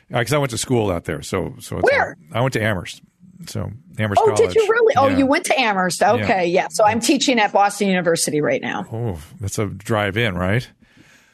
because 0.08 0.32
I 0.32 0.38
went 0.38 0.50
to 0.52 0.58
school 0.58 0.90
out 0.90 1.04
there. 1.04 1.20
So 1.20 1.56
so 1.58 1.76
it's 1.76 1.84
Where? 1.84 2.16
I 2.32 2.40
went 2.40 2.54
to 2.54 2.62
Amherst. 2.62 3.02
So 3.46 3.70
Amherst 3.98 4.22
oh, 4.22 4.34
College. 4.34 4.54
did 4.54 4.54
you 4.54 4.66
really? 4.66 4.94
Oh, 4.96 5.08
you 5.08 5.26
went 5.26 5.44
to 5.44 5.60
Amherst. 5.60 6.02
Okay, 6.02 6.46
yeah. 6.46 6.68
So 6.70 6.86
I'm 6.86 7.00
teaching 7.00 7.38
at 7.38 7.52
Boston 7.52 7.88
University 7.88 8.40
right 8.40 8.62
now. 8.62 8.86
Oh, 8.90 9.20
that's 9.42 9.58
a 9.58 9.66
drive 9.66 10.16
in, 10.16 10.38
right? 10.38 10.66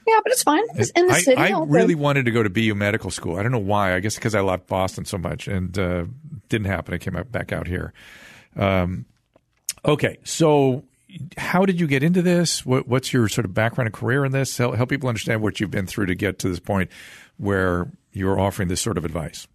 Yeah, 0.07 0.21
but 0.23 0.33
it's 0.33 0.43
fine. 0.43 0.63
It's 0.77 0.91
in 0.91 1.07
the 1.09 1.15
I, 1.15 1.21
city. 1.21 1.37
I 1.37 1.51
all 1.53 1.67
really 1.67 1.95
wanted 1.95 2.27
to 2.27 2.31
go 2.31 2.43
to 2.43 2.51
BU 2.51 2.75
Medical 2.75 3.11
School. 3.11 3.37
I 3.37 3.43
don't 3.43 3.53
know 3.53 3.59
why. 3.59 3.95
I 3.95 4.01
guess 4.01 4.15
because 4.15 4.35
I 4.35 4.41
loved 4.41 4.67
Boston 4.67 5.05
so 5.05 5.19
much, 5.19 5.49
and 5.49 5.77
uh, 5.79 6.05
didn't 6.49 6.69
happen. 6.69 6.95
I 6.95 6.99
came 6.99 7.17
out, 7.17 7.33
back 7.33 7.53
out 7.53 7.67
here. 7.67 7.93
Um, 8.57 9.07
okay, 9.85 10.19
so 10.23 10.85
how 11.37 11.67
did 11.67 11.81
you 11.81 11.87
get 11.87 12.03
into 12.03 12.23
this? 12.23 12.65
What, 12.65 12.89
what's 12.89 13.13
your 13.13 13.29
sort 13.29 13.45
of 13.45 13.55
background 13.55 13.87
and 13.87 13.95
career 13.95 14.25
in 14.25 14.33
this? 14.33 14.57
Help, 14.57 14.77
help 14.77 14.89
people 14.89 15.09
understand 15.09 15.43
what 15.43 15.61
you've 15.61 15.71
been 15.71 15.87
through 15.87 16.07
to 16.07 16.15
get 16.15 16.39
to 16.41 16.49
this 16.49 16.61
point 16.61 16.91
where 17.37 17.91
you're 18.13 18.39
offering 18.39 18.69
this 18.69 18.81
sort 18.81 18.99
of 18.99 19.05
advice. 19.05 19.47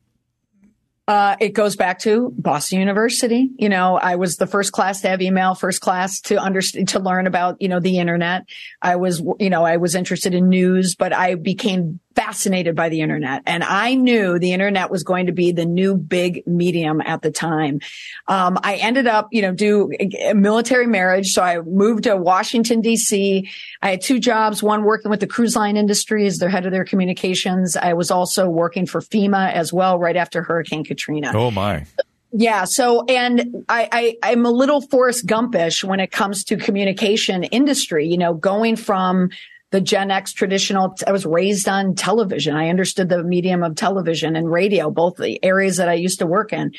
Uh, 1.11 1.35
it 1.41 1.49
goes 1.49 1.75
back 1.75 1.99
to 1.99 2.33
Boston 2.37 2.79
University. 2.79 3.49
You 3.57 3.67
know, 3.67 3.97
I 3.97 4.15
was 4.15 4.37
the 4.37 4.47
first 4.47 4.71
class 4.71 5.01
to 5.01 5.09
have 5.09 5.21
email, 5.21 5.55
first 5.55 5.81
class 5.81 6.21
to 6.21 6.37
understand, 6.37 6.87
to 6.87 6.99
learn 6.99 7.27
about, 7.27 7.61
you 7.61 7.67
know, 7.67 7.81
the 7.81 7.97
internet. 7.97 8.45
I 8.81 8.95
was, 8.95 9.21
you 9.37 9.49
know, 9.49 9.65
I 9.65 9.75
was 9.75 9.93
interested 9.93 10.33
in 10.33 10.47
news, 10.47 10.95
but 10.95 11.11
I 11.11 11.35
became 11.35 11.99
fascinated 12.15 12.75
by 12.75 12.89
the 12.89 13.01
internet. 13.01 13.43
And 13.45 13.63
I 13.63 13.95
knew 13.95 14.39
the 14.39 14.53
internet 14.53 14.89
was 14.89 15.03
going 15.03 15.27
to 15.27 15.31
be 15.31 15.51
the 15.51 15.65
new 15.65 15.95
big 15.95 16.45
medium 16.45 17.01
at 17.01 17.21
the 17.21 17.31
time. 17.31 17.79
Um, 18.27 18.59
I 18.63 18.75
ended 18.75 19.07
up, 19.07 19.29
you 19.31 19.41
know, 19.41 19.53
do 19.53 19.91
a 19.99 20.33
military 20.33 20.87
marriage. 20.87 21.27
So 21.31 21.41
I 21.41 21.59
moved 21.61 22.03
to 22.03 22.17
Washington, 22.17 22.81
DC. 22.81 23.49
I 23.81 23.89
had 23.91 24.01
two 24.01 24.19
jobs, 24.19 24.61
one 24.61 24.83
working 24.83 25.11
with 25.11 25.19
the 25.19 25.27
cruise 25.27 25.55
line 25.55 25.77
industry 25.77 26.25
as 26.25 26.37
their 26.37 26.49
head 26.49 26.65
of 26.65 26.71
their 26.71 26.85
communications. 26.85 27.75
I 27.75 27.93
was 27.93 28.11
also 28.11 28.49
working 28.49 28.85
for 28.85 29.01
FEMA 29.01 29.51
as 29.53 29.71
well 29.71 29.99
right 29.99 30.15
after 30.15 30.43
Hurricane 30.43 30.83
Katrina. 30.83 31.31
Oh 31.33 31.51
my! 31.51 31.85
Yeah. 32.33 32.63
So, 32.63 33.03
and 33.05 33.65
I, 33.67 33.89
I, 33.91 34.17
I'm 34.31 34.45
a 34.45 34.51
little 34.51 34.81
Forrest 34.81 35.25
Gumpish 35.25 35.83
when 35.83 35.99
it 35.99 36.11
comes 36.11 36.45
to 36.45 36.55
communication 36.55 37.43
industry, 37.43 38.07
you 38.07 38.17
know, 38.17 38.33
going 38.33 38.77
from 38.77 39.31
the 39.71 39.81
Gen 39.81 40.11
X 40.11 40.33
traditional, 40.33 40.95
I 41.07 41.11
was 41.11 41.25
raised 41.25 41.67
on 41.67 41.95
television. 41.95 42.55
I 42.55 42.69
understood 42.69 43.09
the 43.09 43.23
medium 43.23 43.63
of 43.63 43.75
television 43.75 44.35
and 44.35 44.51
radio, 44.51 44.91
both 44.91 45.15
the 45.17 45.43
areas 45.43 45.77
that 45.77 45.89
I 45.89 45.93
used 45.93 46.19
to 46.19 46.27
work 46.27 46.53
in. 46.53 46.71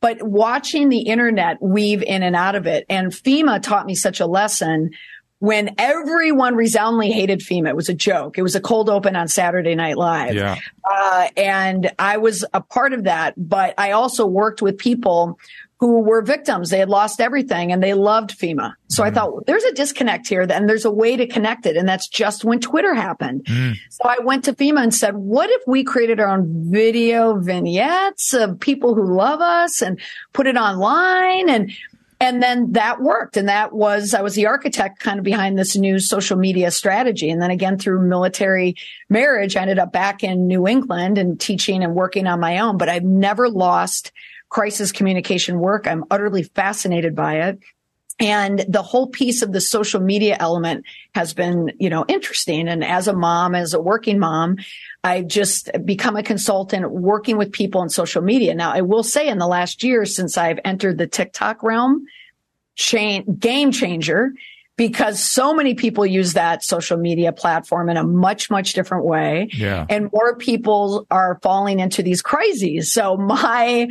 But 0.00 0.22
watching 0.22 0.88
the 0.88 1.00
internet 1.00 1.60
weave 1.60 2.02
in 2.02 2.22
and 2.22 2.36
out 2.36 2.54
of 2.54 2.66
it, 2.66 2.86
and 2.88 3.12
FEMA 3.12 3.62
taught 3.62 3.86
me 3.86 3.94
such 3.94 4.20
a 4.20 4.26
lesson 4.26 4.90
when 5.38 5.74
everyone 5.78 6.54
resoundingly 6.54 7.10
hated 7.10 7.40
FEMA. 7.40 7.68
It 7.68 7.76
was 7.76 7.88
a 7.88 7.94
joke. 7.94 8.38
It 8.38 8.42
was 8.42 8.54
a 8.54 8.60
cold 8.60 8.88
open 8.88 9.16
on 9.16 9.28
Saturday 9.28 9.74
Night 9.74 9.98
Live. 9.98 10.34
Yeah, 10.34 10.56
Uh, 10.88 11.28
and 11.36 11.92
I 11.98 12.16
was 12.16 12.44
a 12.54 12.60
part 12.60 12.92
of 12.92 13.04
that, 13.04 13.34
but 13.36 13.74
I 13.76 13.90
also 13.90 14.26
worked 14.26 14.62
with 14.62 14.78
people 14.78 15.38
who 15.78 16.00
were 16.00 16.22
victims. 16.22 16.70
They 16.70 16.78
had 16.78 16.88
lost 16.88 17.20
everything 17.20 17.70
and 17.70 17.82
they 17.82 17.92
loved 17.92 18.38
FEMA. 18.38 18.74
So 18.88 19.04
I 19.04 19.10
mm. 19.10 19.14
thought 19.14 19.46
there's 19.46 19.64
a 19.64 19.72
disconnect 19.72 20.26
here 20.26 20.40
and 20.40 20.68
there's 20.68 20.86
a 20.86 20.90
way 20.90 21.16
to 21.16 21.26
connect 21.26 21.66
it. 21.66 21.76
And 21.76 21.86
that's 21.86 22.08
just 22.08 22.44
when 22.44 22.60
Twitter 22.60 22.94
happened. 22.94 23.44
Mm. 23.44 23.74
So 23.90 24.08
I 24.08 24.18
went 24.22 24.44
to 24.44 24.54
FEMA 24.54 24.82
and 24.82 24.94
said, 24.94 25.16
what 25.16 25.50
if 25.50 25.62
we 25.66 25.84
created 25.84 26.18
our 26.18 26.28
own 26.28 26.72
video 26.72 27.38
vignettes 27.38 28.32
of 28.32 28.58
people 28.58 28.94
who 28.94 29.14
love 29.14 29.40
us 29.40 29.82
and 29.82 30.00
put 30.32 30.46
it 30.46 30.56
online 30.56 31.50
and 31.50 31.70
and 32.18 32.42
then 32.42 32.72
that 32.72 33.02
worked. 33.02 33.36
And 33.36 33.48
that 33.48 33.74
was, 33.74 34.14
I 34.14 34.22
was 34.22 34.34
the 34.34 34.46
architect 34.46 35.00
kind 35.00 35.18
of 35.18 35.24
behind 35.24 35.58
this 35.58 35.76
new 35.76 35.98
social 35.98 36.38
media 36.38 36.70
strategy. 36.70 37.28
And 37.28 37.42
then 37.42 37.50
again, 37.50 37.78
through 37.78 38.08
military 38.08 38.74
marriage, 39.10 39.54
I 39.54 39.62
ended 39.62 39.78
up 39.78 39.92
back 39.92 40.24
in 40.24 40.46
New 40.46 40.66
England 40.66 41.18
and 41.18 41.38
teaching 41.38 41.84
and 41.84 41.94
working 41.94 42.26
on 42.26 42.40
my 42.40 42.58
own, 42.58 42.78
but 42.78 42.88
I've 42.88 43.04
never 43.04 43.50
lost 43.50 44.12
crisis 44.48 44.92
communication 44.92 45.58
work. 45.58 45.86
I'm 45.86 46.04
utterly 46.10 46.42
fascinated 46.42 47.14
by 47.14 47.40
it. 47.48 47.58
And 48.18 48.64
the 48.66 48.82
whole 48.82 49.08
piece 49.08 49.42
of 49.42 49.52
the 49.52 49.60
social 49.60 50.00
media 50.00 50.38
element 50.40 50.86
has 51.14 51.34
been, 51.34 51.72
you 51.78 51.90
know, 51.90 52.06
interesting. 52.08 52.66
And 52.66 52.82
as 52.82 53.08
a 53.08 53.12
mom, 53.12 53.54
as 53.54 53.74
a 53.74 53.80
working 53.80 54.18
mom, 54.18 54.56
I've 55.04 55.26
just 55.26 55.70
become 55.84 56.16
a 56.16 56.22
consultant 56.22 56.90
working 56.90 57.36
with 57.36 57.52
people 57.52 57.82
on 57.82 57.90
social 57.90 58.22
media. 58.22 58.54
Now, 58.54 58.72
I 58.72 58.80
will 58.80 59.02
say 59.02 59.28
in 59.28 59.38
the 59.38 59.46
last 59.46 59.82
year 59.82 60.06
since 60.06 60.38
I've 60.38 60.58
entered 60.64 60.96
the 60.96 61.06
TikTok 61.06 61.62
realm, 61.62 62.06
chain, 62.74 63.36
game 63.38 63.70
changer 63.70 64.32
because 64.76 65.22
so 65.22 65.54
many 65.54 65.74
people 65.74 66.04
use 66.04 66.34
that 66.34 66.62
social 66.62 66.96
media 66.96 67.32
platform 67.32 67.88
in 67.88 67.96
a 67.96 68.04
much, 68.04 68.50
much 68.50 68.74
different 68.74 69.04
way. 69.04 69.48
yeah. 69.52 69.86
And 69.88 70.10
more 70.12 70.36
people 70.36 71.06
are 71.10 71.38
falling 71.42 71.80
into 71.80 72.02
these 72.02 72.22
crises. 72.22 72.92
So 72.92 73.16
my, 73.16 73.88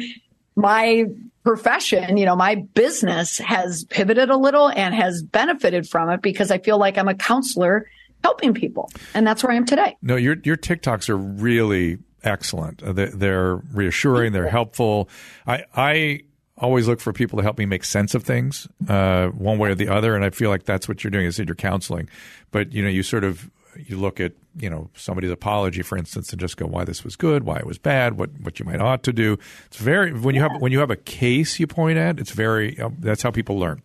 my 0.55 1.05
profession, 1.43 2.17
you 2.17 2.25
know, 2.25 2.35
my 2.35 2.55
business 2.55 3.37
has 3.39 3.83
pivoted 3.85 4.29
a 4.29 4.37
little 4.37 4.69
and 4.69 4.95
has 4.95 5.21
benefited 5.21 5.87
from 5.87 6.09
it 6.09 6.21
because 6.21 6.51
I 6.51 6.57
feel 6.57 6.77
like 6.77 6.97
I'm 6.97 7.07
a 7.07 7.13
counselor 7.15 7.87
helping 8.23 8.53
people. 8.53 8.89
And 9.13 9.27
that's 9.27 9.43
where 9.43 9.51
I 9.53 9.55
am 9.55 9.65
today. 9.65 9.95
No, 10.01 10.15
your 10.15 10.37
your 10.43 10.57
TikToks 10.57 11.09
are 11.09 11.17
really 11.17 11.99
excellent. 12.23 12.81
Uh, 12.81 12.93
they- 12.93 13.05
They're 13.09 13.57
reassuring. 13.73 14.33
They're 14.33 14.49
helpful. 14.49 15.09
I 15.45 15.65
I 15.75 16.21
always 16.57 16.87
look 16.87 17.01
for 17.01 17.11
people 17.13 17.37
to 17.37 17.43
help 17.43 17.57
me 17.57 17.65
make 17.65 17.83
sense 17.83 18.15
of 18.15 18.23
things, 18.23 18.65
uh, 18.87 19.27
one 19.27 19.57
way 19.59 19.69
or 19.71 19.75
the 19.75 19.89
other. 19.89 20.15
And 20.15 20.23
I 20.23 20.29
feel 20.29 20.49
like 20.49 20.63
that's 20.63 20.87
what 20.87 21.03
you're 21.03 21.11
doing. 21.11 21.25
Is 21.25 21.35
that 21.37 21.47
you're 21.47 21.55
counseling, 21.55 22.09
but 22.51 22.71
you 22.73 22.81
know, 22.81 22.89
you 22.89 23.03
sort 23.03 23.23
of 23.25 23.51
you 23.77 23.97
look 23.97 24.19
at 24.19 24.33
you 24.57 24.69
know 24.69 24.89
somebody's 24.95 25.31
apology, 25.31 25.81
for 25.81 25.97
instance, 25.97 26.31
and 26.31 26.39
just 26.39 26.57
go 26.57 26.65
why 26.65 26.83
this 26.85 27.03
was 27.03 27.15
good, 27.15 27.43
why 27.43 27.57
it 27.57 27.65
was 27.65 27.77
bad, 27.77 28.17
what 28.17 28.29
what 28.41 28.59
you 28.59 28.65
might 28.65 28.79
ought 28.81 29.03
to 29.03 29.13
do. 29.13 29.37
It's 29.67 29.77
very 29.77 30.13
when 30.13 30.35
you 30.35 30.41
have 30.41 30.59
when 30.59 30.71
you 30.71 30.79
have 30.79 30.91
a 30.91 30.95
case 30.95 31.59
you 31.59 31.67
point 31.67 31.97
at. 31.97 32.19
It's 32.19 32.31
very 32.31 32.77
that's 32.99 33.21
how 33.23 33.31
people 33.31 33.57
learn. 33.59 33.81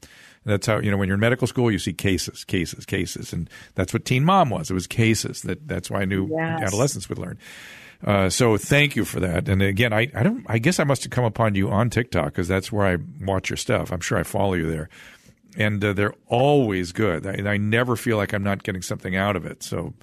That's 0.47 0.67
how 0.67 0.79
you 0.81 0.91
know 0.91 0.97
when 0.97 1.09
you're 1.09 1.15
in 1.17 1.21
medical 1.21 1.47
school, 1.47 1.71
you 1.71 1.79
see 1.79 1.93
cases, 1.93 2.45
cases, 2.45 2.87
cases, 2.87 3.33
and 3.33 3.51
that's 3.75 3.93
what 3.93 4.05
Teen 4.05 4.25
Mom 4.25 4.49
was. 4.51 4.71
It 4.71 4.75
was 4.75 4.87
cases. 4.87 5.43
That 5.43 5.69
that's 5.69 5.91
why 5.91 6.01
I 6.01 6.05
knew 6.07 6.29
Yes. 6.31 6.63
adolescents 6.63 7.09
would 7.09 7.19
learn. 7.19 7.39
Uh, 8.03 8.31
so 8.31 8.57
thank 8.57 8.97
you 8.97 9.05
for 9.05 9.21
that. 9.21 9.47
And 9.47 9.61
again, 9.61 9.93
I, 9.93 10.11
I 10.15 10.23
don't. 10.23 10.43
I 10.49 10.57
guess 10.59 10.81
I 10.81 10.85
must 10.85 11.03
have 11.05 11.11
come 11.11 11.25
upon 11.27 11.55
you 11.55 11.69
on 11.71 11.91
TikTok 11.91 12.27
because 12.27 12.49
that's 12.49 12.73
where 12.73 12.87
I 12.87 12.97
watch 13.23 13.51
your 13.51 13.59
stuff. 13.59 13.93
I'm 13.93 14.01
sure 14.01 14.17
I 14.17 14.23
follow 14.23 14.55
you 14.55 14.71
there, 14.71 14.89
and 15.57 15.85
uh, 15.85 15.93
they're 15.93 16.15
always 16.27 16.93
good. 16.93 17.27
I, 17.27 17.53
I 17.53 17.57
never 17.57 17.97
feel 17.97 18.17
like 18.17 18.33
I'm 18.33 18.43
not 18.43 18.63
getting 18.63 18.83
something 18.83 19.17
out 19.17 19.37
of 19.37 19.47
it. 19.47 19.63
So, 19.63 19.95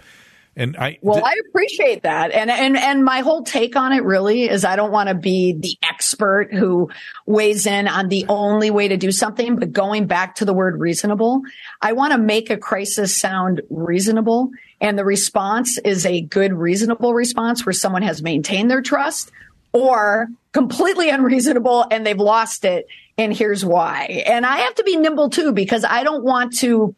and 0.56 0.76
I 0.78 0.98
Well, 1.02 1.24
I 1.24 1.36
appreciate 1.50 2.02
that. 2.04 2.32
And, 2.32 2.50
and, 2.50 2.76
and 2.76 3.06
my 3.06 3.20
whole 3.20 3.44
take 3.44 3.76
on 3.76 3.94
it 3.94 4.04
really 4.04 4.50
is 4.50 4.66
I 4.66 4.76
don't 4.76 4.92
want 4.92 5.10
to 5.10 5.16
be 5.16 5.54
the 5.54 5.78
expert 5.88 6.54
who 6.54 6.90
weighs 7.28 7.68
in 7.68 7.88
on 7.88 8.10
the 8.10 8.26
only 8.28 8.72
way 8.72 8.88
to 8.88 8.98
do 8.98 9.12
something, 9.12 9.58
but 9.58 9.72
going 9.72 10.08
back 10.08 10.36
to 10.36 10.46
the 10.46 10.54
word 10.54 10.80
reasonable, 10.80 11.42
I 11.82 11.94
want 11.94 12.14
to 12.14 12.18
make 12.18 12.50
a 12.50 12.58
crisis 12.58 13.16
sound 13.16 13.62
reasonable. 13.70 14.50
And 14.82 14.98
the 14.98 15.06
response 15.06 15.78
is 15.80 16.06
a 16.06 16.22
good, 16.22 16.54
reasonable 16.54 17.14
response 17.14 17.66
where 17.66 17.74
someone 17.74 18.02
has 18.02 18.24
maintained 18.24 18.72
their 18.72 18.82
trust 18.82 19.32
or 19.74 20.28
completely 20.54 21.10
unreasonable 21.10 21.86
and 21.92 22.06
they've 22.06 22.20
lost 22.20 22.66
it. 22.66 22.88
And 23.18 23.36
here's 23.36 23.66
why. 23.66 24.24
And 24.26 24.46
I 24.46 24.58
have 24.58 24.76
to 24.76 24.84
be 24.84 24.96
nimble 24.96 25.30
too, 25.30 25.52
because 25.52 25.84
I 25.84 26.04
don't 26.04 26.24
want 26.24 26.58
to, 26.60 26.96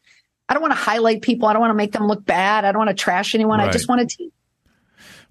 I 0.47 0.53
don't 0.53 0.62
want 0.62 0.73
to 0.73 0.79
highlight 0.79 1.21
people. 1.21 1.47
I 1.47 1.53
don't 1.53 1.62
want 1.62 1.71
to 1.71 1.75
make 1.75 1.91
them 1.91 2.08
look 2.08 2.25
bad. 2.25 2.65
I 2.65 2.71
don't 2.71 2.79
want 2.79 2.89
to 2.89 3.01
trash 3.01 3.36
anyone. 3.36 3.60
I 3.60 3.71
just 3.71 3.88
want 3.88 4.08
to 4.08 4.17
teach. 4.17 4.32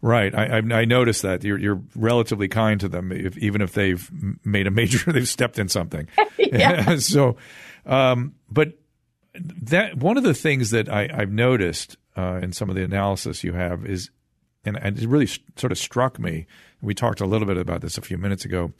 Right, 0.00 0.32
I, 0.32 0.58
I, 0.58 0.62
I 0.80 0.84
noticed 0.84 1.22
that 1.22 1.42
you're, 1.42 1.58
you're 1.58 1.82
relatively 1.96 2.46
kind 2.46 2.78
to 2.80 2.88
them, 2.88 3.10
if, 3.10 3.36
even 3.38 3.60
if 3.60 3.72
they've 3.72 4.08
made 4.44 4.68
a 4.68 4.70
major, 4.70 5.10
they've 5.12 5.28
stepped 5.28 5.58
in 5.58 5.68
something. 5.68 6.08
Yeah. 6.38 6.96
so, 6.98 7.36
um, 7.84 8.34
but 8.48 8.78
that 9.34 9.98
one 9.98 10.16
of 10.16 10.22
the 10.22 10.32
things 10.32 10.70
that 10.70 10.88
I, 10.88 11.10
I've 11.12 11.32
noticed 11.32 11.98
uh, 12.16 12.40
in 12.42 12.52
some 12.52 12.70
of 12.70 12.76
the 12.76 12.84
analysis 12.84 13.44
you 13.44 13.52
have 13.52 13.84
is, 13.84 14.10
and, 14.64 14.78
and 14.80 14.98
it 14.98 15.06
really 15.06 15.26
s- 15.26 15.40
sort 15.56 15.72
of 15.72 15.78
struck 15.78 16.18
me. 16.18 16.46
We 16.80 16.94
talked 16.94 17.20
a 17.20 17.26
little 17.26 17.46
bit 17.46 17.56
about 17.56 17.80
this 17.80 17.98
a 17.98 18.02
few 18.02 18.18
minutes 18.18 18.44
ago, 18.44 18.72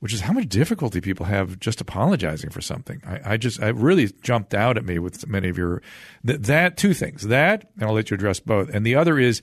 which 0.00 0.12
is 0.12 0.20
how 0.20 0.32
much 0.32 0.48
difficulty 0.48 1.00
people 1.00 1.26
have 1.26 1.58
just 1.58 1.80
apologizing 1.80 2.50
for 2.50 2.60
something. 2.60 3.02
I, 3.06 3.32
I 3.32 3.36
just, 3.36 3.60
it 3.60 3.74
really 3.74 4.10
jumped 4.22 4.54
out 4.54 4.76
at 4.76 4.84
me 4.84 4.98
with 4.98 5.26
many 5.26 5.48
of 5.48 5.58
your 5.58 5.82
that, 6.24 6.44
that 6.44 6.76
two 6.76 6.94
things. 6.94 7.22
That, 7.28 7.70
and 7.74 7.84
I'll 7.84 7.94
let 7.94 8.10
you 8.10 8.14
address 8.14 8.40
both, 8.40 8.68
and 8.70 8.84
the 8.84 8.94
other 8.94 9.18
is 9.18 9.42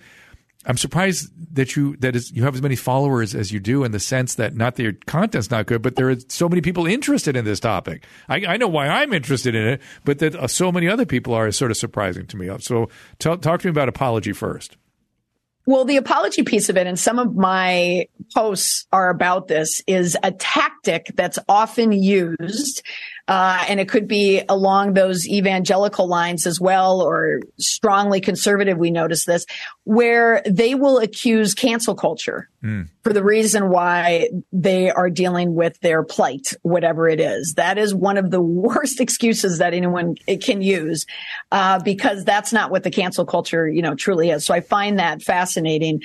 I'm 0.66 0.78
surprised 0.78 1.32
that 1.56 1.76
you 1.76 1.96
that 1.98 2.16
is 2.16 2.32
you 2.32 2.44
have 2.44 2.56
as 2.56 2.62
many 2.62 2.76
followers 2.76 3.34
as 3.34 3.54
you 3.54 3.60
do 3.60 3.86
in 3.86 3.92
the 3.92 4.00
sense 4.00 4.36
that 4.36 4.56
not 4.56 4.76
that 4.76 4.84
your 4.84 4.94
content's 5.06 5.50
not 5.50 5.66
good, 5.66 5.82
but 5.82 5.96
there 5.96 6.10
are 6.10 6.18
so 6.28 6.50
many 6.50 6.62
people 6.62 6.86
interested 6.86 7.38
in 7.38 7.46
this 7.46 7.62
topic. 7.62 8.04
I, 8.28 8.46
I 8.46 8.58
know 8.58 8.68
why 8.68 8.88
I'm 8.88 9.14
interested 9.14 9.56
in 9.56 9.66
it, 9.66 9.82
but 10.04 10.20
that 10.20 10.36
uh, 10.36 10.48
so 10.48 10.72
many 10.72 10.90
other 10.90 11.06
people 11.06 11.34
are 11.34 11.48
is 11.48 11.58
sort 11.58 11.72
of 11.72 11.78
surprising 11.78 12.28
to 12.28 12.38
me. 12.38 12.50
So 12.60 12.90
talk 13.20 13.42
to 13.42 13.68
me 13.68 13.70
about 13.70 13.88
apology 13.88 14.34
first. 14.34 14.76
Well, 15.68 15.84
the 15.84 15.98
apology 15.98 16.44
piece 16.44 16.70
of 16.70 16.78
it, 16.78 16.88
and 16.88 16.98
some 16.98 17.20
of 17.20 17.36
my 17.36 18.08
posts 18.34 18.88
are 18.94 19.10
about 19.10 19.50
this, 19.50 19.82
is 19.86 20.18
a 20.24 20.32
tactic 20.32 21.12
that's 21.16 21.38
often 21.50 21.92
used 21.92 22.82
uh, 23.28 23.66
and 23.68 23.80
it 23.80 23.90
could 23.90 24.08
be 24.08 24.42
along 24.48 24.94
those 24.94 25.28
evangelical 25.28 26.08
lines 26.08 26.48
as 26.48 26.62
well, 26.62 27.02
or 27.02 27.42
strongly 27.60 28.22
conservative. 28.22 28.78
We 28.78 28.90
notice 28.90 29.26
this, 29.26 29.46
where 29.84 30.42
they 30.46 30.76
will 30.76 31.00
accuse 31.00 31.54
cancel 31.54 31.94
culture 31.94 32.50
mm. 32.64 32.88
for 33.04 33.12
the 33.12 33.24
reason 33.24 33.70
why 33.70 34.30
they 34.54 34.90
are 34.90 35.10
dealing 35.10 35.56
with 35.56 35.78
their 35.82 36.04
plight, 36.04 36.54
whatever 36.62 37.10
it 37.10 37.20
is. 37.20 37.56
That 37.56 37.78
is 37.78 37.94
one 37.94 38.18
of 38.18 38.32
the 38.32 38.42
worst 38.42 39.02
excuses 39.02 39.58
that 39.58 39.74
anyone 39.74 40.16
can 40.42 40.62
use, 40.62 41.06
uh, 41.52 41.80
because 41.80 42.24
that's 42.24 42.54
not 42.54 42.72
what 42.72 42.84
the 42.84 42.92
cancel 42.92 43.26
culture, 43.26 43.68
you 43.68 43.82
know, 43.82 43.96
truly 43.96 44.30
is. 44.30 44.46
So 44.46 44.54
I 44.54 44.62
find 44.62 45.00
that 45.00 45.22
fascinating. 45.22 46.02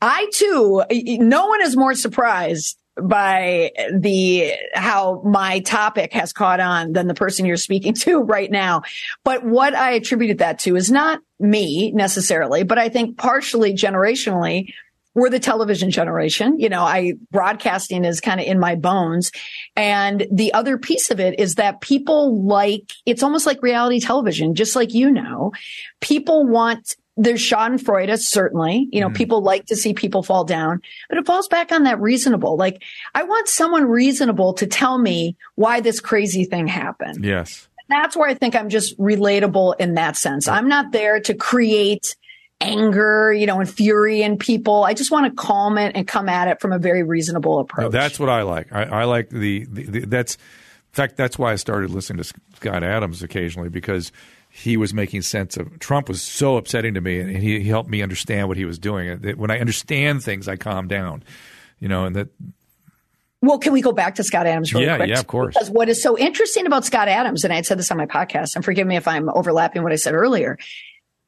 I 0.00 0.26
too, 0.32 0.82
no 0.90 1.46
one 1.46 1.62
is 1.62 1.76
more 1.76 1.94
surprised 1.94 2.76
by 3.00 3.70
the 3.92 4.52
how 4.74 5.22
my 5.24 5.60
topic 5.60 6.12
has 6.12 6.32
caught 6.32 6.60
on 6.60 6.92
than 6.92 7.06
the 7.06 7.14
person 7.14 7.46
you're 7.46 7.56
speaking 7.56 7.94
to 7.94 8.18
right 8.22 8.50
now. 8.50 8.82
But 9.24 9.44
what 9.44 9.74
I 9.74 9.92
attributed 9.92 10.38
that 10.38 10.58
to 10.60 10.76
is 10.76 10.90
not 10.90 11.20
me 11.40 11.90
necessarily, 11.92 12.62
but 12.64 12.78
I 12.78 12.88
think 12.88 13.16
partially 13.16 13.74
generationally 13.74 14.72
we're 15.14 15.28
the 15.28 15.38
television 15.38 15.90
generation. 15.90 16.58
You 16.58 16.68
know, 16.68 16.82
I 16.82 17.14
broadcasting 17.30 18.04
is 18.04 18.20
kind 18.20 18.40
of 18.40 18.46
in 18.46 18.58
my 18.58 18.76
bones. 18.76 19.30
And 19.76 20.26
the 20.32 20.54
other 20.54 20.78
piece 20.78 21.10
of 21.10 21.20
it 21.20 21.38
is 21.38 21.56
that 21.56 21.80
people 21.80 22.42
like, 22.42 22.92
it's 23.04 23.22
almost 23.22 23.46
like 23.46 23.62
reality 23.62 24.00
television, 24.00 24.54
just 24.54 24.74
like 24.74 24.94
you 24.94 25.10
know, 25.10 25.52
people 26.00 26.46
want 26.46 26.96
there's 27.16 27.40
Schadenfreude, 27.40 28.18
certainly. 28.18 28.88
You 28.90 29.00
know, 29.00 29.08
mm. 29.08 29.14
people 29.14 29.42
like 29.42 29.66
to 29.66 29.76
see 29.76 29.92
people 29.92 30.22
fall 30.22 30.44
down, 30.44 30.80
but 31.08 31.18
it 31.18 31.26
falls 31.26 31.48
back 31.48 31.72
on 31.72 31.84
that 31.84 32.00
reasonable. 32.00 32.56
Like, 32.56 32.82
I 33.14 33.22
want 33.22 33.48
someone 33.48 33.84
reasonable 33.84 34.54
to 34.54 34.66
tell 34.66 34.98
me 34.98 35.36
why 35.56 35.80
this 35.80 36.00
crazy 36.00 36.44
thing 36.44 36.66
happened. 36.66 37.24
Yes. 37.24 37.68
That's 37.88 38.16
where 38.16 38.28
I 38.28 38.34
think 38.34 38.56
I'm 38.56 38.70
just 38.70 38.98
relatable 38.98 39.74
in 39.78 39.94
that 39.94 40.16
sense. 40.16 40.48
I'm 40.48 40.68
not 40.68 40.92
there 40.92 41.20
to 41.20 41.34
create 41.34 42.16
anger, 42.62 43.32
you 43.32 43.44
know, 43.44 43.60
and 43.60 43.68
fury 43.68 44.22
in 44.22 44.38
people. 44.38 44.84
I 44.84 44.94
just 44.94 45.10
want 45.10 45.26
to 45.26 45.32
calm 45.32 45.76
it 45.76 45.94
and 45.94 46.06
come 46.06 46.28
at 46.28 46.48
it 46.48 46.60
from 46.60 46.72
a 46.72 46.78
very 46.78 47.02
reasonable 47.02 47.58
approach. 47.58 47.82
No, 47.82 47.88
that's 47.90 48.18
what 48.18 48.28
I 48.30 48.42
like. 48.42 48.72
I, 48.72 48.84
I 48.84 49.04
like 49.04 49.28
the, 49.30 49.66
the, 49.68 49.82
the, 49.84 50.00
that's, 50.06 50.36
in 50.36 50.94
fact, 50.94 51.16
that's 51.16 51.38
why 51.38 51.52
I 51.52 51.56
started 51.56 51.90
listening 51.90 52.22
to 52.22 52.32
Scott 52.54 52.82
Adams 52.84 53.22
occasionally 53.22 53.68
because 53.68 54.12
he 54.54 54.76
was 54.76 54.92
making 54.92 55.22
sense 55.22 55.56
of 55.56 55.78
Trump 55.78 56.08
was 56.08 56.20
so 56.20 56.58
upsetting 56.58 56.92
to 56.94 57.00
me, 57.00 57.18
and 57.18 57.34
he, 57.34 57.60
he 57.60 57.68
helped 57.68 57.88
me 57.88 58.02
understand 58.02 58.48
what 58.48 58.58
he 58.58 58.66
was 58.66 58.78
doing. 58.78 59.18
When 59.36 59.50
I 59.50 59.58
understand 59.58 60.22
things, 60.22 60.46
I 60.46 60.56
calm 60.56 60.88
down, 60.88 61.24
you 61.80 61.88
know, 61.88 62.04
and 62.04 62.14
that. 62.14 62.28
Well, 63.40 63.58
can 63.58 63.72
we 63.72 63.80
go 63.80 63.92
back 63.92 64.16
to 64.16 64.24
Scott 64.24 64.46
Adams 64.46 64.72
really 64.74 64.86
yeah, 64.86 64.96
quick? 64.96 65.08
Yeah, 65.08 65.18
of 65.18 65.26
course. 65.26 65.54
Because 65.54 65.70
what 65.70 65.88
is 65.88 66.02
so 66.02 66.18
interesting 66.18 66.66
about 66.66 66.84
Scott 66.84 67.08
Adams, 67.08 67.44
and 67.44 67.52
I 67.52 67.56
had 67.56 67.66
said 67.66 67.78
this 67.78 67.90
on 67.90 67.96
my 67.96 68.06
podcast, 68.06 68.54
and 68.54 68.64
forgive 68.64 68.86
me 68.86 68.96
if 68.96 69.08
I'm 69.08 69.30
overlapping 69.30 69.82
what 69.82 69.90
I 69.90 69.96
said 69.96 70.12
earlier, 70.12 70.58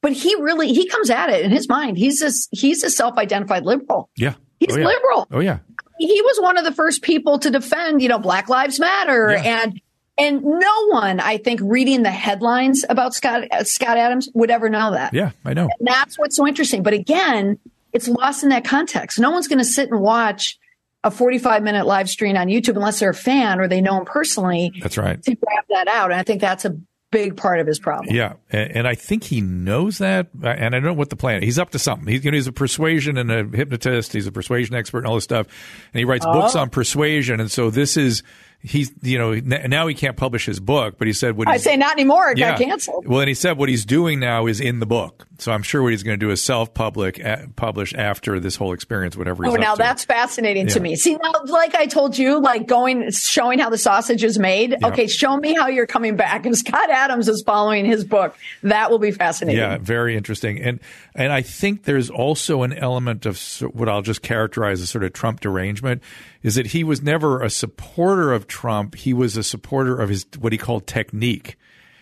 but 0.03 0.13
he 0.13 0.35
really 0.37 0.69
he 0.75 0.87
comes 0.87 1.09
at 1.09 1.31
it 1.31 1.47
in 1.47 1.51
his 1.51 1.67
mind. 1.67 1.97
He's 1.97 2.21
a 2.21 2.31
he's 2.55 2.85
a 2.85 2.91
self-identified 2.91 3.65
liberal. 3.65 4.11
Yeah, 4.17 4.35
he's 4.61 4.77
oh, 4.77 4.79
yeah. 4.79 4.87
liberal. 4.87 5.27
Oh 5.33 5.41
yeah, 5.41 5.61
he 5.99 6.21
was 6.21 6.39
one 6.43 6.59
of 6.59 6.65
the 6.65 6.73
first 6.73 7.01
people 7.01 7.39
to 7.39 7.51
defend, 7.51 8.03
you 8.03 8.09
know, 8.09 8.19
Black 8.19 8.51
Lives 8.51 8.79
Matter 8.79 9.33
yeah. 9.33 9.63
and 9.63 9.81
and 10.17 10.43
no 10.45 10.87
one, 10.89 11.21
I 11.21 11.39
think, 11.39 11.61
reading 11.63 12.03
the 12.03 12.11
headlines 12.11 12.85
about 12.89 13.15
Scott 13.15 13.45
uh, 13.51 13.65
Scott 13.65 13.97
Adams 13.97 14.29
would 14.35 14.51
ever 14.51 14.69
know 14.69 14.93
that. 14.93 15.13
Yeah, 15.13 15.33
I 15.45 15.55
know. 15.55 15.69
And 15.79 15.89
that's 15.89 16.19
what's 16.19 16.37
so 16.37 16.47
interesting. 16.47 16.83
But 16.83 16.93
again, 16.93 17.59
it's 17.93 18.09
lost 18.09 18.43
in 18.43 18.51
that 18.51 18.65
context. 18.65 19.19
No 19.19 19.31
one's 19.31 19.49
going 19.49 19.59
to 19.59 19.65
sit 19.65 19.91
and 19.91 20.01
watch 20.01 20.59
a 21.03 21.11
45 21.11 21.63
minute 21.63 21.87
live 21.87 22.09
stream 22.09 22.37
on 22.37 22.49
YouTube 22.49 22.77
unless 22.77 23.01
they're 23.01 23.11
a 23.11 23.15
fan 23.15 23.61
or 23.61 23.69
they 23.69 23.81
know 23.81 23.99
him 23.99 24.05
personally. 24.05 24.73
That's 24.81 24.97
right. 24.97 25.23
To 25.23 25.35
grab 25.35 25.65
that 25.69 25.89
out. 25.89 26.11
And 26.11 26.21
I 26.21 26.23
think 26.23 26.41
that's 26.41 26.65
a 26.65 26.77
big 27.15 27.37
part 27.37 27.61
of 27.61 27.67
his 27.67 27.79
problem. 27.79 28.15
Yeah, 28.15 28.35
and, 28.51 28.77
and, 28.79 28.89
I 28.89 28.97
think 28.97 29.23
he 29.23 29.41
knows 29.41 29.99
that, 29.99 30.31
and 30.43 30.75
I 30.75 30.81
don't 30.81 30.83
know 30.83 30.95
what 30.95 31.11
the 31.11 31.17
plan. 31.17 31.45
He's 31.45 31.61
up 31.61 31.71
to 31.71 31.79
something. 31.79 32.09
He's, 32.09 32.25
you 32.25 32.33
know, 32.33 32.35
he's 32.35 32.49
a 32.49 32.53
persuasion 32.53 33.17
and 33.17 33.31
a 33.31 33.57
hypnotist. 33.57 34.13
He's 34.13 34.27
a 34.27 34.33
persuasion 34.33 34.75
expert 34.75 34.99
and 34.99 35.07
all 35.07 35.15
this 35.15 35.23
stuff, 35.23 35.47
and 35.93 35.99
he 36.01 36.05
writes 36.05 36.27
oh. 36.29 36.33
books 36.33 36.57
on 36.57 36.71
persuasion. 36.71 37.39
And 37.39 37.53
so 37.53 37.71
this 37.71 37.97
is 37.97 38.25
he's 38.65 38.91
you 39.03 39.19
know 39.19 39.35
now 39.35 39.87
he 39.87 39.95
can't 39.95 40.17
publish 40.17 40.47
his 40.47 40.59
book, 40.59 40.97
but 40.99 41.07
he 41.07 41.13
said 41.13 41.37
what 41.37 41.47
I 41.47 41.59
say 41.59 41.77
not 41.77 41.93
anymore. 41.93 42.31
It 42.31 42.39
yeah. 42.39 42.51
got 42.51 42.59
canceled. 42.59 43.07
Well, 43.07 43.21
and 43.21 43.29
he 43.29 43.35
said 43.35 43.59
what 43.59 43.69
he's 43.69 43.85
doing 43.85 44.19
now 44.19 44.47
is 44.47 44.61
in 44.61 44.81
the 44.81 44.87
book. 44.87 45.27
So 45.39 45.53
I'm 45.53 45.63
sure 45.63 45.83
what 45.83 45.91
he's 45.91 46.03
going 46.03 46.19
to 46.19 46.27
do 46.27 46.31
is 46.31 46.43
self-public 46.43 47.21
publish 47.57 47.93
after 47.95 48.39
this 48.41 48.57
whole 48.57 48.73
experience, 48.73 49.17
whatever. 49.17 49.47
oh, 49.47 49.57
now 49.57 49.75
that's 49.75 50.05
fascinating 50.05 50.69
yeah. 50.69 50.75
to 50.75 50.81
me. 50.81 50.97
See, 50.97 51.17
now, 51.17 51.33
like 51.47 51.75
I 51.75 51.87
told 51.87 52.17
you, 52.17 52.41
like 52.41 52.67
going 52.67 53.11
showing 53.11 53.59
how 53.59 53.69
the 53.69 53.79
sausage 53.79 54.25
is 54.25 54.39
made. 54.39 54.71
Yeah. 54.81 54.89
Okay, 54.89 55.07
show 55.07 55.37
me 55.37 55.55
how 55.55 55.69
you're 55.69 55.87
coming 55.87 56.17
back. 56.17 56.47
And 56.47 56.57
Scott 56.57 56.89
Adams 56.89 57.29
is 57.29 57.43
following 57.43 57.85
his 57.85 58.05
book. 58.05 58.37
That 58.63 58.91
will 58.91 58.99
be 58.99 59.11
fascinating. 59.11 59.61
Yeah, 59.61 59.79
very 59.79 60.17
interesting. 60.17 60.61
And 60.61 60.81
and 61.15 61.33
I 61.33 61.43
think 61.43 61.85
there's 61.85 62.11
also 62.11 62.63
an 62.63 62.73
element 62.73 63.27
of 63.27 63.41
what 63.73 63.89
I'll 63.89 64.03
just 64.03 64.23
characterize 64.23 64.81
as 64.81 64.91
sort 64.91 65.05
of 65.05 65.13
Trump 65.13 65.41
derangement 65.41 66.03
is 66.45 66.55
that 66.55 66.67
he 66.69 66.85
was 66.85 67.03
never 67.03 67.43
a 67.43 67.51
supporter 67.51 68.33
of 68.33 68.47
Trump. 68.47 68.95
He 68.95 69.13
was 69.13 69.37
a 69.37 69.43
supporter 69.43 70.01
of 70.01 70.11
his 70.11 70.27
what 70.39 70.53
he 70.53 70.59
called 70.59 70.87
technique. 70.87 71.57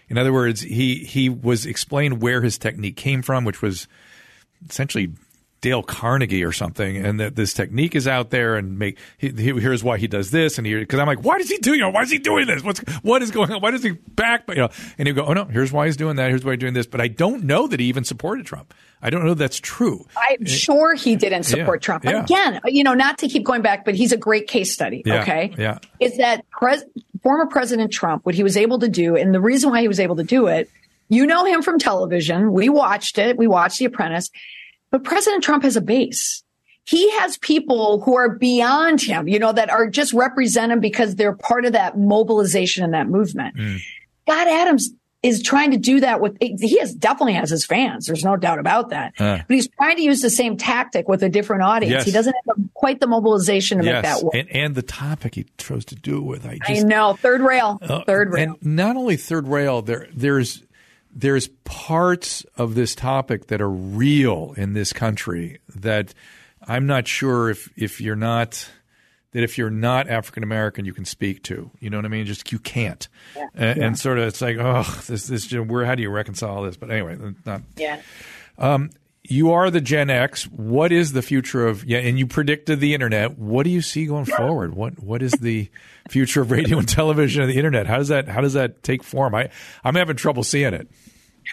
In 0.08 0.18
other 0.18 0.32
words, 0.32 0.60
he 0.60 0.96
he 1.04 1.30
was 1.30 1.64
explained 1.64 2.20
where 2.20 2.42
his 2.42 2.58
technique 2.58 2.96
came 2.96 3.22
from, 3.22 3.44
which 3.46 3.62
was 3.62 3.86
essentially 4.68 5.12
Dale 5.62 5.82
Carnegie 5.84 6.44
or 6.44 6.50
something, 6.50 6.96
and 6.96 7.20
that 7.20 7.36
this 7.36 7.54
technique 7.54 7.94
is 7.94 8.08
out 8.08 8.30
there, 8.30 8.56
and 8.56 8.80
make 8.80 8.98
he, 9.16 9.28
he, 9.28 9.52
here's 9.52 9.84
why 9.84 9.96
he 9.96 10.08
does 10.08 10.32
this, 10.32 10.58
and 10.58 10.64
because 10.64 10.98
I'm 10.98 11.06
like, 11.06 11.22
why 11.22 11.38
does 11.38 11.48
he 11.48 11.56
do? 11.58 11.72
You 11.72 11.82
know, 11.82 11.90
why 11.90 12.02
is 12.02 12.10
he 12.10 12.18
doing 12.18 12.48
this? 12.48 12.64
What's 12.64 12.80
what 13.02 13.22
is 13.22 13.30
going 13.30 13.52
on? 13.52 13.62
Why 13.62 13.70
does 13.70 13.84
he 13.84 13.92
back? 13.92 14.44
But 14.44 14.56
you 14.56 14.62
know, 14.62 14.70
and 14.98 15.06
he 15.06 15.14
go, 15.14 15.24
oh 15.24 15.32
no, 15.32 15.44
here's 15.44 15.70
why 15.70 15.86
he's 15.86 15.96
doing 15.96 16.16
that. 16.16 16.30
Here's 16.30 16.44
why 16.44 16.52
he's 16.52 16.58
doing 16.58 16.74
this. 16.74 16.88
But 16.88 17.00
I 17.00 17.06
don't 17.06 17.44
know 17.44 17.68
that 17.68 17.78
he 17.78 17.86
even 17.86 18.02
supported 18.02 18.44
Trump. 18.44 18.74
I 19.00 19.10
don't 19.10 19.24
know 19.24 19.34
that's 19.34 19.60
true. 19.60 20.04
I'm 20.16 20.42
eh, 20.42 20.48
sure 20.48 20.94
he 20.94 21.14
didn't 21.14 21.44
support 21.44 21.80
yeah, 21.80 21.86
Trump. 21.86 22.04
But 22.04 22.14
yeah. 22.14 22.24
again, 22.24 22.60
you 22.64 22.82
know, 22.82 22.94
not 22.94 23.18
to 23.18 23.28
keep 23.28 23.44
going 23.44 23.62
back, 23.62 23.84
but 23.84 23.94
he's 23.94 24.10
a 24.10 24.16
great 24.16 24.48
case 24.48 24.72
study. 24.72 25.04
Yeah, 25.06 25.22
okay, 25.22 25.54
yeah, 25.56 25.78
is 26.00 26.16
that 26.16 26.44
pres- 26.50 26.84
former 27.22 27.46
President 27.46 27.92
Trump 27.92 28.26
what 28.26 28.34
he 28.34 28.42
was 28.42 28.56
able 28.56 28.80
to 28.80 28.88
do, 28.88 29.14
and 29.14 29.32
the 29.32 29.40
reason 29.40 29.70
why 29.70 29.80
he 29.80 29.88
was 29.88 30.00
able 30.00 30.16
to 30.16 30.24
do 30.24 30.48
it. 30.48 30.68
You 31.08 31.26
know 31.26 31.44
him 31.44 31.60
from 31.60 31.78
television. 31.78 32.52
We 32.52 32.70
watched 32.70 33.18
it. 33.18 33.36
We 33.36 33.46
watched 33.46 33.78
The 33.78 33.84
Apprentice 33.84 34.30
but 34.92 35.02
President 35.02 35.42
Trump 35.42 35.64
has 35.64 35.76
a 35.76 35.80
base. 35.80 36.44
He 36.84 37.10
has 37.18 37.38
people 37.38 38.00
who 38.02 38.16
are 38.16 38.28
beyond 38.28 39.00
him, 39.00 39.26
you 39.26 39.38
know, 39.38 39.52
that 39.52 39.70
are 39.70 39.88
just 39.88 40.12
represent 40.12 40.70
him 40.70 40.80
because 40.80 41.16
they're 41.16 41.34
part 41.34 41.64
of 41.64 41.72
that 41.72 41.98
mobilization 41.98 42.84
and 42.84 42.94
that 42.94 43.08
movement. 43.08 43.56
Mm. 43.56 43.80
Scott 44.26 44.48
Adams 44.48 44.90
is 45.22 45.40
trying 45.42 45.70
to 45.70 45.76
do 45.76 46.00
that 46.00 46.20
with 46.20 46.36
he 46.40 46.78
has 46.80 46.94
definitely 46.94 47.34
has 47.34 47.48
his 47.48 47.64
fans 47.64 48.06
there's 48.06 48.24
no 48.24 48.36
doubt 48.36 48.58
about 48.58 48.90
that 48.90 49.12
uh, 49.20 49.38
but 49.46 49.54
he's 49.54 49.68
trying 49.68 49.96
to 49.96 50.02
use 50.02 50.20
the 50.20 50.30
same 50.30 50.56
tactic 50.56 51.08
with 51.08 51.22
a 51.22 51.28
different 51.28 51.62
audience 51.62 51.92
yes. 51.92 52.04
he 52.04 52.10
doesn't 52.10 52.34
have 52.46 52.56
quite 52.74 52.98
the 52.98 53.06
mobilization 53.06 53.78
to 53.78 53.84
yes. 53.84 53.94
make 53.94 54.02
that 54.02 54.22
work 54.24 54.34
and, 54.34 54.48
and, 54.50 54.74
the 54.74 54.82
topic 54.82 55.36
he 55.36 55.46
chose 55.58 55.84
to 55.84 55.94
do 55.94 56.18
it 56.18 56.22
with 56.22 56.46
i, 56.46 56.58
just, 56.66 56.84
I 56.84 56.88
know 56.88 57.14
third 57.14 57.40
rail 57.40 57.78
uh, 57.82 58.02
third 58.04 58.32
rail 58.32 58.56
and 58.60 58.76
not 58.76 58.96
only 58.96 59.16
third 59.16 59.46
rail 59.46 59.80
there 59.80 60.08
there's 60.12 60.62
there's 61.14 61.48
parts 61.64 62.44
of 62.56 62.74
this 62.74 62.94
topic 62.94 63.48
that 63.48 63.60
are 63.60 63.70
real 63.70 64.54
in 64.56 64.72
this 64.72 64.92
country 64.92 65.60
that 65.76 66.14
I'm 66.66 66.86
not 66.86 67.06
sure 67.06 67.50
if 67.50 67.70
if 67.76 68.00
you're 68.00 68.16
not 68.16 68.68
that 69.32 69.42
if 69.42 69.58
you're 69.58 69.70
not 69.70 70.08
African 70.08 70.42
American 70.42 70.84
you 70.84 70.92
can 70.92 71.04
speak 71.04 71.42
to. 71.44 71.70
You 71.80 71.90
know 71.90 71.98
what 71.98 72.04
I 72.04 72.08
mean? 72.08 72.26
Just 72.26 72.50
you 72.52 72.58
can't. 72.58 73.06
Yeah. 73.36 73.46
And, 73.54 73.78
yeah. 73.78 73.86
and, 73.86 73.98
sort 73.98 74.18
of 74.18 74.28
it's 74.28 74.40
like 74.40 74.56
oh 74.58 74.82
this 75.06 75.26
this 75.26 75.52
where 75.52 75.84
how 75.84 75.94
do 75.94 76.02
you 76.02 76.10
reconcile 76.10 76.62
this? 76.62 76.76
But 76.76 76.90
anyway, 76.90 77.18
not. 77.44 77.62
Yeah. 77.76 78.00
Um, 78.58 78.90
you 79.24 79.52
are 79.52 79.70
the 79.70 79.80
Gen 79.80 80.10
X. 80.10 80.44
What 80.44 80.90
is 80.90 81.12
the 81.12 81.22
future 81.22 81.66
of 81.66 81.84
yeah? 81.84 81.98
And 81.98 82.18
you 82.18 82.26
predicted 82.26 82.80
the 82.80 82.94
internet. 82.94 83.38
What 83.38 83.64
do 83.64 83.70
you 83.70 83.80
see 83.80 84.06
going 84.06 84.24
forward? 84.24 84.74
What 84.74 85.02
what 85.02 85.22
is 85.22 85.32
the 85.32 85.68
future 86.08 86.42
of 86.42 86.50
radio 86.50 86.78
and 86.78 86.88
television 86.88 87.42
and 87.42 87.50
the 87.50 87.56
internet? 87.56 87.86
How 87.86 87.98
does 87.98 88.08
that 88.08 88.28
how 88.28 88.40
does 88.40 88.54
that 88.54 88.82
take 88.82 89.04
form? 89.04 89.34
I 89.34 89.50
I'm 89.84 89.94
having 89.94 90.16
trouble 90.16 90.42
seeing 90.42 90.74
it. 90.74 90.88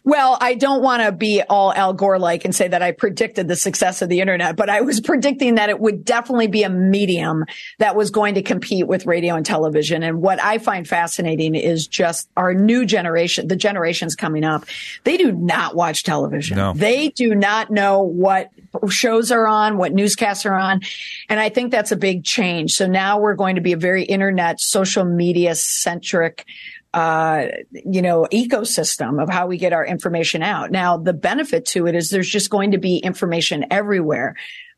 Well, 0.04 0.38
I 0.40 0.56
don't 0.56 0.82
want 0.82 1.04
to 1.04 1.12
be 1.12 1.42
all 1.42 1.74
Al 1.74 1.94
Gore 1.94 2.20
like 2.20 2.46
and 2.46 2.56
say 2.56 2.68
that 2.68 2.82
I 2.82 2.92
predicted 2.92 3.48
the 3.48 3.56
success 3.56 4.02
of 4.02 4.10
the 4.10 4.22
internet, 4.22 4.56
but 4.56 4.70
I 4.70 4.82
was 4.82 5.00
predicting 5.10 5.56
that 5.56 5.70
it 5.70 5.80
would 5.80 6.06
definitely 6.06 6.48
be 6.48 6.64
a 6.64 6.70
medium 6.70 7.46
that 7.80 7.96
was 7.96 8.10
going 8.12 8.36
to 8.36 8.42
compete 8.42 8.88
with 8.88 9.06
radio 9.06 9.36
and 9.36 9.46
television. 9.46 10.04
And 10.04 10.22
what 10.22 10.42
I 10.42 10.58
find 10.58 10.88
fascinating 10.88 11.56
is 11.56 11.88
just 11.88 12.30
our 12.38 12.54
new 12.54 12.86
generation, 12.86 13.48
the 13.48 13.56
generations 13.56 14.16
coming 14.16 14.44
up, 14.44 14.66
they 15.04 15.18
do 15.18 15.32
not 15.32 15.76
watch 15.76 16.04
television. 16.04 16.58
No. 16.58 16.74
They 16.74 17.10
do 17.10 17.36
not 17.36 17.72
know 17.72 18.02
what 18.02 18.50
shows 18.90 19.32
are 19.32 19.48
on, 19.48 19.78
what 19.78 19.94
newscasts 19.94 20.46
are 20.46 20.54
on. 20.54 20.82
And 21.28 21.40
I 21.40 21.50
think 21.50 21.72
that's 21.72 21.92
a 21.92 21.96
big 21.96 22.24
change. 22.24 22.74
So 22.74 22.88
now 22.88 23.20
we're 23.20 23.36
going 23.36 23.56
to 23.56 23.62
be 23.62 23.74
a 23.74 23.78
very 23.78 24.04
internet, 24.04 24.60
social 24.60 25.06
media 25.06 25.56
centric 25.56 26.46
uh, 26.94 27.46
you 27.72 28.02
know, 28.02 28.28
ecosystem 28.32 29.22
of 29.22 29.30
how 29.30 29.48
we 29.48 29.58
get 29.58 29.74
our 29.74 29.86
information 29.86 30.42
out. 30.42 30.72
Now, 30.72 30.98
the 30.98 31.14
benefit 31.14 31.66
to 31.68 31.86
it 31.88 31.96
is 31.96 32.10
there's 32.10 32.30
just 32.30 32.50
going 32.50 32.72
to 32.72 32.78
be 32.80 32.98
information 32.98 33.66
everywhere. 33.72 34.36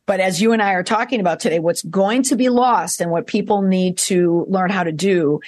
But 0.07 0.19
as 0.19 0.41
you 0.41 0.51
and 0.51 0.61
I 0.61 0.73
are 0.73 0.83
talking 0.83 1.19
about 1.21 1.39
today, 1.39 1.59
what's 1.59 1.83
going 1.83 2.23
to 2.23 2.35
be 2.35 2.49
lost 2.49 2.99
and 3.01 3.11
what 3.11 3.27
people 3.27 3.61
need 3.61 3.97
to 3.99 4.45
learn 4.49 4.69
how 4.69 4.83
to 4.83 4.91
do 4.91 5.39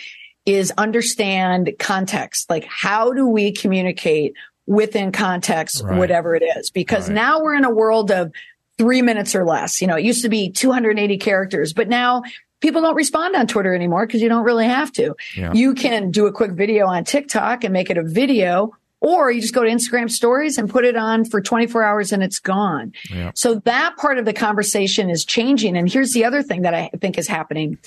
is 0.45 0.72
understand 0.78 1.72
context. 1.80 2.49
Like, 2.49 2.66
how 2.66 3.11
do 3.14 3.28
we 3.28 3.51
communicate 3.51 4.34
within 4.66 5.11
context, 5.11 5.82
Right. 5.84 5.97
whatever 5.97 6.36
it 6.36 6.43
is? 6.57 6.70
Because 6.70 7.09
Right. 7.09 7.16
now 7.16 7.41
we're 7.41 7.55
in 7.55 7.66
a 7.66 7.72
world 7.74 8.11
of 8.11 8.32
three 8.78 9.01
minutes 9.01 9.36
or 9.36 9.45
less. 9.45 9.82
You 9.82 9.88
know, 9.88 9.97
it 9.97 10.05
used 10.05 10.24
to 10.24 10.30
be 10.30 10.49
280 10.49 11.18
characters, 11.18 11.74
but 11.74 11.89
now 11.89 12.24
people 12.64 12.82
don't 12.82 12.95
respond 12.95 13.36
on 13.36 13.45
Twitter 13.45 13.76
anymore 13.76 14.07
because 14.07 14.22
you 14.22 14.30
don't 14.30 14.45
really 14.45 14.66
have 14.66 14.89
to. 14.93 15.14
Yeah. 15.36 15.51
You 15.51 15.76
can 15.76 16.11
do 16.11 16.28
a 16.28 16.32
quick 16.32 16.51
video 16.51 16.88
on 16.88 17.03
TikTok 17.03 17.66
and 17.66 17.74
make 17.74 17.89
it 17.89 17.97
a 17.97 18.03
video, 18.03 18.72
or 19.01 19.30
you 19.30 19.41
just 19.41 19.53
go 19.53 19.64
to 19.64 19.70
Instagram 19.70 20.09
stories 20.09 20.57
and 20.57 20.70
put 20.70 20.86
it 20.86 20.95
on 20.95 21.26
for 21.26 21.41
24 21.41 21.84
hours 21.84 22.14
and 22.14 22.24
it's 22.24 22.39
gone. 22.39 22.93
Yeah. 23.11 23.32
So 23.36 23.55
that 23.66 23.97
part 23.97 24.18
of 24.18 24.24
the 24.24 24.32
conversation 24.32 25.09
is 25.09 25.26
changing. 25.26 25.76
And 25.76 25.91
here's 25.91 26.14
the 26.14 26.24
other 26.24 26.41
thing 26.41 26.61
that 26.61 26.74
I 26.74 26.89
think 27.01 27.18
is 27.18 27.28
happening. 27.28 27.78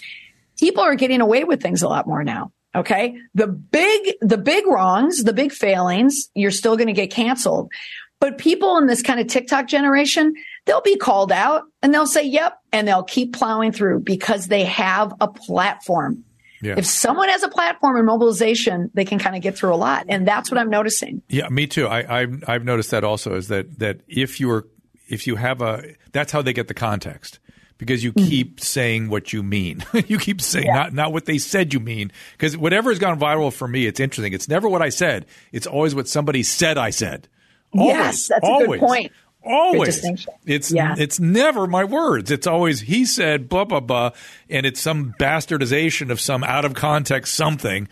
People 0.61 0.83
are 0.83 0.95
getting 0.95 1.22
away 1.22 1.45
with 1.45 1.62
things 1.62 1.83
a 1.83 1.89
lot 1.89 2.07
more 2.07 2.22
now. 2.22 2.53
Okay. 2.74 3.16
The 3.35 3.47
big, 3.47 4.12
the 4.20 4.37
big 4.37 4.66
wrongs, 4.66 5.24
the 5.24 5.33
big 5.33 5.53
failings, 5.53 6.29
you're 6.35 6.51
still 6.51 6.77
going 6.77 6.89
to 6.89 6.93
get 6.93 7.11
canceled. 7.11 7.72
But 8.20 8.37
people 8.37 8.77
in 8.77 8.87
this 8.87 9.01
kind 9.01 9.20
of 9.20 9.27
TikTok 9.27 9.68
generation, 9.68 10.35
they'll 10.66 10.83
be 10.83 10.97
called 10.97 11.33
out 11.33 11.64
and 11.87 11.95
they'll 11.95 12.05
say, 12.05 12.24
yep. 12.24 12.61
And 12.72 12.89
they'll 12.89 13.05
keep 13.05 13.32
plowing 13.32 13.70
through 13.70 14.01
because 14.01 14.49
they 14.49 14.64
have 14.64 15.14
a 15.20 15.28
platform. 15.28 16.24
Yeah. 16.61 16.74
If 16.76 16.84
someone 16.84 17.28
has 17.28 17.45
a 17.45 17.49
platform 17.49 17.95
and 17.97 18.05
mobilization, 18.05 18.91
they 18.93 19.05
can 19.05 19.20
kind 19.20 19.37
of 19.37 19.43
get 19.43 19.57
through 19.57 19.72
a 19.72 19.76
lot. 19.76 20.07
And 20.09 20.26
that's 20.26 20.51
what 20.51 20.59
I'm 20.59 20.68
noticing. 20.68 21.22
Yeah, 21.28 21.49
me 21.49 21.68
too. 21.68 21.87
I, 21.87 22.22
I've 22.22 22.43
I've 22.49 22.64
noticed 22.64 22.91
that 22.91 23.05
also 23.05 23.37
is 23.37 23.47
that 23.49 23.78
that 23.78 24.01
if 24.09 24.41
you're 24.41 24.66
if 25.07 25.28
you 25.28 25.37
have 25.37 25.62
a 25.62 25.95
that's 26.11 26.32
how 26.32 26.43
they 26.43 26.53
get 26.53 26.66
the 26.66 26.74
context 26.74 27.39
because 27.78 28.03
you 28.03 28.12
mm-hmm. 28.12 28.28
keep 28.28 28.59
saying 28.59 29.09
what 29.09 29.32
you 29.32 29.45
mean. 29.45 29.84
you 30.09 30.18
keep 30.18 30.41
saying 30.41 30.66
not 30.66 30.93
not 30.93 31.12
what 31.12 31.26
they 31.26 31.39
said 31.39 31.72
you 31.72 31.78
mean 31.78 32.11
because 32.32 32.57
whatever 32.57 32.91
has 32.91 32.99
gone 32.99 33.16
viral 33.16 33.53
for 33.53 33.68
me, 33.68 33.87
it's 33.87 34.01
interesting. 34.01 34.32
It's 34.32 34.49
never 34.49 34.68
what 34.68 34.82
I 34.82 34.89
said. 34.89 35.24
It's 35.53 35.68
always 35.68 35.95
what 35.95 36.09
somebody 36.09 36.43
said 36.43 36.78
I 36.78 36.91
said. 36.91 37.28
Always, 37.72 37.95
Yes, 37.95 38.28
that's 38.28 38.49
a 38.49 38.66
good 38.66 38.80
point. 38.80 39.12
Always. 39.47 40.05
It's 40.44 40.72
Yeah. 40.72 40.94
it's 40.99 41.20
never 41.20 41.66
my 41.66 41.84
words. 41.84 42.30
It's 42.30 42.47
always 42.47 42.80
he 42.80 43.05
said 43.05 43.49
blah 43.49 43.64
blah 43.64 43.80
blah, 43.80 44.11
and 44.51 44.66
it's 44.66 44.80
some 44.80 45.14
bastardization 45.20 46.11
of 46.11 46.20
some 46.20 46.42
out 46.44 46.64
of 46.64 46.74
context 46.74 47.34
something. 47.34 47.88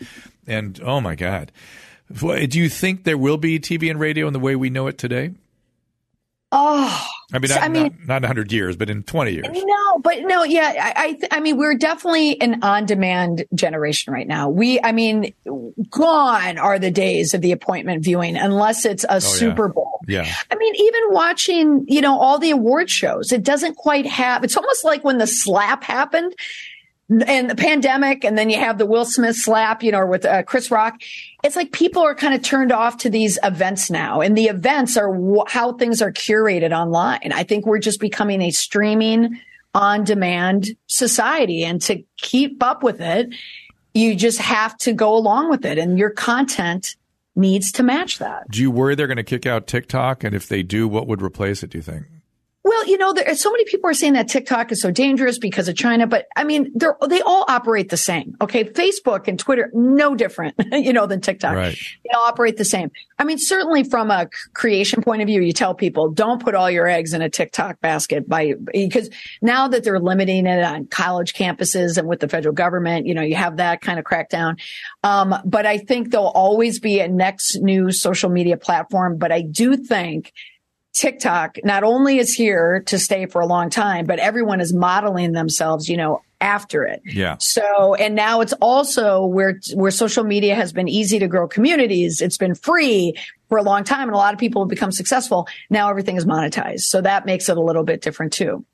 And 0.47 0.79
oh 0.83 1.01
my 1.01 1.15
god, 1.15 1.51
do 2.13 2.59
you 2.59 2.69
think 2.69 3.03
there 3.03 3.17
will 3.17 3.37
be 3.37 3.59
TV 3.59 3.89
and 3.89 3.99
radio 3.99 4.27
in 4.27 4.33
the 4.33 4.39
way 4.39 4.55
we 4.55 4.69
know 4.69 4.87
it 4.87 4.97
today? 4.97 5.31
Oh, 6.57 7.07
I 7.33 7.39
mean, 7.39 7.49
not, 7.49 7.61
I 7.61 7.67
mean- 7.67 7.83
not, 7.99 8.07
not 8.07 8.21
100 8.21 8.51
years, 8.53 8.77
but 8.77 8.89
in 8.89 9.03
20 9.03 9.33
years. 9.33 9.45
No, 9.51 9.99
but 9.99 10.21
no, 10.21 10.43
yeah, 10.43 10.93
I, 10.95 11.03
I, 11.03 11.11
th- 11.13 11.27
I 11.31 11.41
mean, 11.41 11.57
we're 11.57 11.75
definitely 11.75 12.39
an 12.39 12.63
on-demand 12.63 13.43
generation 13.53 14.13
right 14.13 14.27
now. 14.27 14.47
We, 14.47 14.79
I 14.81 14.93
mean, 14.93 15.33
gone 15.89 16.57
are 16.57 16.79
the 16.79 16.91
days 16.91 17.33
of 17.33 17.41
the 17.41 17.51
appointment 17.51 18.05
viewing, 18.05 18.37
unless 18.37 18.85
it's 18.85 19.03
a 19.03 19.15
oh, 19.15 19.19
Super 19.19 19.67
Bowl. 19.67 19.99
Yeah. 20.07 20.31
I 20.49 20.55
mean, 20.55 20.75
even 20.75 21.01
watching, 21.09 21.85
you 21.89 21.99
know, 21.99 22.17
all 22.17 22.39
the 22.39 22.51
award 22.51 22.89
shows, 22.89 23.33
it 23.33 23.43
doesn't 23.43 23.75
quite 23.75 24.05
have. 24.05 24.45
It's 24.45 24.55
almost 24.55 24.85
like 24.85 25.03
when 25.03 25.17
the 25.17 25.27
slap 25.27 25.83
happened 25.83 26.33
and 27.09 27.49
the 27.49 27.55
pandemic, 27.55 28.25
and 28.25 28.37
then 28.37 28.49
you 28.49 28.57
have 28.57 28.77
the 28.77 28.85
Will 28.85 29.05
Smith 29.05 29.35
slap, 29.35 29.83
you 29.83 29.91
know, 29.91 30.05
with 30.05 30.25
uh, 30.25 30.43
Chris 30.43 30.71
Rock. 30.71 30.99
It's 31.43 31.55
like 31.55 31.71
people 31.71 32.01
are 32.01 32.15
kind 32.15 32.33
of 32.33 32.41
turned 32.41 32.71
off 32.71 32.97
to 32.99 33.09
these 33.09 33.37
events 33.43 33.91
now, 33.91 34.21
and 34.21 34.35
the 34.35 34.45
events 34.45 34.97
are 34.97 35.13
wh- 35.13 35.47
how 35.47 35.73
things 35.73 36.01
are 36.01 36.11
curated 36.11 36.71
online. 36.71 37.31
I 37.31 37.43
think 37.43 37.65
we're 37.65 37.79
just 37.79 37.99
becoming 37.99 38.41
a 38.41 38.51
streaming 38.51 39.39
on 39.75 40.03
demand 40.03 40.69
society, 40.87 41.63
and 41.63 41.81
to 41.83 42.03
keep 42.17 42.63
up 42.63 42.81
with 42.81 43.01
it, 43.01 43.29
you 43.93 44.15
just 44.15 44.39
have 44.39 44.75
to 44.79 44.93
go 44.93 45.15
along 45.15 45.49
with 45.49 45.63
it, 45.63 45.77
and 45.77 45.99
your 45.99 46.09
content 46.09 46.95
needs 47.35 47.71
to 47.73 47.83
match 47.83 48.17
that. 48.17 48.49
Do 48.49 48.61
you 48.61 48.71
worry 48.71 48.95
they're 48.95 49.07
going 49.07 49.17
to 49.17 49.23
kick 49.23 49.45
out 49.45 49.67
TikTok? 49.67 50.23
And 50.23 50.33
if 50.33 50.47
they 50.47 50.63
do, 50.63 50.87
what 50.87 51.05
would 51.07 51.21
replace 51.21 51.61
it, 51.61 51.69
do 51.69 51.77
you 51.77 51.81
think? 51.83 52.05
Well, 52.65 52.87
you 52.87 52.97
know, 52.97 53.13
there 53.13 53.35
so 53.35 53.51
many 53.51 53.63
people 53.65 53.91
are 53.91 53.93
saying 53.93 54.13
that 54.13 54.27
TikTok 54.27 54.71
is 54.71 54.81
so 54.81 54.89
dangerous 54.89 55.37
because 55.37 55.67
of 55.67 55.75
China, 55.75 56.07
but 56.07 56.25
I 56.35 56.43
mean, 56.43 56.71
they're, 56.73 56.97
they 57.07 57.21
all 57.21 57.45
operate 57.47 57.89
the 57.89 57.97
same. 57.97 58.35
Okay. 58.41 58.63
Facebook 58.63 59.27
and 59.27 59.37
Twitter, 59.37 59.69
no 59.75 60.15
different, 60.15 60.55
you 60.71 60.91
know, 60.91 61.05
than 61.05 61.21
TikTok. 61.21 61.53
Right. 61.53 61.77
They 62.03 62.09
all 62.15 62.23
operate 62.23 62.57
the 62.57 62.65
same. 62.65 62.89
I 63.19 63.23
mean, 63.23 63.37
certainly 63.37 63.83
from 63.83 64.09
a 64.09 64.27
creation 64.55 65.03
point 65.03 65.21
of 65.21 65.27
view, 65.27 65.41
you 65.41 65.53
tell 65.53 65.75
people 65.75 66.09
don't 66.09 66.41
put 66.41 66.55
all 66.55 66.71
your 66.71 66.87
eggs 66.87 67.13
in 67.13 67.21
a 67.21 67.29
TikTok 67.29 67.81
basket 67.81 68.27
by, 68.27 68.53
because 68.73 69.11
now 69.43 69.67
that 69.67 69.83
they're 69.83 69.99
limiting 69.99 70.47
it 70.47 70.63
on 70.63 70.87
college 70.87 71.35
campuses 71.35 71.99
and 71.99 72.07
with 72.07 72.19
the 72.19 72.27
federal 72.27 72.55
government, 72.55 73.05
you 73.05 73.13
know, 73.13 73.21
you 73.21 73.35
have 73.35 73.57
that 73.57 73.81
kind 73.81 73.99
of 73.99 74.05
crackdown. 74.05 74.59
Um, 75.03 75.35
but 75.45 75.67
I 75.67 75.77
think 75.77 76.09
there'll 76.09 76.29
always 76.29 76.79
be 76.79 76.99
a 76.99 77.07
next 77.07 77.59
new 77.61 77.91
social 77.91 78.31
media 78.31 78.57
platform. 78.57 79.19
But 79.19 79.31
I 79.31 79.41
do 79.41 79.77
think 79.77 80.33
TikTok 80.95 81.57
not 81.63 81.83
only 81.83 82.19
is 82.19 82.33
here 82.33 82.81
to 82.87 82.97
stay 82.97 83.25
for 83.25 83.41
a 83.41 83.45
long 83.45 83.69
time, 83.69 84.05
but 84.05 84.17
everyone 84.17 84.61
is 84.61 84.73
modeling 84.73 85.33
themselves, 85.33 85.89
you 85.89 85.97
know, 85.97 86.21
after 86.39 86.85
it. 86.85 87.01
Yeah. 87.05 87.35
So, 87.39 87.95
and 87.95 88.15
now 88.15 88.39
it's 88.39 88.53
also 88.53 89.25
where, 89.25 89.59
where 89.73 89.91
social 89.91 90.23
media 90.23 90.55
has 90.55 90.71
been 90.71 90.87
easy 90.87 91.19
to 91.19 91.27
grow 91.27 91.49
communities. 91.49 92.21
It's 92.21 92.37
been 92.37 92.55
free 92.55 93.13
for 93.49 93.57
a 93.57 93.61
long 93.63 93.83
time 93.83 94.07
and 94.07 94.13
a 94.13 94.17
lot 94.17 94.33
of 94.33 94.39
people 94.39 94.63
have 94.63 94.69
become 94.69 94.91
successful. 94.91 95.49
Now 95.69 95.89
everything 95.89 96.15
is 96.15 96.25
monetized. 96.25 96.81
So 96.81 97.01
that 97.01 97.25
makes 97.25 97.49
it 97.49 97.57
a 97.57 97.61
little 97.61 97.83
bit 97.83 98.01
different 98.01 98.31
too. 98.31 98.65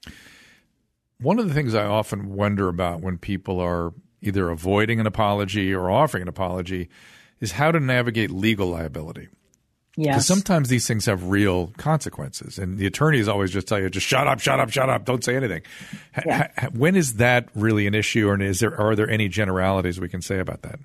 One 1.20 1.40
of 1.40 1.48
the 1.48 1.54
things 1.56 1.74
I 1.74 1.86
often 1.86 2.36
wonder 2.36 2.68
about 2.68 3.02
when 3.02 3.18
people 3.18 3.60
are 3.60 3.94
either 4.22 4.50
avoiding 4.50 5.00
an 5.00 5.08
apology 5.08 5.74
or 5.74 5.90
offering 5.90 6.22
an 6.22 6.28
apology 6.28 6.88
is 7.40 7.54
how 7.54 7.72
to 7.72 7.80
navigate 7.80 8.30
legal 8.30 8.68
liability. 8.68 9.28
Because 9.98 10.06
Yes. 10.08 10.26
sometimes 10.28 10.70
these 10.70 10.88
things 10.88 11.06
have 11.06 11.26
real 11.26 11.68
consequences, 11.78 12.58
and 12.58 12.78
the 12.78 12.86
attorneys 12.86 13.28
always 13.28 13.52
just 13.52 13.68
tell 13.68 13.78
you, 13.80 13.90
"Just 13.90 14.08
shut 14.08 14.26
up, 14.26 14.40
shut 14.40 14.60
up, 14.60 14.70
shut 14.72 14.90
up, 14.90 15.04
don't 15.06 15.24
say 15.24 15.36
anything." 15.36 15.62
Yeah. 16.26 16.48
when 16.74 16.96
is 16.96 17.16
that 17.16 17.50
really 17.56 17.88
an 17.88 17.94
issue, 17.96 18.30
and 18.32 18.42
is 18.42 18.60
there 18.60 18.80
are 18.80 18.96
there 18.96 19.10
any 19.10 19.28
generalities 19.28 20.00
we 20.00 20.08
can 20.10 20.22
say 20.22 20.40
about 20.40 20.62
that? 20.62 20.80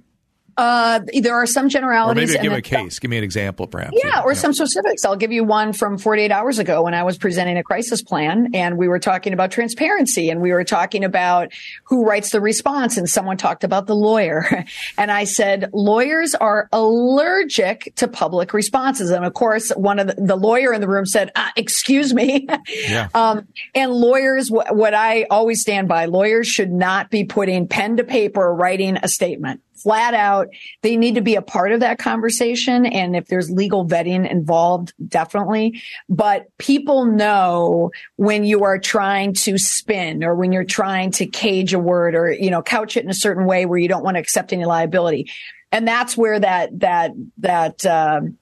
Uh, 0.57 1.01
there 1.21 1.35
are 1.35 1.47
some 1.47 1.69
generalities. 1.69 2.31
Or 2.31 2.33
maybe 2.35 2.43
give 2.43 2.53
a 2.53 2.63
case, 2.63 2.99
give 2.99 3.11
me 3.11 3.19
an 3.19 3.25
example, 3.25 3.67
perhaps. 3.67 3.99
Yeah, 4.03 4.23
or 4.23 4.35
some 4.35 4.53
specifics. 4.55 5.05
I'll 5.05 5.17
give 5.17 5.33
you 5.33 5.45
one 5.45 5.73
from 5.73 5.99
48 5.99 6.31
hours 6.31 6.59
ago 6.59 6.83
when 6.83 6.95
I 6.95 7.03
was 7.03 7.19
presenting 7.19 7.59
a 7.59 7.63
crisis 7.63 8.03
plan 8.03 8.51
and 8.55 8.79
we 8.79 8.89
were 8.89 8.99
talking 8.99 9.33
about 9.33 9.51
transparency 9.51 10.31
and 10.31 10.41
we 10.41 10.53
were 10.53 10.65
talking 10.65 11.05
about 11.05 11.53
who 11.85 12.07
writes 12.07 12.31
the 12.31 12.41
response 12.41 12.97
and 12.97 13.09
someone 13.09 13.37
talked 13.37 13.65
about 13.65 13.87
the 13.87 13.95
lawyer. 13.97 14.65
And 14.99 15.11
I 15.11 15.25
said, 15.25 15.71
lawyers 15.73 16.35
are 16.35 16.69
allergic 16.73 17.93
to 17.97 18.09
public 18.09 18.53
responses. 18.55 19.11
And 19.11 19.25
of 19.25 19.35
course, 19.35 19.71
one 19.71 19.99
of 19.99 20.07
the, 20.09 20.15
the 20.15 20.37
lawyer 20.37 20.73
in 20.73 20.81
the 20.81 20.89
room 20.89 21.07
said, 21.07 21.31
uh, 21.35 21.51
excuse 21.57 22.15
me. 22.15 22.47
Yeah. 22.89 23.09
Um, 23.15 23.49
and 23.75 23.93
lawyers, 23.93 24.49
wh- 24.49 24.73
what 24.73 24.93
I 24.95 25.25
always 25.31 25.61
stand 25.61 25.89
by, 25.89 26.07
lawyers 26.07 26.47
should 26.47 26.71
not 26.71 27.11
be 27.11 27.25
putting 27.25 27.69
pen 27.69 27.97
to 27.97 28.05
paper 28.05 28.53
writing 28.55 28.97
a 29.03 29.09
statement. 29.09 29.61
Flat 29.79 30.15
out, 30.15 30.49
they 30.83 30.97
need 30.97 31.15
to 31.17 31.21
be 31.21 31.35
a 31.35 31.43
part 31.43 31.73
of 31.73 31.81
that 31.81 31.99
conversation. 31.99 32.87
And 32.87 33.15
if 33.15 33.27
there's 33.27 33.51
legal 33.51 33.87
vetting 33.87 34.31
involved, 34.31 34.95
definitely. 35.07 35.83
But 36.09 36.47
people 36.59 37.05
know 37.05 37.91
when 38.17 38.45
you 38.45 38.65
are 38.65 38.79
trying 38.79 39.35
to 39.35 39.59
spin 39.59 40.25
or 40.25 40.35
when 40.35 40.53
you're 40.53 40.65
trying 40.65 41.11
to 41.13 41.27
cage 41.27 41.75
a 41.75 41.79
word 41.79 42.15
or, 42.15 42.33
you 42.33 42.51
know, 42.51 42.63
couch 42.63 42.97
it 42.97 43.05
in 43.05 43.11
a 43.11 43.15
certain 43.15 43.47
way 43.47 43.67
where 43.67 43.79
you 43.79 43.89
don't 43.89 44.05
want 44.05 44.17
to 44.17 44.21
accept 44.21 44.53
any 44.53 44.65
liability. 44.65 45.31
And 45.73 45.87
that's 45.87 46.17
where 46.17 46.39
that, 46.41 46.81
that, 46.81 47.13
that, 47.39 47.85
um, 47.87 48.39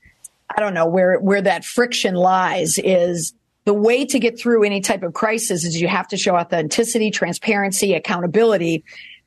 I 0.57 0.61
don't 0.61 0.75
know 0.75 0.87
where 0.87 1.19
where 1.19 1.43
that 1.43 1.65
friction 1.65 2.15
lies 2.15 2.79
is 2.79 3.35
the 3.65 3.75
way 3.75 4.05
to 4.05 4.19
get 4.19 4.39
through 4.39 4.65
any 4.65 4.81
type 4.81 5.03
of 5.03 5.15
crisis 5.15 5.65
is 5.65 5.81
you 5.81 5.89
have 5.89 6.09
to 6.09 6.17
show 6.17 6.37
authenticity, 6.37 7.11
transparency, 7.11 7.95
accountability. 7.95 8.85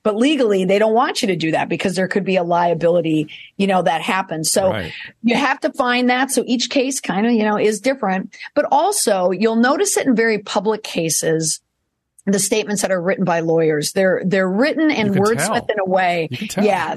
But 0.08 0.16
legally, 0.16 0.64
they 0.64 0.80
don't 0.80 0.94
want 0.94 1.22
you 1.22 1.28
to 1.28 1.36
do 1.36 1.52
that 1.52 1.68
because 1.68 1.96
there 1.98 2.08
could 2.08 2.24
be 2.24 2.38
a 2.38 2.44
liability, 2.44 3.28
you 3.58 3.68
know, 3.68 3.82
that 3.82 4.00
happens. 4.02 4.50
So 4.50 4.70
Right. 4.70 4.94
you 5.22 5.36
have 5.36 5.60
to 5.60 5.74
find 5.74 6.10
that. 6.10 6.32
So 6.32 6.46
each 6.48 6.70
case 6.70 7.02
kind 7.02 7.26
of, 7.26 7.34
you 7.34 7.44
know, 7.44 7.58
is 7.58 7.82
different. 7.82 8.34
But 8.56 8.64
also, 8.72 9.32
you'll 9.32 9.58
notice 9.58 9.98
it 9.98 10.08
in 10.08 10.16
very 10.16 10.40
public 10.40 10.82
cases. 10.82 11.60
The 12.26 12.40
statements 12.40 12.84
that 12.84 12.92
are 12.92 13.02
written 13.02 13.26
by 13.26 13.42
lawyers, 13.42 13.92
they're 13.92 14.22
they're 14.26 14.48
written 14.50 14.92
and 14.92 15.14
can 15.14 15.22
wordsmith 15.22 15.70
in 15.70 15.78
a 15.78 15.86
way. 15.86 16.30
You 16.32 16.38
can 16.38 16.48
tell. 16.48 16.64
Yeah. 16.64 16.96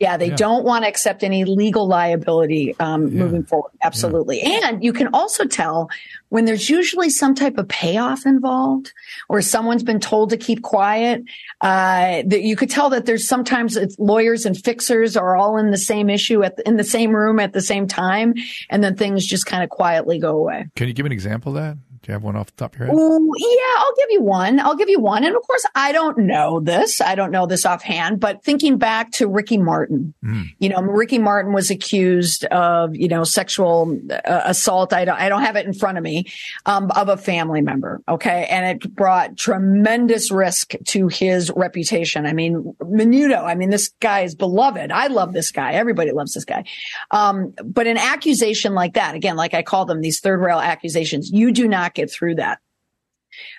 Yeah, 0.00 0.16
they 0.16 0.28
Yeah. 0.28 0.36
don't 0.36 0.64
want 0.64 0.84
to 0.84 0.88
accept 0.88 1.24
any 1.24 1.44
legal 1.44 1.88
liability 1.88 2.76
um, 2.78 3.12
moving 3.14 3.42
forward. 3.42 3.72
Absolutely. 3.82 4.40
And 4.42 4.82
you 4.84 4.92
can 4.92 5.08
also 5.12 5.44
tell 5.44 5.90
when 6.28 6.44
there's 6.44 6.70
usually 6.70 7.10
some 7.10 7.34
type 7.34 7.58
of 7.58 7.66
payoff 7.68 8.24
involved 8.26 8.92
or 9.28 9.42
someone's 9.42 9.82
been 9.82 9.98
told 9.98 10.30
to 10.30 10.36
keep 10.36 10.62
quiet. 10.62 11.24
Uh, 11.60 12.22
that 12.26 12.42
you 12.42 12.54
could 12.54 12.70
tell 12.70 12.90
that 12.90 13.06
there's 13.06 13.26
sometimes 13.26 13.76
it's 13.76 13.98
lawyers 13.98 14.46
and 14.46 14.56
fixers 14.56 15.16
are 15.16 15.36
all 15.36 15.56
in 15.56 15.70
the 15.72 15.78
same 15.78 16.08
issue 16.08 16.42
at 16.44 16.56
the, 16.56 16.68
in 16.68 16.76
the 16.76 16.84
same 16.84 17.10
room 17.14 17.40
at 17.40 17.52
the 17.52 17.60
same 17.62 17.86
time. 17.88 18.34
And 18.70 18.84
then 18.84 18.94
things 18.96 19.26
just 19.26 19.46
kind 19.46 19.64
of 19.64 19.70
quietly 19.70 20.18
go 20.20 20.36
away. 20.36 20.66
Can 20.76 20.86
you 20.86 20.94
give 20.94 21.06
an 21.06 21.12
example 21.12 21.56
of 21.56 21.62
that? 21.62 21.76
Do 22.08 22.12
you 22.12 22.14
have 22.14 22.22
one 22.22 22.36
off 22.36 22.46
the 22.46 22.52
top 22.52 22.72
of 22.72 22.78
your 22.78 22.88
head? 22.88 22.96
Ooh, 22.96 23.32
yeah, 23.36 23.74
I'll 23.76 23.94
give 23.98 24.06
you 24.08 24.22
one. 24.22 24.60
I'll 24.60 24.76
give 24.76 24.88
you 24.88 24.98
one. 24.98 25.24
And 25.24 25.36
of 25.36 25.42
course, 25.46 25.66
I 25.74 25.92
don't 25.92 26.16
know 26.16 26.58
this. 26.58 27.02
I 27.02 27.14
don't 27.14 27.30
know 27.30 27.44
this 27.44 27.66
offhand, 27.66 28.18
but 28.18 28.42
thinking 28.42 28.78
back 28.78 29.12
to 29.12 29.28
Ricky 29.28 29.58
Martin, 29.58 30.14
you 30.58 30.70
know, 30.70 30.80
Ricky 30.80 31.18
Martin 31.18 31.52
was 31.52 31.70
accused 31.70 32.46
of, 32.46 32.96
you 32.96 33.08
know, 33.08 33.24
sexual 33.24 34.00
uh, 34.10 34.40
assault. 34.46 34.94
I 34.94 35.04
don't, 35.04 35.20
I 35.20 35.28
don't 35.28 35.42
have 35.42 35.56
it 35.56 35.66
in 35.66 35.74
front 35.74 35.98
of 35.98 36.02
me, 36.02 36.24
um, 36.64 36.90
of 36.92 37.10
a 37.10 37.18
family 37.18 37.60
member. 37.60 38.00
Okay. 38.08 38.46
And 38.46 38.64
it 38.64 38.94
brought 38.94 39.36
tremendous 39.36 40.30
risk 40.30 40.76
to 40.86 41.08
his 41.08 41.52
reputation. 41.54 42.24
I 42.24 42.32
mean, 42.32 42.74
Menudo, 42.80 43.44
I 43.44 43.54
mean, 43.54 43.68
this 43.68 43.90
guy 44.00 44.20
is 44.20 44.34
beloved. 44.34 44.90
I 44.90 45.08
love 45.08 45.34
this 45.34 45.50
guy. 45.52 45.74
Everybody 45.74 46.12
loves 46.12 46.32
this 46.32 46.46
guy. 46.46 46.64
Um, 47.10 47.52
but 47.62 47.86
an 47.86 47.98
accusation 47.98 48.72
like 48.72 48.94
that, 48.94 49.14
again, 49.14 49.36
like 49.36 49.52
I 49.52 49.62
call 49.62 49.84
them 49.84 50.00
these 50.00 50.20
third 50.20 50.40
rail 50.40 50.58
accusations, 50.58 51.30
you 51.30 51.52
do 51.52 51.68
not 51.68 51.96
get 52.00 52.10
through 52.10 52.36
that. 52.36 52.60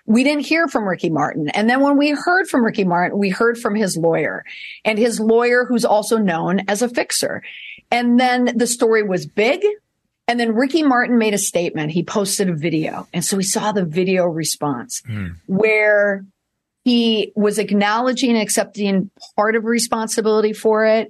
We 0.05 0.23
didn't 0.23 0.45
hear 0.45 0.67
from 0.67 0.87
Ricky 0.87 1.09
Martin. 1.09 1.49
And 1.49 1.69
then 1.69 1.81
when 1.81 1.97
we 1.97 2.11
heard 2.11 2.47
from 2.47 2.65
Ricky 2.65 2.83
Martin, 2.83 3.17
we 3.17 3.29
heard 3.29 3.57
from 3.57 3.75
his 3.75 3.95
lawyer 3.95 4.43
and 4.83 4.97
his 4.97 5.19
lawyer, 5.19 5.65
who's 5.65 5.85
also 5.85 6.17
known 6.17 6.61
as 6.67 6.81
a 6.81 6.89
fixer. 6.89 7.43
And 7.91 8.19
then 8.19 8.57
the 8.57 8.67
story 8.67 9.03
was 9.03 9.25
big. 9.25 9.65
And 10.27 10.39
then 10.39 10.53
Ricky 10.53 10.83
Martin 10.83 11.17
made 11.17 11.33
a 11.33 11.39
statement. 11.39 11.91
He 11.91 12.03
posted 12.03 12.49
a 12.49 12.55
video. 12.55 13.07
And 13.13 13.23
so 13.25 13.37
we 13.37 13.43
saw 13.43 13.71
the 13.71 13.85
video 13.85 14.25
response 14.25 15.01
hmm. 15.05 15.29
where 15.47 16.25
he 16.83 17.31
was 17.35 17.57
acknowledging 17.57 18.31
and 18.31 18.41
accepting 18.41 19.11
part 19.35 19.55
of 19.55 19.65
responsibility 19.65 20.53
for 20.53 20.85
it, 20.85 21.09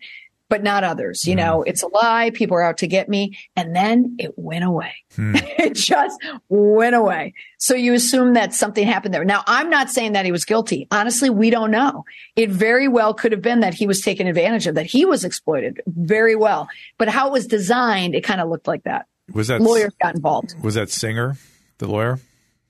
but 0.49 0.63
not 0.63 0.83
others. 0.83 1.25
You 1.25 1.33
hmm. 1.33 1.39
know, 1.39 1.63
it's 1.63 1.83
a 1.83 1.87
lie. 1.87 2.31
People 2.31 2.57
are 2.57 2.63
out 2.63 2.77
to 2.79 2.87
get 2.87 3.07
me. 3.07 3.37
And 3.55 3.75
then 3.75 4.15
it 4.19 4.33
went 4.35 4.63
away. 4.63 4.93
Hmm. 5.15 5.35
it 5.35 5.75
just 5.75 6.19
went 6.49 6.95
away. 6.95 7.33
So 7.57 7.75
you 7.75 7.93
assume 7.93 8.33
that 8.33 8.53
something 8.53 8.85
happened 8.85 9.13
there. 9.13 9.23
Now, 9.23 9.43
I'm 9.47 9.69
not 9.69 9.89
saying 9.89 10.13
that 10.13 10.25
he 10.25 10.31
was 10.31 10.45
guilty. 10.45 10.87
Honestly, 10.91 11.29
we 11.29 11.49
don't 11.49 11.71
know. 11.71 12.03
It 12.35 12.49
very 12.49 12.87
well 12.87 13.13
could 13.13 13.31
have 13.31 13.41
been 13.41 13.61
that 13.61 13.73
he 13.73 13.87
was 13.87 14.01
taken 14.01 14.27
advantage 14.27 14.67
of, 14.67 14.75
that 14.75 14.87
he 14.87 15.05
was 15.05 15.23
exploited 15.23 15.81
very 15.87 16.35
well. 16.35 16.67
But 16.97 17.09
how 17.09 17.27
it 17.27 17.31
was 17.31 17.47
designed, 17.47 18.15
it 18.15 18.23
kind 18.23 18.41
of 18.41 18.49
looked 18.49 18.67
like 18.67 18.83
that. 18.83 19.05
Was 19.33 19.47
that 19.47 19.61
Lawyers 19.61 19.93
got 20.01 20.15
involved. 20.15 20.55
Was 20.63 20.73
that 20.73 20.89
Singer, 20.89 21.37
the 21.77 21.87
lawyer? 21.87 22.19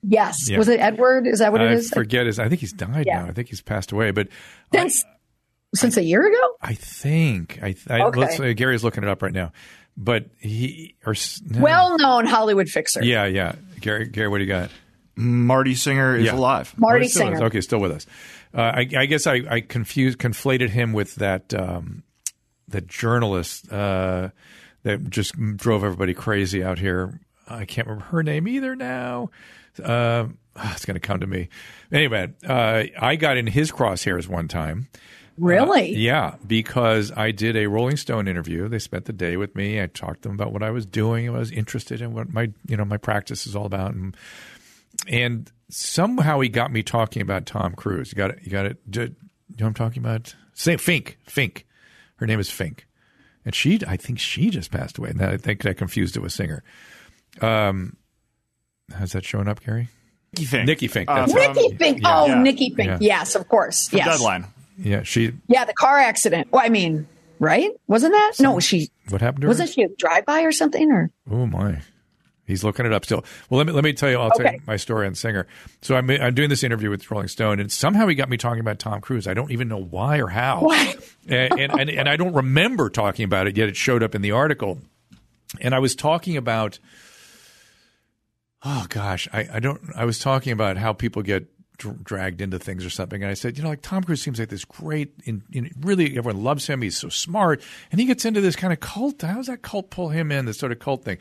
Yes. 0.01 0.49
Yeah. 0.49 0.57
Was 0.57 0.67
it 0.67 0.79
Edward? 0.79 1.27
Is 1.27 1.39
that 1.39 1.51
what 1.51 1.61
it 1.61 1.71
is? 1.71 1.91
I 1.91 1.95
forget 1.95 2.25
his. 2.25 2.39
I 2.39 2.47
think 2.47 2.61
he's 2.61 2.73
died 2.73 3.05
Yeah. 3.05 3.23
now. 3.23 3.27
I 3.27 3.33
think 3.33 3.49
he's 3.49 3.61
passed 3.61 3.91
away. 3.91 4.11
But 4.11 4.29
I, 4.73 4.89
Since, 5.75 5.95
since 5.95 5.97
a 5.97 6.03
year 6.03 6.25
ago? 6.27 6.55
I 6.61 6.73
think 6.73 7.59
I, 7.61 7.75
I 7.89 8.01
Okay. 8.01 8.19
let's, 8.19 8.39
uh, 8.39 8.53
Gary's 8.55 8.83
looking 8.83 9.03
it 9.03 9.09
up 9.09 9.21
right 9.21 9.33
now. 9.33 9.51
But 9.97 10.27
he 10.39 10.95
or 11.05 11.13
no. 11.45 11.61
Well 11.61 11.97
known 11.97 12.25
Hollywood 12.25 12.69
fixer. 12.69 13.03
yeah, 13.03 13.25
yeah. 13.25 13.55
Gary, 13.81 14.07
Gary, 14.07 14.29
what 14.29 14.37
do 14.37 14.45
you 14.45 14.49
got? 14.49 14.69
Marty 15.15 15.75
Singer 15.75 16.15
is 16.15 16.25
Yeah. 16.25 16.35
alive. 16.35 16.73
Marty 16.77 17.07
still 17.09 17.27
is. 17.27 17.35
Singer. 17.35 17.45
Okay, 17.47 17.59
still 17.61 17.79
with 17.79 17.91
us. 17.91 18.05
Uh, 18.53 18.61
I, 18.61 18.87
I 18.97 19.05
guess 19.05 19.27
I, 19.27 19.41
I 19.49 19.61
confused, 19.61 20.17
conflated 20.17 20.69
him 20.69 20.93
with 20.93 21.15
that 21.15 21.53
um, 21.53 22.03
that 22.69 22.87
journalist 22.87 23.71
uh, 23.71 24.29
that 24.83 25.09
just 25.09 25.33
drove 25.57 25.83
everybody 25.83 26.13
crazy 26.13 26.63
out 26.63 26.79
here. 26.79 27.19
I 27.47 27.65
can't 27.65 27.87
remember 27.87 28.05
her 28.05 28.23
name 28.23 28.47
either 28.47 28.75
now. 28.75 29.31
Uh, 29.83 30.27
it's 30.55 30.85
going 30.85 30.95
to 30.95 30.99
come 31.01 31.19
to 31.19 31.27
me. 31.27 31.49
Anyway, 31.91 32.31
uh, 32.47 32.83
I 32.99 33.15
got 33.17 33.37
in 33.37 33.47
his 33.47 33.71
crosshairs 33.71 34.27
one 34.27 34.47
time. 34.47 34.87
Really? 35.39 35.95
Yeah, 35.95 36.35
because 36.45 37.11
I 37.15 37.31
did 37.31 37.55
a 37.55 37.67
Rolling 37.67 37.97
Stone 37.97 38.27
interview. 38.27 38.67
They 38.67 38.79
spent 38.79 39.05
the 39.05 39.13
day 39.13 39.37
with 39.37 39.55
me. 39.55 39.81
I 39.81 39.87
talked 39.87 40.23
to 40.23 40.29
them 40.29 40.35
about 40.35 40.51
what 40.51 40.63
I 40.63 40.69
was 40.71 40.85
doing 40.85 41.29
what 41.31 41.37
I 41.37 41.39
was 41.39 41.51
interested 41.51 42.01
in, 42.01 42.13
what 42.13 42.31
my 42.33 42.51
you 42.67 42.75
know 42.77 42.85
my 42.85 42.97
practice 42.97 43.47
is 43.47 43.55
all 43.55 43.65
about, 43.65 43.93
and 43.93 44.15
and 45.07 45.51
somehow 45.69 46.39
he 46.41 46.49
got 46.49 46.71
me 46.71 46.83
talking 46.83 47.21
about 47.21 47.45
Tom 47.45 47.73
Cruise. 47.73 48.11
You 48.11 48.17
got 48.17 48.31
it. 48.31 48.39
You 48.43 48.51
got 48.51 48.65
it. 48.65 48.91
Do, 48.91 49.01
you 49.01 49.07
know 49.07 49.13
what 49.57 49.67
I'm 49.67 49.73
talking 49.75 50.03
about? 50.03 50.35
Say 50.53 50.75
Finke. 50.75 51.15
Finke. 51.27 51.63
Her 52.17 52.27
name 52.27 52.39
is 52.39 52.49
Finke, 52.49 52.81
and 53.45 53.55
she 53.55 53.79
I 53.87 53.95
think 53.95 54.19
she 54.19 54.49
just 54.49 54.71
passed 54.71 54.97
away. 54.97 55.09
And 55.11 55.21
I 55.21 55.37
think 55.37 55.65
I 55.65 55.73
confused 55.73 56.17
it 56.17 56.19
with 56.19 56.33
Singer. 56.33 56.63
Um, 57.41 57.95
how's 58.93 59.13
that 59.13 59.23
showing 59.23 59.47
up, 59.47 59.63
Gary? 59.63 59.87
Nikki 60.35 60.45
Finke. 60.47 60.65
Nikki 60.65 60.87
Finke. 60.89 61.05
Uh, 61.07 61.15
That's 61.25 61.31
from- 61.31 61.53
Nikki 61.53 61.75
Finke. 61.77 62.01
Yeah. 62.01 62.21
Oh, 62.21 62.25
Yeah. 62.27 62.41
Nikki 62.41 62.71
Finke. 62.71 62.85
Yeah. 62.85 62.97
Yes, 62.99 63.35
of 63.35 63.47
course. 63.47 63.87
from 63.87 63.97
yes. 63.99 64.07
Deadline. 64.17 64.45
Yeah, 64.81 65.03
she. 65.03 65.33
Yeah, 65.47 65.65
the 65.65 65.73
car 65.73 65.97
accident. 65.99 66.47
Well, 66.51 66.61
I 66.65 66.69
mean, 66.69 67.07
right? 67.39 67.69
Wasn't 67.87 68.13
that? 68.13 68.33
No, 68.39 68.59
she 68.59 68.89
What 69.09 69.21
happened 69.21 69.41
to 69.41 69.45
her? 69.45 69.49
wasn't 69.49 69.69
she 69.69 69.83
a 69.83 69.89
drive 69.89 70.25
by 70.25 70.43
or 70.43 70.51
something? 70.51 70.91
Or 70.91 71.11
Oh 71.29 71.45
my, 71.45 71.81
he's 72.45 72.63
looking 72.63 72.85
it 72.85 72.93
up 72.93 73.03
still. 73.05 73.23
Well, 73.49 73.57
let 73.57 73.67
me 73.67 73.73
let 73.73 73.83
me 73.83 73.91
tell 73.93 74.09
you. 74.09 74.17
I'll 74.19 74.31
tell 74.31 74.45
Okay. 74.47 74.55
you 74.55 74.61
my 74.65 74.77
story 74.77 75.05
on 75.07 75.15
Singer. 75.15 75.47
So 75.81 75.95
I'm 75.95 76.09
I'm 76.09 76.33
doing 76.33 76.49
this 76.49 76.63
interview 76.63 76.89
with 76.89 77.09
Rolling 77.11 77.27
Stone, 77.27 77.59
and 77.59 77.71
somehow 77.71 78.07
he 78.07 78.15
got 78.15 78.29
me 78.29 78.37
talking 78.37 78.61
about 78.61 78.79
Tom 78.79 79.01
Cruise. 79.01 79.27
I 79.27 79.33
don't 79.33 79.51
even 79.51 79.67
know 79.67 79.81
why 79.81 80.19
or 80.19 80.27
how, 80.27 80.61
Why? 80.61 80.95
and, 81.27 81.59
and 81.59 81.71
and 81.79 81.89
and 81.89 82.07
I 82.09 82.15
don't 82.15 82.33
remember 82.33 82.89
talking 82.89 83.25
about 83.25 83.47
it 83.47 83.57
yet. 83.57 83.67
It 83.69 83.75
showed 83.75 84.01
up 84.01 84.15
in 84.15 84.21
the 84.21 84.31
article, 84.31 84.79
and 85.61 85.75
I 85.75 85.79
was 85.79 85.95
talking 85.95 86.37
about. 86.37 86.79
Oh 88.63 88.85
gosh, 88.89 89.27
I, 89.31 89.47
I 89.53 89.59
don't. 89.59 89.81
I 89.95 90.03
was 90.05 90.19
talking 90.19 90.51
about 90.51 90.75
how 90.77 90.91
people 90.93 91.21
get 91.21 91.47
dr- 91.79 92.03
dragged 92.03 92.41
into 92.41 92.59
things 92.59 92.85
or 92.85 92.91
something, 92.91 93.23
and 93.23 93.31
I 93.31 93.33
said, 93.33 93.57
you 93.57 93.63
know, 93.63 93.69
like 93.69 93.81
Tom 93.81 94.03
Cruise 94.03 94.21
seems 94.21 94.37
like 94.37 94.49
this 94.49 94.65
great, 94.65 95.13
in, 95.23 95.41
in 95.51 95.71
really 95.81 96.15
everyone 96.17 96.43
loves 96.43 96.67
him. 96.67 96.83
He's 96.83 96.97
so 96.97 97.09
smart, 97.09 97.63
and 97.91 97.99
he 97.99 98.05
gets 98.05 98.25
into 98.25 98.41
this 98.41 98.55
kind 98.55 98.71
of 98.71 98.79
cult. 98.79 99.23
How 99.23 99.37
does 99.37 99.47
that 99.47 99.63
cult 99.63 99.89
pull 99.89 100.09
him 100.09 100.31
in? 100.31 100.45
This 100.45 100.59
sort 100.59 100.71
of 100.71 100.77
cult 100.77 101.03
thing. 101.03 101.17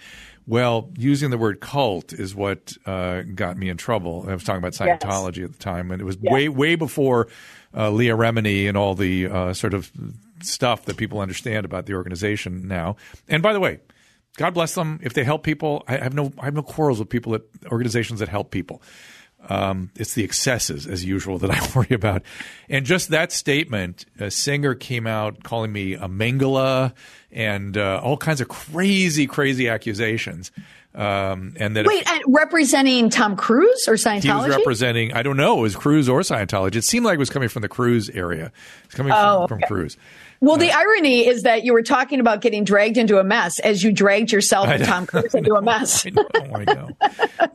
Well, 0.47 0.91
using 0.99 1.31
the 1.31 1.39
word 1.39 1.61
cult 1.61 2.13
is 2.13 2.35
what 2.35 2.75
uh, 2.85 3.23
got 3.23 3.57
me 3.57 3.71
in 3.71 3.79
trouble. 3.79 4.27
I 4.29 4.35
was 4.35 4.45
talking 4.45 4.59
about 4.59 4.79
Yes. 4.79 5.01
Scientology 5.03 5.45
at 5.45 5.53
the 5.53 5.59
time, 5.59 5.91
and 5.91 6.03
it 6.03 6.05
was 6.05 6.19
way 6.19 6.49
way 6.49 6.75
before 6.75 7.29
uh, 7.75 7.91
Leah 7.91 8.17
Remini 8.17 8.69
and 8.69 8.77
all 8.77 8.95
the 8.95 9.27
uh, 9.27 9.55
sort 9.55 9.73
of 9.73 9.91
stuff 10.43 10.85
that 10.85 10.97
people 10.97 11.21
understand 11.21 11.65
about 11.65 11.87
the 11.87 11.95
organization 11.95 12.69
now. 12.69 12.97
And 13.29 13.43
by 13.43 13.53
the 13.55 13.61
way. 13.61 13.81
God 14.37 14.55
bless 14.55 14.73
them. 14.77 15.01
If 15.03 15.15
they 15.15 15.25
help 15.25 15.43
people, 15.43 15.83
I 15.89 15.97
have 15.97 16.15
no 16.15 16.33
I 16.39 16.45
have 16.45 16.55
no 16.55 16.63
quarrels 16.63 17.01
with 17.01 17.09
people 17.09 17.35
at 17.35 17.43
organizations 17.73 18.21
that 18.21 18.29
help 18.29 18.53
people. 18.53 18.81
Um, 19.49 19.91
it's 19.95 20.15
the 20.15 20.25
excesses, 20.25 20.87
as 20.87 21.05
usual, 21.05 21.39
that 21.39 21.51
I 21.51 21.61
worry 21.75 21.95
about. 21.95 22.23
And 22.69 22.85
just 22.85 23.11
that 23.11 23.33
statement, 23.33 24.05
a 24.19 24.31
singer 24.31 24.75
came 24.75 25.07
out 25.07 25.43
calling 25.45 25.73
me 25.73 25.95
a 25.95 26.09
Mengele 26.09 26.93
and 27.31 27.77
uh, 27.77 28.01
all 28.03 28.17
kinds 28.17 28.41
of 28.41 28.49
crazy, 28.49 29.27
crazy 29.27 29.69
accusations. 29.69 30.51
Um, 30.95 31.55
and 31.61 31.77
that 31.77 31.87
wait, 31.87 32.09
and 32.11 32.23
representing 32.27 33.09
Tom 33.11 33.37
Cruise 33.37 33.87
or 33.87 33.93
he 33.93 33.95
was 33.95 34.05
Scientology? 34.05 34.57
representing, 34.57 35.13
I 35.13 35.23
don't 35.23 35.37
know, 35.37 35.59
it 35.59 35.63
was 35.63 35.77
Cruise 35.77 36.09
or 36.09 36.21
Scientology. 36.21 36.77
It 36.77 36.83
seemed 36.85 37.05
like 37.07 37.15
it 37.15 37.19
was 37.21 37.31
coming 37.31 37.49
from 37.49 37.63
the 37.63 37.69
Cruise 37.69 38.11
area. 38.11 38.51
It's 38.87 38.95
coming 38.95 39.13
Oh, 39.15 39.47
from, 39.47 39.61
from 39.61 39.69
Cruise. 39.69 39.97
well, 40.41 40.57
the 40.57 40.73
irony 40.73 41.27
is 41.27 41.43
that 41.43 41.63
you 41.63 41.73
were 41.73 41.83
talking 41.85 42.19
about 42.21 42.41
getting 42.41 42.65
dragged 42.65 42.97
into 42.97 43.19
a 43.19 43.25
mess 43.25 43.61
as 43.61 43.83
you 43.85 43.93
dragged 43.93 44.33
yourself 44.33 44.67
and. 44.67 44.83
Tom 44.85 45.07
Cruise 45.07 45.35
into 45.35 45.55
a 45.55 45.63
mess. 45.63 46.05
I 46.07 46.11
know, 46.11 46.27
I 46.35 46.65
know, 46.65 46.89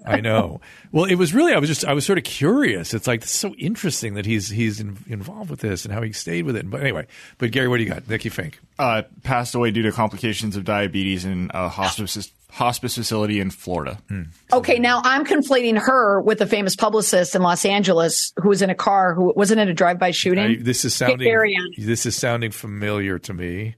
I 0.05 0.21
know. 0.21 0.61
Well, 0.93 1.05
it 1.05 1.15
was 1.15 1.33
really 1.33 1.53
I 1.53 1.59
was 1.59 1.67
just 1.67 1.83
I 1.83 1.93
was 1.93 2.05
sort 2.05 2.19
of 2.19 2.23
curious. 2.23 2.93
It's 2.93 3.07
like 3.07 3.23
it's 3.23 3.31
so 3.31 3.53
interesting 3.55 4.13
that 4.13 4.25
he's 4.25 4.47
he's 4.49 4.79
in, 4.79 4.97
involved 5.07 5.49
with 5.49 5.59
this 5.59 5.83
and 5.85 5.93
how 5.93 6.01
he 6.01 6.13
stayed 6.13 6.45
with 6.45 6.55
it. 6.55 6.69
But 6.69 6.81
anyway, 6.81 7.07
but 7.39 7.51
Gary, 7.51 7.67
what 7.67 7.77
do 7.77 7.83
you 7.83 7.89
got? 7.89 8.07
Nikki 8.07 8.29
Finke. 8.29 8.53
Uh, 8.79 9.01
passed 9.23 9.53
away 9.55 9.71
due 9.71 9.81
to 9.83 9.91
complications 9.91 10.55
of 10.55 10.63
diabetes 10.63 11.25
in 11.25 11.51
a 11.53 11.67
hospice 11.67 12.31
hospice 12.53 12.95
facility 12.95 13.39
in 13.39 13.49
Florida. 13.49 13.97
Okay, 14.53 14.77
now 14.79 15.01
I'm 15.03 15.25
conflating 15.25 15.77
her 15.77 16.21
with 16.21 16.39
a 16.41 16.45
famous 16.45 16.75
publicist 16.75 17.33
in 17.35 17.41
Los 17.41 17.65
Angeles 17.65 18.31
who 18.41 18.49
was 18.49 18.61
in 18.61 18.69
a 18.69 18.75
car 18.75 19.13
who 19.15 19.33
wasn't 19.35 19.59
in 19.59 19.69
a 19.69 19.73
drive-by 19.73 20.11
shooting. 20.11 20.43
I, 20.43 20.55
this 20.59 20.85
is 20.85 20.93
sounding 20.93 21.71
this 21.77 22.05
is 22.05 22.15
sounding 22.15 22.51
familiar 22.51 23.17
to 23.19 23.33
me, 23.33 23.75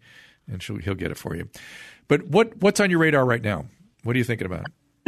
and 0.51 0.61
she'll, 0.61 0.78
he'll 0.78 0.93
get 0.95 1.11
it 1.11 1.17
for 1.17 1.36
you. 1.36 1.47
But 2.07 2.28
what 2.28 2.57
what's 2.57 2.80
on 2.80 2.89
your 2.89 2.99
radar 2.99 3.26
right 3.26 3.41
now? 3.41 3.65
What 4.03 4.15
are 4.15 4.19
you 4.19 4.26
thinking 4.26 4.45
about? 4.45 4.67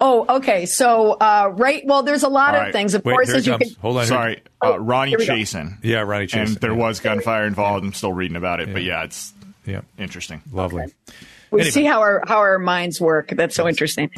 oh, 0.00 0.24
okay. 0.38 0.66
So, 0.66 1.12
uh, 1.12 1.50
right. 1.54 1.82
Well, 1.84 2.02
there's 2.02 2.22
a 2.22 2.28
lot 2.28 2.54
All 2.54 2.66
of 2.66 2.72
things. 2.72 2.94
Of 2.94 3.04
Wait, 3.04 3.12
course, 3.12 3.30
as 3.30 3.46
you 3.46 3.52
comes. 3.58 3.72
can. 3.74 3.80
Hold 3.82 3.96
on. 3.96 4.02
here- 4.02 4.08
Sorry, 4.08 4.42
Oh, 4.62 4.74
uh, 4.74 4.78
Ronni 4.78 5.08
here. 5.08 5.18
Chasen. 5.18 5.78
Yeah, 5.82 5.98
Ronni 6.02 6.28
Chasen. 6.28 6.46
And 6.46 6.56
there 6.56 6.70
yeah. 6.72 6.76
was 6.78 7.00
gunfire 7.00 7.46
involved. 7.46 7.84
I'm 7.84 7.92
still 7.92 8.12
reading 8.12 8.36
about 8.36 8.60
it, 8.60 8.72
but 8.72 8.82
yeah, 8.82 9.04
it's 9.04 9.32
Yeah, 9.66 9.80
interesting. 9.98 10.42
lovely. 10.52 10.84
We 11.52 11.60
Anyway. 11.60 11.70
see 11.70 11.84
how 11.84 12.00
our 12.00 12.22
how 12.26 12.38
our 12.38 12.58
minds 12.58 13.00
work. 13.00 13.28
That's 13.28 13.54
so 13.54 13.68
interesting. 13.68 14.10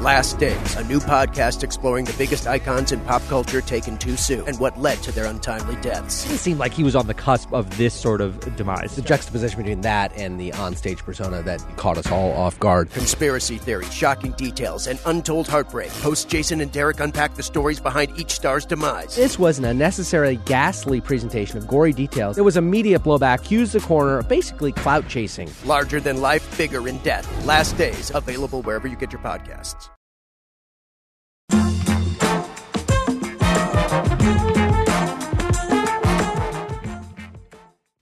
Last 0.00 0.38
Days, 0.38 0.76
a 0.76 0.84
new 0.84 0.98
podcast 0.98 1.62
exploring 1.62 2.06
the 2.06 2.14
biggest 2.14 2.46
icons 2.46 2.90
in 2.90 3.00
pop 3.00 3.20
culture 3.28 3.60
taken 3.60 3.98
too 3.98 4.16
soon 4.16 4.48
and 4.48 4.58
what 4.58 4.80
led 4.80 4.96
to 5.02 5.12
their 5.12 5.26
untimely 5.26 5.76
deaths. 5.82 6.24
It 6.32 6.38
seemed 6.38 6.58
like 6.58 6.72
he 6.72 6.82
was 6.82 6.96
on 6.96 7.06
the 7.06 7.12
cusp 7.12 7.52
of 7.52 7.76
this 7.76 7.92
sort 7.92 8.22
of 8.22 8.56
demise. 8.56 8.96
The 8.96 9.02
juxtaposition 9.02 9.58
between 9.58 9.82
that 9.82 10.16
and 10.16 10.40
the 10.40 10.52
onstage 10.52 11.04
persona 11.04 11.42
that 11.42 11.60
caught 11.76 11.98
us 11.98 12.10
all 12.10 12.32
off 12.32 12.58
guard. 12.58 12.90
Conspiracy 12.92 13.58
theories, 13.58 13.92
shocking 13.92 14.32
details, 14.32 14.86
and 14.86 14.98
untold 15.04 15.46
heartbreak. 15.46 15.90
Hosts 15.90 16.24
Jason 16.24 16.62
and 16.62 16.72
Derek 16.72 16.98
unpack 17.00 17.34
the 17.34 17.42
stories 17.42 17.78
behind 17.78 18.18
each 18.18 18.30
star's 18.30 18.64
demise. 18.64 19.14
This 19.16 19.38
was 19.38 19.58
an 19.58 19.66
unnecessarily 19.66 20.36
ghastly 20.46 21.02
presentation 21.02 21.58
of 21.58 21.68
gory 21.68 21.92
details. 21.92 22.38
It 22.38 22.42
was 22.42 22.56
a 22.56 22.62
media 22.62 22.98
blowback, 22.98 23.44
Hughes 23.44 23.72
the 23.72 23.80
corner, 23.80 24.22
basically 24.22 24.72
clout 24.72 25.06
chasing. 25.08 25.50
Larger 25.66 26.00
than 26.00 26.22
life, 26.22 26.56
bigger 26.56 26.88
in 26.88 26.96
death. 27.02 27.28
Last 27.44 27.76
Days, 27.76 28.10
available 28.14 28.62
wherever 28.62 28.88
you 28.88 28.96
get 28.96 29.12
your 29.12 29.20
podcasts. 29.20 29.90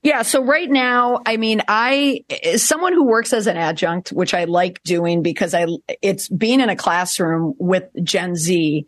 Yeah. 0.01 0.21
So 0.21 0.43
right 0.43 0.69
now, 0.69 1.21
I 1.25 1.35
mean, 1.35 1.61
I, 1.67 2.23
as 2.43 2.63
someone 2.63 2.93
who 2.93 3.05
works 3.05 3.33
as 3.33 3.47
an 3.47 3.57
adjunct, 3.57 4.09
which 4.09 4.33
I 4.33 4.45
like 4.45 4.81
doing 4.83 5.21
because 5.21 5.53
I, 5.53 5.67
it's 6.01 6.29
being 6.29 6.61
in 6.61 6.69
a 6.69 6.75
classroom 6.75 7.53
with 7.59 7.83
Gen 8.01 8.35
Z. 8.35 8.85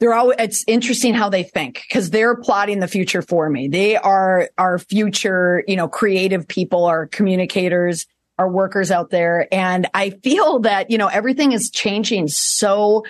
They're 0.00 0.12
all, 0.12 0.32
it's 0.32 0.64
interesting 0.66 1.14
how 1.14 1.30
they 1.30 1.44
think 1.44 1.82
because 1.88 2.10
they're 2.10 2.36
plotting 2.36 2.80
the 2.80 2.88
future 2.88 3.22
for 3.22 3.48
me. 3.48 3.68
They 3.68 3.96
are 3.96 4.50
our 4.58 4.78
future, 4.78 5.64
you 5.66 5.76
know, 5.76 5.88
creative 5.88 6.46
people, 6.46 6.84
our 6.84 7.06
communicators, 7.06 8.06
our 8.36 8.50
workers 8.50 8.90
out 8.90 9.10
there. 9.10 9.46
And 9.52 9.86
I 9.94 10.10
feel 10.10 10.60
that, 10.60 10.90
you 10.90 10.98
know, 10.98 11.06
everything 11.06 11.52
is 11.52 11.70
changing 11.70 12.28
so 12.28 13.04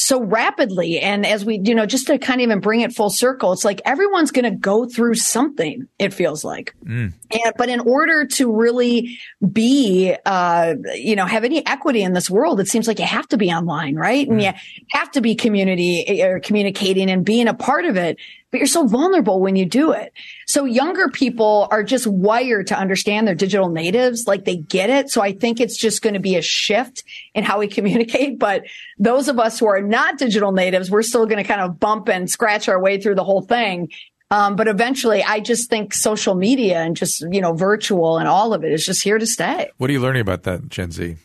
so 0.00 0.22
rapidly. 0.22 0.98
And 0.98 1.26
as 1.26 1.44
we, 1.44 1.60
you 1.62 1.74
know, 1.74 1.84
just 1.84 2.06
to 2.06 2.18
kind 2.18 2.40
of 2.40 2.44
even 2.44 2.60
bring 2.60 2.80
it 2.80 2.92
full 2.92 3.10
circle, 3.10 3.52
it's 3.52 3.64
like 3.64 3.82
everyone's 3.84 4.30
going 4.30 4.46
to 4.46 4.50
go 4.50 4.86
through 4.86 5.14
something, 5.14 5.86
it 5.98 6.14
feels 6.14 6.42
like. 6.42 6.74
Mm. 6.84 7.12
And, 7.30 7.52
but 7.58 7.68
in 7.68 7.80
order 7.80 8.26
to 8.26 8.50
really 8.50 9.18
be, 9.52 10.16
uh, 10.24 10.74
you 10.94 11.16
know, 11.16 11.26
have 11.26 11.44
any 11.44 11.66
equity 11.66 12.02
in 12.02 12.14
this 12.14 12.30
world, 12.30 12.60
it 12.60 12.68
seems 12.68 12.88
like 12.88 12.98
you 12.98 13.04
have 13.04 13.28
to 13.28 13.36
be 13.36 13.50
online, 13.50 13.94
right? 13.94 14.26
And 14.26 14.40
mm. 14.40 14.44
you 14.44 14.52
have 14.90 15.10
to 15.12 15.20
be 15.20 15.34
community 15.34 16.04
eh, 16.06 16.26
or 16.26 16.40
communicating 16.40 17.10
and 17.10 17.24
being 17.24 17.46
a 17.46 17.54
part 17.54 17.84
of 17.84 17.96
it. 17.96 18.16
But 18.50 18.58
you're 18.58 18.66
so 18.66 18.86
vulnerable 18.86 19.40
when 19.40 19.54
you 19.56 19.64
do 19.64 19.92
it. 19.92 20.12
So 20.46 20.64
younger 20.64 21.08
people 21.08 21.68
are 21.70 21.84
just 21.84 22.06
wired 22.06 22.66
to 22.68 22.78
understand 22.78 23.26
they're 23.26 23.34
digital 23.34 23.68
natives, 23.68 24.26
like 24.26 24.44
they 24.44 24.56
get 24.56 24.90
it. 24.90 25.08
So 25.08 25.22
I 25.22 25.32
think 25.32 25.60
it's 25.60 25.76
just 25.76 26.02
going 26.02 26.14
to 26.14 26.20
be 26.20 26.36
a 26.36 26.42
shift 26.42 27.04
in 27.34 27.44
how 27.44 27.60
we 27.60 27.68
communicate. 27.80 28.38
But 28.38 28.64
those 28.98 29.28
of 29.28 29.38
us 29.38 29.58
who 29.58 29.66
are 29.66 29.80
not 29.82 30.18
digital 30.18 30.52
natives, 30.52 30.90
we're 30.90 31.02
still 31.02 31.26
going 31.26 31.42
to 31.42 31.48
kind 31.48 31.60
of 31.60 31.78
bump 31.78 32.08
and 32.08 32.28
scratch 32.28 32.68
our 32.68 32.80
way 32.80 33.00
through 33.00 33.14
the 33.14 33.24
whole 33.24 33.42
thing. 33.42 33.90
Um, 34.32 34.54
but 34.54 34.68
eventually, 34.68 35.24
I 35.24 35.40
just 35.40 35.68
think 35.68 35.92
social 35.92 36.36
media 36.36 36.80
and 36.80 36.96
just, 36.96 37.24
you 37.32 37.40
know, 37.40 37.52
virtual 37.52 38.18
and 38.18 38.28
all 38.28 38.54
of 38.54 38.62
it 38.62 38.72
is 38.72 38.86
just 38.86 39.02
here 39.02 39.18
to 39.18 39.26
stay. 39.26 39.70
What 39.78 39.90
are 39.90 39.92
you 39.92 40.00
learning 40.00 40.22
about 40.22 40.44
that, 40.44 40.68
Gen 40.68 40.92
Z? 40.92 41.16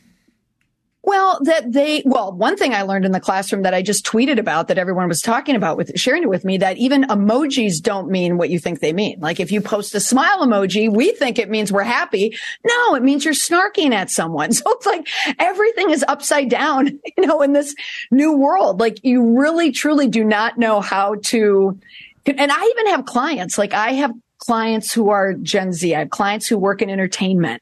Well, 1.06 1.40
that 1.44 1.72
they, 1.72 2.02
well, 2.04 2.34
one 2.34 2.58
thing 2.58 2.74
I 2.74 2.82
learned 2.82 3.06
in 3.06 3.12
the 3.12 3.20
classroom 3.20 3.62
that 3.62 3.76
I 3.76 3.84
just 3.84 4.04
tweeted 4.04 4.40
about 4.40 4.70
that 4.70 4.80
everyone 4.80 5.08
was 5.08 5.22
talking 5.22 5.56
about 5.56 5.78
with 5.78 5.98
sharing 6.00 6.24
it 6.24 6.30
with 6.30 6.44
me 6.44 6.58
that 6.58 6.78
even 6.78 7.04
emojis 7.04 7.80
don't 7.80 8.10
mean 8.10 8.40
what 8.40 8.50
you 8.50 8.58
think 8.58 8.80
they 8.80 8.92
mean. 8.92 9.20
Like 9.20 9.40
if 9.40 9.52
you 9.52 9.62
post 9.62 9.94
a 9.94 10.00
smile 10.00 10.40
emoji, 10.40 10.92
we 10.92 11.12
think 11.12 11.38
it 11.38 11.48
means 11.48 11.72
we're 11.72 11.84
happy. 11.84 12.36
No, 12.66 12.96
it 12.96 13.04
means 13.04 13.24
you're 13.24 13.36
snarking 13.36 13.94
at 13.94 14.10
someone. 14.10 14.52
So 14.66 14.72
it's 14.72 14.86
like 14.86 15.08
everything 15.38 15.92
is 15.92 16.04
upside 16.08 16.50
down, 16.50 16.88
you 17.18 17.28
know, 17.28 17.42
in 17.42 17.52
this 17.54 17.76
new 18.10 18.36
world. 18.36 18.80
Like 18.80 19.04
you 19.04 19.38
really 19.38 19.72
truly 19.72 20.08
do 20.08 20.24
not 20.24 20.58
know 20.58 20.82
how 20.82 21.16
to, 21.26 21.78
and 22.26 22.52
I 22.52 22.64
even 22.64 22.88
have 22.94 23.06
clients, 23.06 23.58
like 23.58 23.74
I 23.74 23.92
have 23.94 24.14
clients 24.46 24.94
who 24.94 25.10
are 25.10 25.34
Gen 25.34 25.74
Z. 25.74 25.96
I 25.96 26.00
have 26.00 26.10
clients 26.10 26.48
who 26.48 26.58
work 26.58 26.82
in 26.82 26.90
entertainment, 26.90 27.62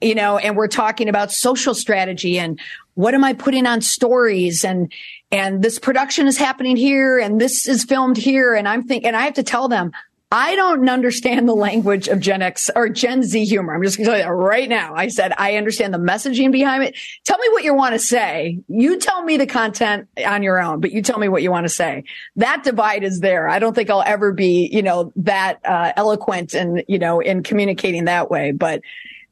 you 0.00 0.14
know, 0.14 0.38
and 0.38 0.56
we're 0.56 0.68
talking 0.68 1.08
about 1.08 1.32
social 1.32 1.74
strategy 1.74 2.38
and 2.38 2.60
what 2.94 3.14
am 3.14 3.24
I 3.24 3.32
putting 3.32 3.66
on 3.66 3.80
stories 3.80 4.64
and, 4.64 4.92
and 5.30 5.62
this 5.62 5.78
production 5.78 6.26
is 6.26 6.36
happening 6.36 6.76
here 6.76 7.18
and 7.18 7.40
this 7.40 7.66
is 7.68 7.84
filmed 7.84 8.16
here. 8.16 8.54
And 8.54 8.68
I'm 8.68 8.82
thinking, 8.82 9.06
and 9.06 9.16
I 9.16 9.22
have 9.22 9.34
to 9.34 9.42
tell 9.42 9.68
them, 9.68 9.92
I 10.32 10.54
don't 10.54 10.88
understand 10.88 11.48
the 11.48 11.56
language 11.56 12.06
of 12.06 12.20
Gen 12.20 12.40
X 12.40 12.70
or 12.76 12.88
Gen 12.88 13.24
Z 13.24 13.44
humor. 13.46 13.74
I'm 13.74 13.82
just 13.82 13.96
going 13.96 14.04
to 14.06 14.12
tell 14.12 14.18
you 14.18 14.24
that 14.24 14.30
right 14.30 14.68
now. 14.68 14.94
I 14.94 15.08
said, 15.08 15.32
I 15.36 15.56
understand 15.56 15.92
the 15.92 15.98
messaging 15.98 16.52
behind 16.52 16.84
it. 16.84 16.96
Tell 17.24 17.36
me 17.38 17.48
what 17.48 17.64
you 17.64 17.74
want 17.74 17.94
to 17.94 17.98
say. 17.98 18.60
You 18.68 19.00
tell 19.00 19.24
me 19.24 19.38
the 19.38 19.46
content 19.46 20.08
on 20.24 20.44
your 20.44 20.62
own, 20.62 20.80
but 20.80 20.92
you 20.92 21.02
tell 21.02 21.18
me 21.18 21.26
what 21.26 21.42
you 21.42 21.50
want 21.50 21.64
to 21.64 21.72
say. 21.72 22.04
That 22.36 22.62
divide 22.62 23.02
is 23.02 23.18
there. 23.18 23.48
I 23.48 23.58
don't 23.58 23.74
think 23.74 23.90
I'll 23.90 24.04
ever 24.06 24.32
be, 24.32 24.68
you 24.72 24.82
know, 24.82 25.12
that 25.16 25.58
uh, 25.64 25.92
eloquent 25.96 26.54
and, 26.54 26.84
you 26.86 27.00
know, 27.00 27.18
in 27.18 27.42
communicating 27.42 28.04
that 28.04 28.30
way, 28.30 28.52
but 28.52 28.82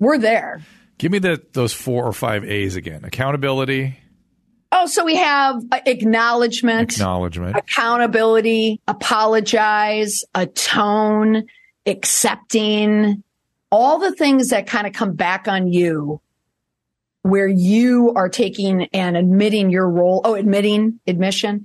we're 0.00 0.18
there. 0.18 0.62
Give 0.98 1.12
me 1.12 1.18
the 1.18 1.42
those 1.52 1.72
four 1.72 2.04
or 2.04 2.12
five 2.12 2.44
A's 2.44 2.76
again. 2.76 3.04
Accountability, 3.04 3.96
Oh, 4.70 4.86
so 4.86 5.04
we 5.04 5.16
have 5.16 5.62
uh, 5.72 5.80
acknowledgement, 5.86 6.92
acknowledgement, 6.92 7.56
accountability, 7.56 8.80
apologize, 8.86 10.24
atone, 10.34 11.44
accepting, 11.86 13.22
all 13.70 13.98
the 13.98 14.14
things 14.14 14.48
that 14.48 14.66
kind 14.66 14.86
of 14.86 14.92
come 14.92 15.14
back 15.14 15.48
on 15.48 15.68
you 15.68 16.20
where 17.22 17.48
you 17.48 18.12
are 18.14 18.28
taking 18.28 18.84
and 18.92 19.16
admitting 19.16 19.70
your 19.70 19.88
role. 19.88 20.20
Oh, 20.24 20.34
admitting, 20.34 21.00
admission, 21.06 21.64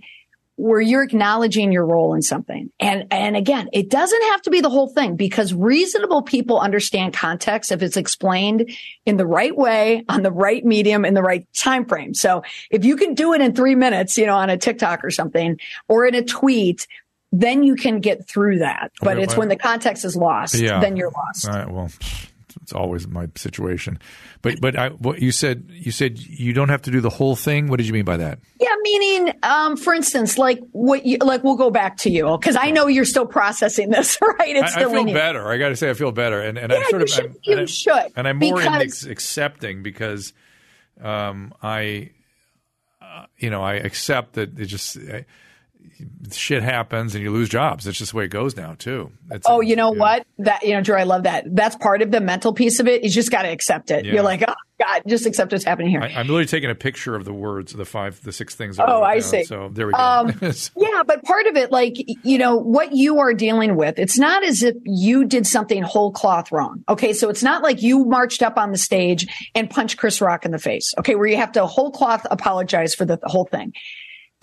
where 0.64 0.80
you're 0.80 1.03
acknowledging 1.03 1.74
your 1.74 1.86
role 1.86 2.14
in 2.14 2.22
something. 2.22 2.72
And, 2.80 3.05
and 3.11 3.36
again, 3.36 3.68
it 3.74 3.89
doesn't 3.89 4.22
have 4.32 4.41
to 4.43 4.49
be 4.49 4.61
the 4.61 4.70
whole 4.70 4.88
thing 4.88 5.18
because 5.18 5.53
reasonable 5.53 6.22
people 6.22 6.57
understand 6.57 7.14
context 7.14 7.74
if 7.74 7.82
it's 7.82 7.97
explained 7.97 8.72
in 9.05 9.18
the 9.18 9.26
right 9.26 9.55
way, 9.57 10.05
on 10.07 10.24
the 10.24 10.32
right 10.32 10.64
medium, 10.64 11.03
in 11.03 11.16
the 11.16 11.22
right 11.22 11.45
time 11.53 11.86
frame. 11.86 12.14
So 12.14 12.43
if 12.72 12.86
you 12.86 12.95
can 12.95 13.14
do 13.14 13.34
it 13.34 13.41
in 13.41 13.53
three 13.53 13.76
minutes, 13.76 14.18
you 14.18 14.26
know, 14.26 14.36
on 14.36 14.49
a 14.49 14.57
TikTok 14.57 15.03
or 15.03 15.11
something 15.11 15.59
or 15.89 16.05
in 16.05 16.16
a 16.16 16.24
tweet, 16.24 16.88
then 17.34 17.64
you 17.64 17.76
can 17.76 17.99
get 17.99 18.26
through 18.26 18.59
that. 18.59 18.93
But 19.01 19.16
Okay, 19.18 19.24
it's 19.24 19.34
well- 19.34 19.39
when 19.39 19.49
the 19.49 19.57
context 19.57 20.05
is 20.05 20.16
lost, 20.16 20.55
Yeah. 20.55 20.80
then 20.80 20.95
you're 20.95 21.11
lost. 21.11 21.49
All 21.49 21.55
right. 21.55 21.70
Well, 21.70 21.89
it's 22.62 22.74
always 22.74 23.08
my 23.08 23.28
situation. 23.36 23.99
But 24.41 24.62
but 24.62 24.78
I, 24.78 24.89
what 24.89 25.22
you 25.22 25.32
said 25.32 25.66
you 25.70 25.91
said 25.91 26.20
you 26.20 26.54
don't 26.54 26.70
have 26.70 26.82
to 26.84 26.91
do 26.91 27.01
the 27.01 27.10
whole 27.10 27.36
thing. 27.36 27.68
What 27.68 27.78
did 27.78 27.88
you 27.88 27.93
mean 27.93 28.06
by 28.06 28.18
that? 28.18 28.39
Yeah, 28.60 28.74
meaning, 28.82 29.34
um, 29.43 29.76
for 29.78 29.93
instance, 29.93 30.38
like 30.38 30.60
what 30.72 31.06
you, 31.06 31.18
like 31.22 31.43
we'll 31.43 31.56
go 31.56 31.70
back 31.72 31.97
to 31.97 32.10
you 32.10 32.38
because 32.38 32.56
I 32.56 32.72
know 32.72 32.88
you're 32.88 33.06
still 33.06 33.26
processing 33.26 33.89
this, 33.89 34.18
right? 34.39 34.56
It's 34.56 34.76
I, 34.76 34.82
I 34.82 34.86
feel 34.91 35.06
better. 35.14 35.49
I 35.51 35.58
got 35.58 35.70
to 35.70 35.76
say, 35.76 35.89
I 35.89 35.93
feel 35.93 36.12
better, 36.12 36.41
and 36.41 36.58
and 36.58 36.72
Yeah, 36.72 36.78
I'm 36.80 36.84
sort 36.89 36.99
you 36.99 37.04
of 37.04 37.10
should- 37.10 37.26
I'm, 37.26 37.32
you 37.43 37.51
and 37.51 37.60
I'm- 37.60 37.68
should, 37.68 38.12
and 38.16 38.28
I'm 38.28 38.38
more 38.39 38.62
in 38.62 38.72
because- 38.80 39.06
accepting 39.06 39.84
because, 39.84 40.34
um, 41.01 41.54
I, 41.62 42.12
uh, 43.01 43.26
you 43.38 43.49
know, 43.49 43.62
I 43.62 43.74
accept 43.76 44.34
that 44.34 44.60
it 44.60 44.66
just. 44.66 44.97
I, 44.97 45.26
Shit 46.32 46.64
happens 46.64 47.16
and 47.16 47.24
you 47.24 47.32
lose 47.32 47.49
jobs. 47.49 47.84
That's 47.86 47.97
just 47.97 48.12
the 48.12 48.18
way 48.18 48.26
it 48.26 48.30
goes 48.30 48.56
now, 48.56 48.76
too. 48.78 49.12
It's, 49.32 49.45
Oh, 49.49 49.62
you 49.62 49.76
know 49.76 49.93
yeah. 49.93 49.99
what? 49.99 50.28
That 50.39 50.64
you 50.64 50.74
know, 50.74 50.82
Drew, 50.82 50.95
I 50.95 51.04
love 51.04 51.24
that. 51.24 51.45
That's 51.56 51.76
part 51.76 52.01
of 52.01 52.12
the 52.12 52.22
mental 52.22 52.54
piece 52.54 52.80
of 52.80 52.88
it. 52.88 53.04
You 53.04 53.10
just 53.10 53.32
got 53.32 53.43
to 53.43 53.49
accept 53.49 53.91
it. 53.91 54.06
Yeah. 54.06 54.14
You're 54.14 54.24
like, 54.24 54.43
oh 54.47 54.54
God, 54.80 55.04
just 55.08 55.26
accept 55.26 55.51
what's 55.51 55.64
happening 55.64 55.89
here. 55.91 56.01
I, 56.01 56.08
I'm 56.08 56.28
literally 56.28 56.45
taking 56.45 56.70
a 56.70 56.76
picture 56.76 57.16
of 57.16 57.26
the 57.26 57.34
words, 57.34 57.74
the 57.74 57.86
five, 57.86 58.22
the 58.24 58.32
six 58.32 58.56
things. 58.56 58.80
Oh, 58.80 59.04
I 59.04 59.16
down. 59.16 59.22
see. 59.22 59.43
So 59.43 59.70
there 59.72 59.88
we 59.88 59.93
go. 59.93 59.99
Um, 59.99 60.34
yeah, 60.76 61.04
but 61.06 61.24
part 61.24 61.45
of 61.47 61.56
it, 61.56 61.72
like, 61.72 61.95
you 62.24 62.38
know, 62.38 62.58
what 62.58 62.93
you 62.93 63.20
are 63.20 63.34
dealing 63.34 63.76
with, 63.76 63.99
it's 63.99 64.18
not 64.18 64.43
as 64.43 64.64
if 64.64 64.76
you 64.84 65.26
did 65.26 65.45
something 65.47 65.84
whole 65.84 66.12
cloth 66.12 66.51
wrong. 66.51 66.84
Okay. 66.89 67.14
So 67.14 67.30
it's 67.30 67.43
not 67.43 67.64
like 67.64 67.82
you 67.82 68.06
marched 68.06 68.41
up 68.41 68.58
on 68.58 68.72
the 68.72 68.78
stage 68.78 69.28
and 69.56 69.70
punched 69.70 69.97
Chris 69.97 70.20
Rock 70.22 70.45
in 70.45 70.51
the 70.51 70.60
face. 70.60 70.93
Okay. 70.99 71.16
Where 71.16 71.28
you 71.28 71.38
have 71.38 71.54
to 71.54 71.66
whole 71.66 71.91
cloth 71.91 72.26
apologize 72.30 72.95
for 72.95 73.06
the, 73.06 73.18
the 73.18 73.30
whole 73.30 73.45
thing. 73.45 73.74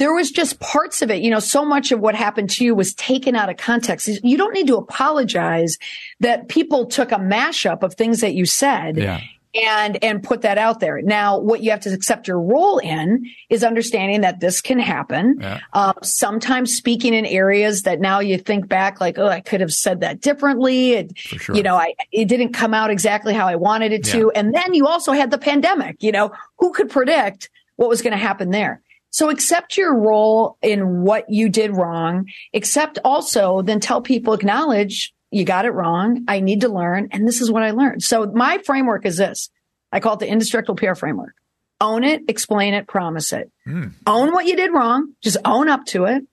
There 0.01 0.15
was 0.15 0.31
just 0.31 0.59
parts 0.61 1.03
of 1.03 1.11
it, 1.11 1.21
you 1.23 1.31
know, 1.31 1.41
so 1.41 1.63
much 1.63 1.93
of 1.93 2.01
what 2.01 2.15
happened 2.15 2.49
to 2.51 2.65
you 2.65 2.75
was 2.75 2.95
taken 2.95 3.37
out 3.37 3.51
of 3.51 3.59
context. 3.59 4.09
You 4.25 4.39
don't 4.39 4.55
need 4.55 4.67
to 4.69 4.77
apologize 4.77 5.77
that 6.21 6.49
people 6.49 6.87
took 6.87 7.13
a 7.13 7.17
mashup 7.17 7.83
of 7.83 7.93
things 7.95 8.23
that 8.23 8.33
you 8.33 8.47
said 8.47 8.97
Yeah. 8.97 9.21
and 9.55 10.03
and 10.03 10.23
put 10.23 10.41
that 10.41 10.57
out 10.57 10.81
there. 10.81 11.03
Now, 11.03 11.39
what 11.39 11.63
you 11.63 11.71
have 11.71 11.81
to 11.81 11.93
accept 11.93 12.29
your 12.29 12.41
role 12.41 12.79
in 12.79 13.27
is 13.51 13.63
understanding 13.63 14.23
that 14.23 14.41
this 14.41 14.63
can 14.63 14.79
happen. 14.79 15.37
Yeah. 15.39 15.61
Um, 15.75 15.95
sometimes 16.03 16.75
speaking 16.75 17.13
in 17.13 17.27
areas 17.27 17.83
that 17.83 18.01
now 18.01 18.21
you 18.21 18.39
think 18.39 18.69
back, 18.69 19.01
like, 19.03 19.19
oh, 19.19 19.29
I 19.29 19.41
could 19.41 19.61
have 19.61 19.73
said 19.73 20.01
that 20.01 20.23
differently. 20.23 20.93
It, 20.93 21.19
sure. 21.19 21.55
You 21.55 21.63
know, 21.63 21.77
I 21.77 21.93
it 22.11 22.27
didn't 22.27 22.55
come 22.55 22.73
out 22.73 22.91
exactly 22.91 23.35
how 23.35 23.47
I 23.47 23.57
wanted 23.57 23.93
it 23.93 24.05
to. 24.07 24.31
And 24.31 24.55
then 24.55 24.73
you 24.73 24.87
also 24.87 25.13
had 25.13 25.31
the 25.31 25.39
pandemic. 25.39 26.03
You 26.03 26.13
know, 26.13 26.31
who 26.59 26.73
could 26.73 26.89
predict 26.89 27.51
what 27.77 27.91
was 27.91 28.01
going 28.01 28.13
to 28.13 28.25
happen 28.29 28.49
there? 28.51 28.81
So 29.11 29.29
accept 29.29 29.77
your 29.77 29.95
role 29.95 30.57
in 30.63 31.03
what 31.03 31.29
you 31.29 31.49
did 31.49 31.77
wrong. 31.77 32.27
Accept 32.55 32.99
also, 33.05 33.63
then 33.63 33.81
tell 33.81 34.01
people, 34.01 34.35
acknowledge 34.35 35.13
you 35.31 35.45
got 35.45 35.65
it 35.65 35.71
wrong. 35.71 36.25
I 36.29 36.41
need 36.41 36.63
to 36.63 36.69
learn. 36.69 37.09
And 37.13 37.27
this 37.27 37.41
is 37.41 37.51
what 37.51 37.63
I 37.63 37.71
learned. 37.73 38.03
So 38.03 38.27
my 38.27 38.59
framework 38.59 39.07
is 39.07 39.17
this. 39.17 39.51
I 39.93 40.01
call 40.01 40.15
it 40.15 40.21
the 40.21 40.29
indestructible 40.29 40.77
PR 40.77 40.95
framework. 40.95 41.35
Own 41.81 42.05
it, 42.05 42.23
explain 42.29 42.75
it, 42.75 42.87
promise 42.87 43.33
it. 43.33 43.51
Hmm. 43.65 43.89
Own 44.07 44.33
what 44.33 44.47
you 44.47 44.55
did 44.55 44.73
wrong. 44.73 45.15
Just 45.23 45.39
own 45.45 45.69
up 45.69 45.87
to 45.87 46.05
it. 46.05 46.25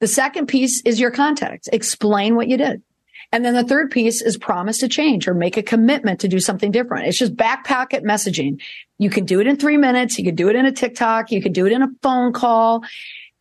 The 0.00 0.08
second 0.08 0.46
piece 0.46 0.82
is 0.82 1.00
your 1.00 1.10
context. 1.10 1.68
Explain 1.72 2.36
what 2.36 2.48
you 2.48 2.56
did. 2.56 2.82
And 3.30 3.44
then 3.44 3.54
the 3.54 3.64
third 3.64 3.90
piece 3.90 4.22
is 4.22 4.38
promise 4.38 4.78
to 4.78 4.88
change 4.88 5.28
or 5.28 5.34
make 5.34 5.56
a 5.56 5.62
commitment 5.62 6.20
to 6.20 6.28
do 6.28 6.40
something 6.40 6.70
different. 6.70 7.06
It's 7.06 7.18
just 7.18 7.36
back 7.36 7.66
pocket 7.66 8.02
messaging. 8.02 8.60
You 8.96 9.10
can 9.10 9.26
do 9.26 9.40
it 9.40 9.46
in 9.46 9.56
three 9.56 9.76
minutes. 9.76 10.18
You 10.18 10.24
can 10.24 10.34
do 10.34 10.48
it 10.48 10.56
in 10.56 10.64
a 10.64 10.72
TikTok. 10.72 11.30
You 11.30 11.42
can 11.42 11.52
do 11.52 11.66
it 11.66 11.72
in 11.72 11.82
a 11.82 11.88
phone 12.02 12.32
call. 12.32 12.84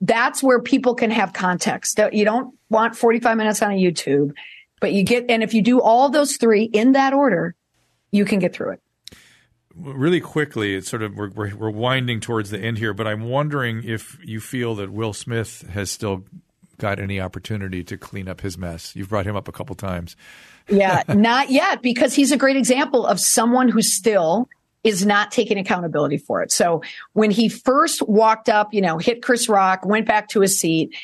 That's 0.02 0.44
where 0.44 0.62
people 0.62 0.94
can 0.94 1.10
have 1.12 1.34
context. 1.34 2.00
You 2.12 2.26
don't 2.26 2.54
want 2.70 2.98
45 2.98 3.38
minutes 3.38 3.62
on 3.62 3.72
a 3.72 3.76
YouTube, 3.76 4.34
but 4.82 4.92
you 4.92 5.04
get, 5.04 5.26
and 5.30 5.42
if 5.42 5.54
you 5.54 5.62
do 5.62 5.82
all 5.82 6.10
those 6.10 6.36
three 6.36 6.64
in 6.64 6.92
that 6.92 7.14
order, 7.14 7.56
you 8.12 8.26
can 8.26 8.40
get 8.40 8.54
through 8.54 8.74
it. 8.74 8.82
Really 9.74 10.20
quickly, 10.20 10.76
it's 10.76 10.90
sort 10.90 11.04
of 11.04 11.16
we're, 11.16 11.30
we're, 11.30 11.56
we're 11.56 11.70
winding 11.70 12.20
towards 12.20 12.50
the 12.50 12.60
end 12.60 12.78
here, 12.78 12.94
but 12.94 13.08
I'm 13.08 13.24
wondering 13.24 13.84
if 13.84 14.18
you 14.24 14.40
feel 14.40 14.76
that 14.76 14.92
Will 14.92 15.14
Smith 15.14 15.68
has 15.72 15.92
still 15.92 16.26
got 16.78 17.00
any 17.00 17.20
opportunity 17.20 17.84
to 17.84 17.98
clean 17.98 18.28
up 18.28 18.42
his 18.42 18.58
mess. 18.58 18.96
You've 18.96 19.10
brought 19.10 19.26
him 19.26 19.36
up 19.36 19.48
a 19.48 19.52
couple 19.52 19.76
times. 19.76 20.16
Yeah, 20.70 21.04
not 21.10 21.50
yet, 21.50 21.82
because 21.82 22.14
he's 22.14 22.32
a 22.32 22.38
great 22.38 22.58
example 22.58 23.06
of 23.06 23.20
someone 23.20 23.70
who 23.70 23.82
still 23.82 24.50
is 24.84 25.06
not 25.06 25.32
taking 25.32 25.58
accountability 25.58 26.18
for 26.18 26.42
it. 26.42 26.52
So 26.52 26.82
when 27.14 27.32
he 27.32 27.50
first 27.50 28.08
walked 28.08 28.48
up, 28.48 28.74
you 28.74 28.82
know, 28.82 28.98
hit 28.98 29.22
Chris 29.22 29.50
Rock, 29.50 29.86
went 29.86 30.08
back 30.08 30.30
to 30.30 30.42
his 30.42 30.60
seat, 30.60 30.96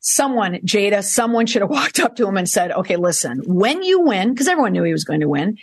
someone, 0.00 0.54
Jada, 0.64 1.04
someone 1.04 1.46
should 1.46 1.62
have 1.62 1.70
walked 1.70 2.00
up 2.00 2.16
to 2.16 2.26
him 2.26 2.36
and 2.36 2.48
said, 2.48 2.72
okay, 2.72 2.96
listen, 2.96 3.42
when 3.46 3.82
you 3.82 4.00
win, 4.00 4.30
because 4.30 4.48
everyone 4.48 4.72
knew 4.72 4.82
he 4.82 4.92
was 4.92 5.04
going 5.04 5.20
to 5.20 5.28
win, 5.28 5.58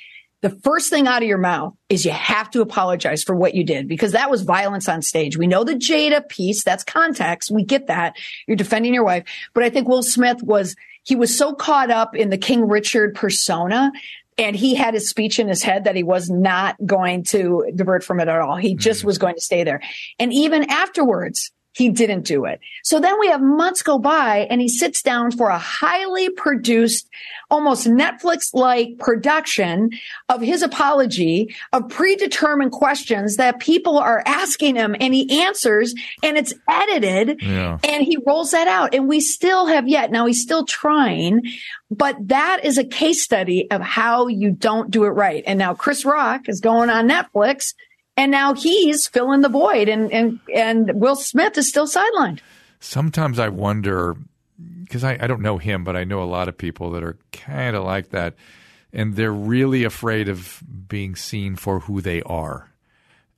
the 0.46 0.60
first 0.62 0.92
thing 0.92 1.08
out 1.08 1.24
of 1.24 1.28
your 1.28 1.40
mouth 1.40 1.74
is 1.90 2.06
you 2.06 2.12
have 2.12 2.52
to 2.52 2.62
apologize 2.62 3.24
for 3.24 3.36
what 3.36 3.56
you 3.56 3.64
did 3.64 3.88
because 3.88 4.12
that 4.12 4.30
was 4.30 4.44
violence 4.44 4.88
on 4.88 5.02
stage. 5.02 5.40
We 5.40 5.48
know 5.48 5.64
the 5.64 5.74
Jada 5.74 6.30
piece. 6.30 6.64
That's 6.64 6.84
context. 6.84 7.50
We 7.50 7.64
get 7.64 7.88
that. 7.88 8.16
You're 8.46 8.56
defending 8.56 8.94
your 8.94 9.04
wife. 9.04 9.24
But 9.56 9.64
I 9.64 9.72
think 9.72 9.88
Will 9.88 10.04
Smith 10.04 10.44
was, 10.44 10.76
he 11.02 11.16
was 11.16 11.36
so 11.36 11.56
caught 11.56 11.90
up 11.90 12.16
in 12.16 12.30
the 12.30 12.38
King 12.38 12.68
Richard 12.68 13.16
persona 13.16 13.92
and 14.38 14.56
he 14.56 14.76
had 14.76 14.94
his 14.94 15.10
speech 15.10 15.40
in 15.40 15.48
his 15.48 15.64
head 15.64 15.86
that 15.86 15.96
he 15.96 16.04
was 16.04 16.30
not 16.30 16.76
going 16.86 17.24
to 17.24 17.66
divert 17.74 18.04
from 18.04 18.20
it 18.20 18.28
at 18.28 18.40
all. 18.40 18.56
He 18.56 18.76
just 18.76 19.00
mm-hmm. 19.00 19.08
was 19.08 19.18
going 19.18 19.34
to 19.34 19.42
stay 19.42 19.64
there. 19.64 19.82
And 20.20 20.32
even 20.32 20.70
afterwards, 20.70 21.52
he 21.76 21.90
didn't 21.90 22.22
do 22.22 22.46
it. 22.46 22.62
So 22.84 23.02
then 23.02 23.20
we 23.20 23.28
have 23.28 23.42
months 23.42 23.82
go 23.84 24.00
by 24.00 24.48
and 24.50 24.62
he 24.62 24.70
sits 24.70 25.02
down 25.02 25.32
for 25.32 25.50
a 25.50 25.58
highly 25.58 26.30
produced, 26.30 27.10
almost 27.52 27.86
Netflix 27.86 28.54
like 28.54 28.98
production 28.98 29.90
of 30.30 30.42
his 30.42 30.62
apology 30.62 31.54
of 31.74 31.90
predetermined 31.90 32.72
questions 32.72 33.36
that 33.36 33.60
people 33.60 33.98
are 34.00 34.24
asking 34.26 34.76
him 34.78 34.96
and 35.00 35.14
he 35.14 35.42
answers 35.44 35.94
and 36.24 36.38
it's 36.38 36.54
edited 36.70 37.42
Yeah. 37.42 37.78
and 37.84 38.04
he 38.04 38.18
rolls 38.26 38.52
that 38.52 38.68
out. 38.70 38.94
And 38.96 39.10
we 39.10 39.20
still 39.20 39.66
have 39.68 39.88
yet, 39.88 40.12
now 40.12 40.26
he's 40.28 40.42
still 40.42 40.64
trying, 40.66 41.42
but 41.92 42.16
that 42.30 42.62
is 42.64 42.78
a 42.78 42.86
case 42.86 43.22
study 43.22 43.70
of 43.70 43.82
how 43.82 44.28
you 44.28 44.52
don't 44.52 44.90
do 44.92 45.04
it 45.04 45.10
right. 45.10 45.44
And 45.46 45.60
now 45.60 45.74
Chris 45.74 46.06
Rock 46.06 46.48
is 46.48 46.62
going 46.62 46.90
on 46.90 47.10
Netflix 47.10 47.74
and 48.18 48.32
now 48.32 48.54
he's 48.54 49.08
filling 49.08 49.42
the 49.42 49.50
void 49.50 49.90
and, 49.90 50.12
and, 50.12 50.40
and 50.54 50.92
Will 51.00 51.16
Smith 51.16 51.58
is 51.58 51.68
still 51.68 51.88
sidelined. 51.88 52.40
Sometimes 52.80 53.40
I 53.40 53.50
wonder 53.50 54.16
because 54.84 55.04
I, 55.04 55.18
I 55.20 55.28
don't 55.28 55.42
know 55.42 55.58
him, 55.58 55.84
but 55.84 55.96
I 55.96 56.04
know 56.04 56.22
a 56.22 56.26
lot 56.26 56.48
of 56.48 56.58
people 56.58 56.92
that 56.92 57.04
are 57.04 57.18
kind 57.32 57.76
of 57.76 57.84
like 57.84 58.10
that, 58.10 58.36
and 58.94 59.16
they're 59.16 59.32
really 59.34 59.84
afraid 59.84 60.30
of 60.30 60.62
being 60.88 61.16
seen 61.16 61.56
for 61.56 61.80
who 61.82 62.02
they 62.02 62.22
are. 62.22 62.70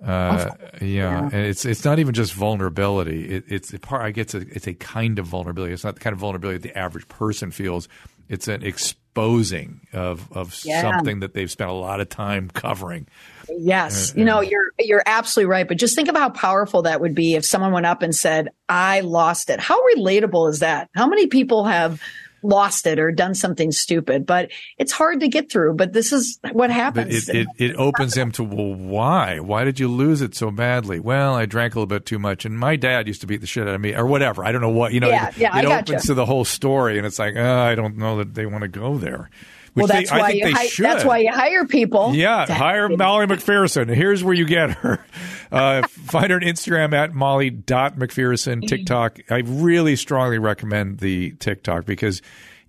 Uh, 0.06 0.52
yeah, 0.80 1.24
and 1.24 1.34
it's 1.34 1.66
it's 1.66 1.84
not 1.84 1.98
even 1.98 2.14
just 2.14 2.34
vulnerability. 2.34 3.30
It, 3.30 3.46
it's 3.48 3.74
a 3.74 3.80
part. 3.80 4.04
I 4.04 4.12
guess 4.12 4.36
it's 4.36 4.46
a, 4.46 4.56
it's 4.56 4.68
a 4.68 4.74
kind 4.76 5.18
of 5.18 5.26
vulnerability. 5.26 5.74
It's 5.74 5.84
not 5.84 5.96
the 5.96 6.02
kind 6.02 6.14
of 6.14 6.20
vulnerability 6.20 6.60
that 6.60 6.74
the 6.74 6.78
average 6.78 7.08
person 7.08 7.50
feels. 7.50 7.88
It's 8.30 8.48
an 8.48 8.62
exposing 8.64 9.88
of 9.94 10.32
of 10.34 10.60
Yeah. 10.64 10.82
something 10.82 11.22
that 11.22 11.34
they've 11.34 11.50
spent 11.50 11.70
a 11.72 11.74
lot 11.74 12.00
of 12.00 12.10
time 12.10 12.50
covering. 12.54 13.08
Yes. 13.50 14.14
You 14.16 14.26
know, 14.26 14.42
you're 14.42 14.72
you're 14.80 15.04
absolutely 15.06 15.50
right. 15.50 15.68
But 15.68 15.78
just 15.78 15.96
think 15.96 16.10
of 16.10 16.16
how 16.16 16.30
powerful 16.30 16.84
that 16.84 17.02
would 17.02 17.16
be 17.16 17.36
if 17.36 17.46
someone 17.46 17.72
went 17.72 17.86
up 17.86 18.02
and 18.02 18.16
said, 18.16 18.50
I 18.68 19.02
lost 19.02 19.50
it. 19.50 19.60
How 19.60 19.80
relatable 19.96 20.50
is 20.50 20.60
that? 20.60 20.90
How 20.96 21.08
many 21.08 21.28
people 21.28 21.66
have 21.66 22.02
lost 22.44 22.86
it 22.86 23.00
or 23.00 23.12
done 23.12 23.34
something 23.34 23.72
stupid? 23.72 24.26
But 24.26 24.52
it's 24.78 24.92
hard 24.92 25.22
to 25.22 25.28
get 25.28 25.52
through. 25.52 25.76
But 25.76 25.94
this 25.94 26.12
is 26.12 26.40
what 26.52 26.70
happens. 26.70 27.30
it, 27.30 27.36
it, 27.36 27.48
it 27.58 27.76
opens 27.76 28.14
them 28.14 28.32
to 28.34 28.44
well, 28.44 28.74
why? 28.74 29.40
Why 29.40 29.64
did 29.64 29.80
you 29.80 29.88
lose 29.88 30.22
it 30.22 30.36
so 30.36 30.52
badly? 30.52 31.00
Well, 31.00 31.36
I 31.36 31.46
drank 31.46 31.76
a 31.76 31.80
little 31.80 31.88
bit 31.88 32.06
too 32.06 32.20
much, 32.20 32.46
and 32.46 32.58
my 32.58 32.76
dad 32.76 33.08
used 33.08 33.22
to 33.22 33.28
beat 33.28 33.42
the 33.42 33.48
shit 33.48 33.68
out 33.68 33.76
of 33.76 33.82
me, 33.82 33.96
or 33.96 34.06
whatever. 34.06 34.44
I 34.44 34.52
don't 34.52 34.62
know 34.62 34.70
what 34.70 34.94
you 34.94 35.00
know. 35.00 35.10
Yeah, 35.10 35.30
it 35.30 35.38
yeah, 35.38 35.50
I 35.54 35.60
it 35.60 35.66
opens 35.66 36.06
to 36.08 36.14
the 36.14 36.26
whole 36.26 36.46
story, 36.46 36.98
and 36.98 37.08
it's 37.08 37.20
like, 37.20 37.36
oh, 37.36 37.60
I 37.60 37.76
don't 37.76 37.98
know 37.98 38.18
that 38.18 38.34
they 38.34 38.46
want 38.46 38.64
to 38.64 38.68
go 38.68 38.98
there. 38.98 39.30
Well, 39.78 39.88
that's 39.88 40.10
they, 40.10 40.16
I 40.16 40.20
why 40.20 40.28
think 40.32 40.40
you 40.40 40.46
they 40.46 40.52
hi- 40.54 40.70
that's 40.80 41.06
why 41.06 41.18
you 41.20 41.32
hire 41.32 41.66
people. 41.66 42.14
Yeah, 42.14 42.46
to- 42.46 42.54
hire 42.54 42.90
Molly 42.90 43.26
McPherson. 43.28 43.94
Here's 43.94 44.24
where 44.24 44.34
you 44.34 44.46
get 44.46 44.72
her. 44.72 45.04
Uh, 45.50 45.82
find 45.88 46.30
her 46.30 46.36
on 46.36 46.42
Instagram 46.42 46.92
at 46.92 47.14
molly.mcpherson, 47.14 48.68
TikTok. 48.68 49.20
I 49.30 49.38
really 49.46 49.96
strongly 49.96 50.40
recommend 50.40 51.00
the 51.00 51.32
TikTok 51.40 51.86
because 51.86 52.22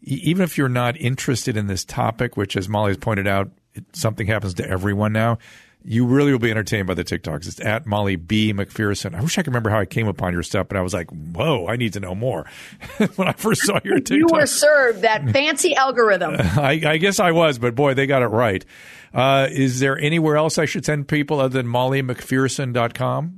even 0.02 0.42
if 0.44 0.56
you're 0.56 0.68
not 0.68 0.96
interested 0.96 1.56
in 1.56 1.66
this 1.66 1.84
topic, 1.84 2.36
which, 2.36 2.56
as 2.56 2.68
Molly 2.68 2.90
has 2.90 2.96
pointed 2.96 3.26
out, 3.26 3.50
it, 3.74 3.84
something 3.96 4.28
happens 4.28 4.54
to 4.54 4.68
everyone 4.68 5.12
now, 5.12 5.38
you 5.84 6.04
really 6.06 6.32
will 6.32 6.38
be 6.38 6.50
entertained 6.50 6.86
by 6.86 6.94
the 6.94 7.04
TikToks. 7.04 7.46
It's 7.46 7.60
at 7.60 7.86
Molly 7.86 8.16
B. 8.16 8.52
McPherson. 8.52 9.14
I 9.14 9.20
wish 9.20 9.38
I 9.38 9.42
could 9.42 9.48
remember 9.48 9.70
how 9.70 9.78
I 9.78 9.84
came 9.86 10.08
upon 10.08 10.32
your 10.32 10.42
stuff, 10.42 10.68
but 10.68 10.76
I 10.76 10.80
was 10.80 10.92
like, 10.92 11.08
whoa, 11.10 11.66
I 11.66 11.76
need 11.76 11.92
to 11.94 12.00
know 12.00 12.14
more 12.14 12.46
when 13.16 13.28
I 13.28 13.32
first 13.32 13.64
saw 13.64 13.78
your 13.84 13.94
TikTok. 14.00 14.18
You 14.18 14.26
were 14.30 14.46
served 14.46 15.02
that 15.02 15.28
fancy 15.32 15.74
algorithm. 15.74 16.34
I, 16.38 16.82
I 16.84 16.96
guess 16.98 17.20
I 17.20 17.32
was, 17.32 17.58
but 17.58 17.74
boy, 17.74 17.94
they 17.94 18.06
got 18.06 18.22
it 18.22 18.26
right. 18.26 18.64
Uh, 19.14 19.48
is 19.50 19.80
there 19.80 19.98
anywhere 19.98 20.36
else 20.36 20.58
I 20.58 20.66
should 20.66 20.84
send 20.84 21.08
people 21.08 21.40
other 21.40 21.62
than 21.62 21.66
mollymcpherson.com? 21.70 23.37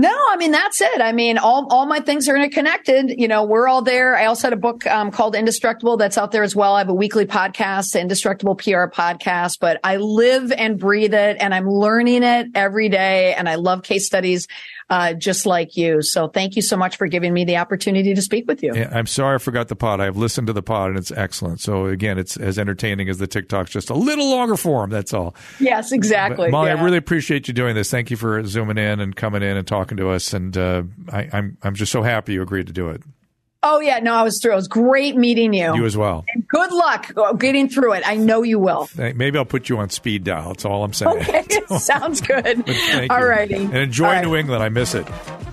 No, 0.00 0.16
I 0.30 0.36
mean 0.36 0.52
that's 0.52 0.80
it. 0.80 1.00
I 1.00 1.10
mean, 1.10 1.38
all 1.38 1.66
all 1.72 1.84
my 1.84 1.98
things 1.98 2.28
are 2.28 2.36
interconnected. 2.36 3.18
You 3.18 3.26
know, 3.26 3.42
we're 3.42 3.66
all 3.66 3.82
there. 3.82 4.14
I 4.14 4.26
also 4.26 4.46
had 4.46 4.52
a 4.52 4.56
book 4.56 4.86
um, 4.86 5.10
called 5.10 5.34
Indestructible 5.34 5.96
that's 5.96 6.16
out 6.16 6.30
there 6.30 6.44
as 6.44 6.54
well. 6.54 6.76
I 6.76 6.78
have 6.78 6.88
a 6.88 6.94
weekly 6.94 7.26
podcast, 7.26 8.00
Indestructible 8.00 8.54
PR 8.54 8.86
podcast. 8.86 9.58
But 9.58 9.80
I 9.82 9.96
live 9.96 10.52
and 10.52 10.78
breathe 10.78 11.14
it, 11.14 11.38
and 11.40 11.52
I'm 11.52 11.68
learning 11.68 12.22
it 12.22 12.46
every 12.54 12.88
day. 12.88 13.34
And 13.34 13.48
I 13.48 13.56
love 13.56 13.82
case 13.82 14.06
studies, 14.06 14.46
uh, 14.90 15.12
just 15.12 15.46
like 15.46 15.76
you. 15.76 16.02
So 16.02 16.28
thank 16.28 16.56
you 16.56 16.62
so 16.62 16.76
much 16.76 16.96
for 16.96 17.06
giving 17.06 17.32
me 17.34 17.44
the 17.44 17.56
opportunity 17.58 18.14
to 18.14 18.22
speak 18.22 18.46
with 18.48 18.62
you. 18.62 18.72
Yeah, 18.74 18.88
I'm 18.92 19.06
sorry 19.06 19.34
I 19.34 19.38
forgot 19.38 19.68
the 19.68 19.76
pod. 19.76 20.00
I've 20.00 20.16
listened 20.16 20.46
to 20.46 20.52
the 20.52 20.62
pod 20.62 20.90
and 20.90 20.98
it's 20.98 21.10
excellent. 21.10 21.60
So 21.60 21.86
again, 21.86 22.18
it's 22.18 22.36
as 22.36 22.58
entertaining 22.58 23.08
as 23.08 23.18
the 23.18 23.28
TikToks, 23.28 23.70
just 23.70 23.90
a 23.90 23.94
little 23.94 24.30
longer 24.30 24.56
form. 24.56 24.90
That's 24.90 25.12
all. 25.12 25.34
Yes, 25.60 25.92
exactly. 25.92 26.46
But 26.46 26.52
Molly, 26.52 26.70
Yeah. 26.70 26.76
I 26.80 26.82
really 26.82 26.96
appreciate 26.98 27.48
you 27.48 27.54
doing 27.54 27.74
this. 27.74 27.90
Thank 27.90 28.10
you 28.10 28.16
for 28.16 28.44
zooming 28.44 28.78
in 28.78 29.00
and 29.00 29.14
coming 29.14 29.42
in 29.42 29.56
and 29.56 29.66
talking 29.66 29.96
to 29.98 30.08
us. 30.10 30.32
And 30.32 30.56
uh, 30.56 30.82
I, 31.12 31.28
I'm 31.32 31.58
I'm 31.62 31.74
just 31.74 31.92
so 31.92 32.02
happy 32.02 32.32
you 32.34 32.42
agreed 32.42 32.66
to 32.68 32.72
do 32.72 32.88
it. 32.88 33.02
Oh 33.64 33.80
yeah, 33.80 33.98
no, 33.98 34.14
I 34.14 34.22
was 34.22 34.40
thrilled. 34.40 34.54
It 34.54 34.56
was 34.56 34.68
great 34.68 35.16
meeting 35.16 35.52
you. 35.52 35.74
You 35.74 35.84
as 35.84 35.96
well. 35.96 36.24
and 36.32 36.46
good 36.46 36.70
luck 36.70 37.12
getting 37.38 37.68
through 37.68 37.94
it. 37.94 38.04
I 38.06 38.14
know 38.16 38.44
you 38.44 38.60
will. 38.60 38.88
Maybe 38.96 39.36
I'll 39.36 39.44
put 39.44 39.68
you 39.68 39.78
on 39.78 39.90
speed 39.90 40.22
dial. 40.22 40.48
That's 40.50 40.64
all 40.64 40.84
I'm 40.84 40.92
saying. 40.92 41.22
Okay, 41.22 41.44
sounds 41.78 42.20
good. 42.20 42.64
All 43.10 43.26
righty. 43.26 43.56
And 43.56 43.74
enjoy 43.76 44.06
All 44.06 44.12
right. 44.12 44.24
New 44.24 44.36
England. 44.36 44.62
I 44.62 44.68
miss 44.68 44.94
it. 44.94 45.06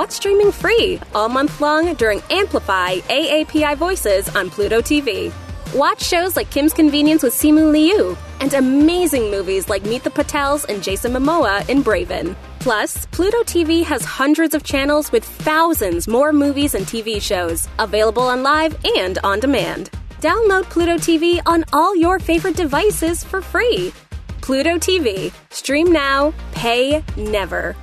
that's 0.00 0.14
streaming 0.14 0.50
free 0.50 0.98
all 1.14 1.28
month 1.28 1.60
long 1.60 1.92
during 1.94 2.22
Amplify 2.30 2.94
AAPI 3.10 3.76
Voices 3.76 4.34
on 4.34 4.48
Pluto 4.48 4.80
TV. 4.80 5.30
Watch 5.74 6.02
shows 6.02 6.36
like 6.36 6.50
Kim's 6.50 6.72
Convenience 6.72 7.22
with 7.22 7.34
Simu 7.34 7.70
Liu 7.70 8.16
and 8.40 8.54
amazing 8.54 9.30
movies 9.30 9.68
like 9.68 9.84
Meet 9.84 10.02
the 10.04 10.10
Patels 10.10 10.64
and 10.70 10.82
Jason 10.82 11.12
Momoa 11.12 11.68
in 11.68 11.84
Braven. 11.84 12.34
Plus, 12.60 13.04
Pluto 13.06 13.42
TV 13.42 13.84
has 13.84 14.02
hundreds 14.02 14.54
of 14.54 14.64
channels 14.64 15.12
with 15.12 15.22
thousands 15.22 16.08
more 16.08 16.32
movies 16.32 16.74
and 16.74 16.86
TV 16.86 17.20
shows 17.20 17.68
available 17.78 18.22
on 18.22 18.42
live 18.42 18.74
and 18.96 19.18
on 19.22 19.38
demand. 19.38 19.90
Download 20.22 20.64
Pluto 20.64 20.96
TV 20.96 21.42
on 21.44 21.62
all 21.74 21.94
your 21.94 22.18
favorite 22.18 22.56
devices 22.56 23.22
for 23.22 23.42
free. 23.42 23.92
Pluto 24.40 24.78
TV. 24.78 25.30
Stream 25.50 25.92
now, 25.92 26.32
pay 26.52 27.04
never. 27.18 27.76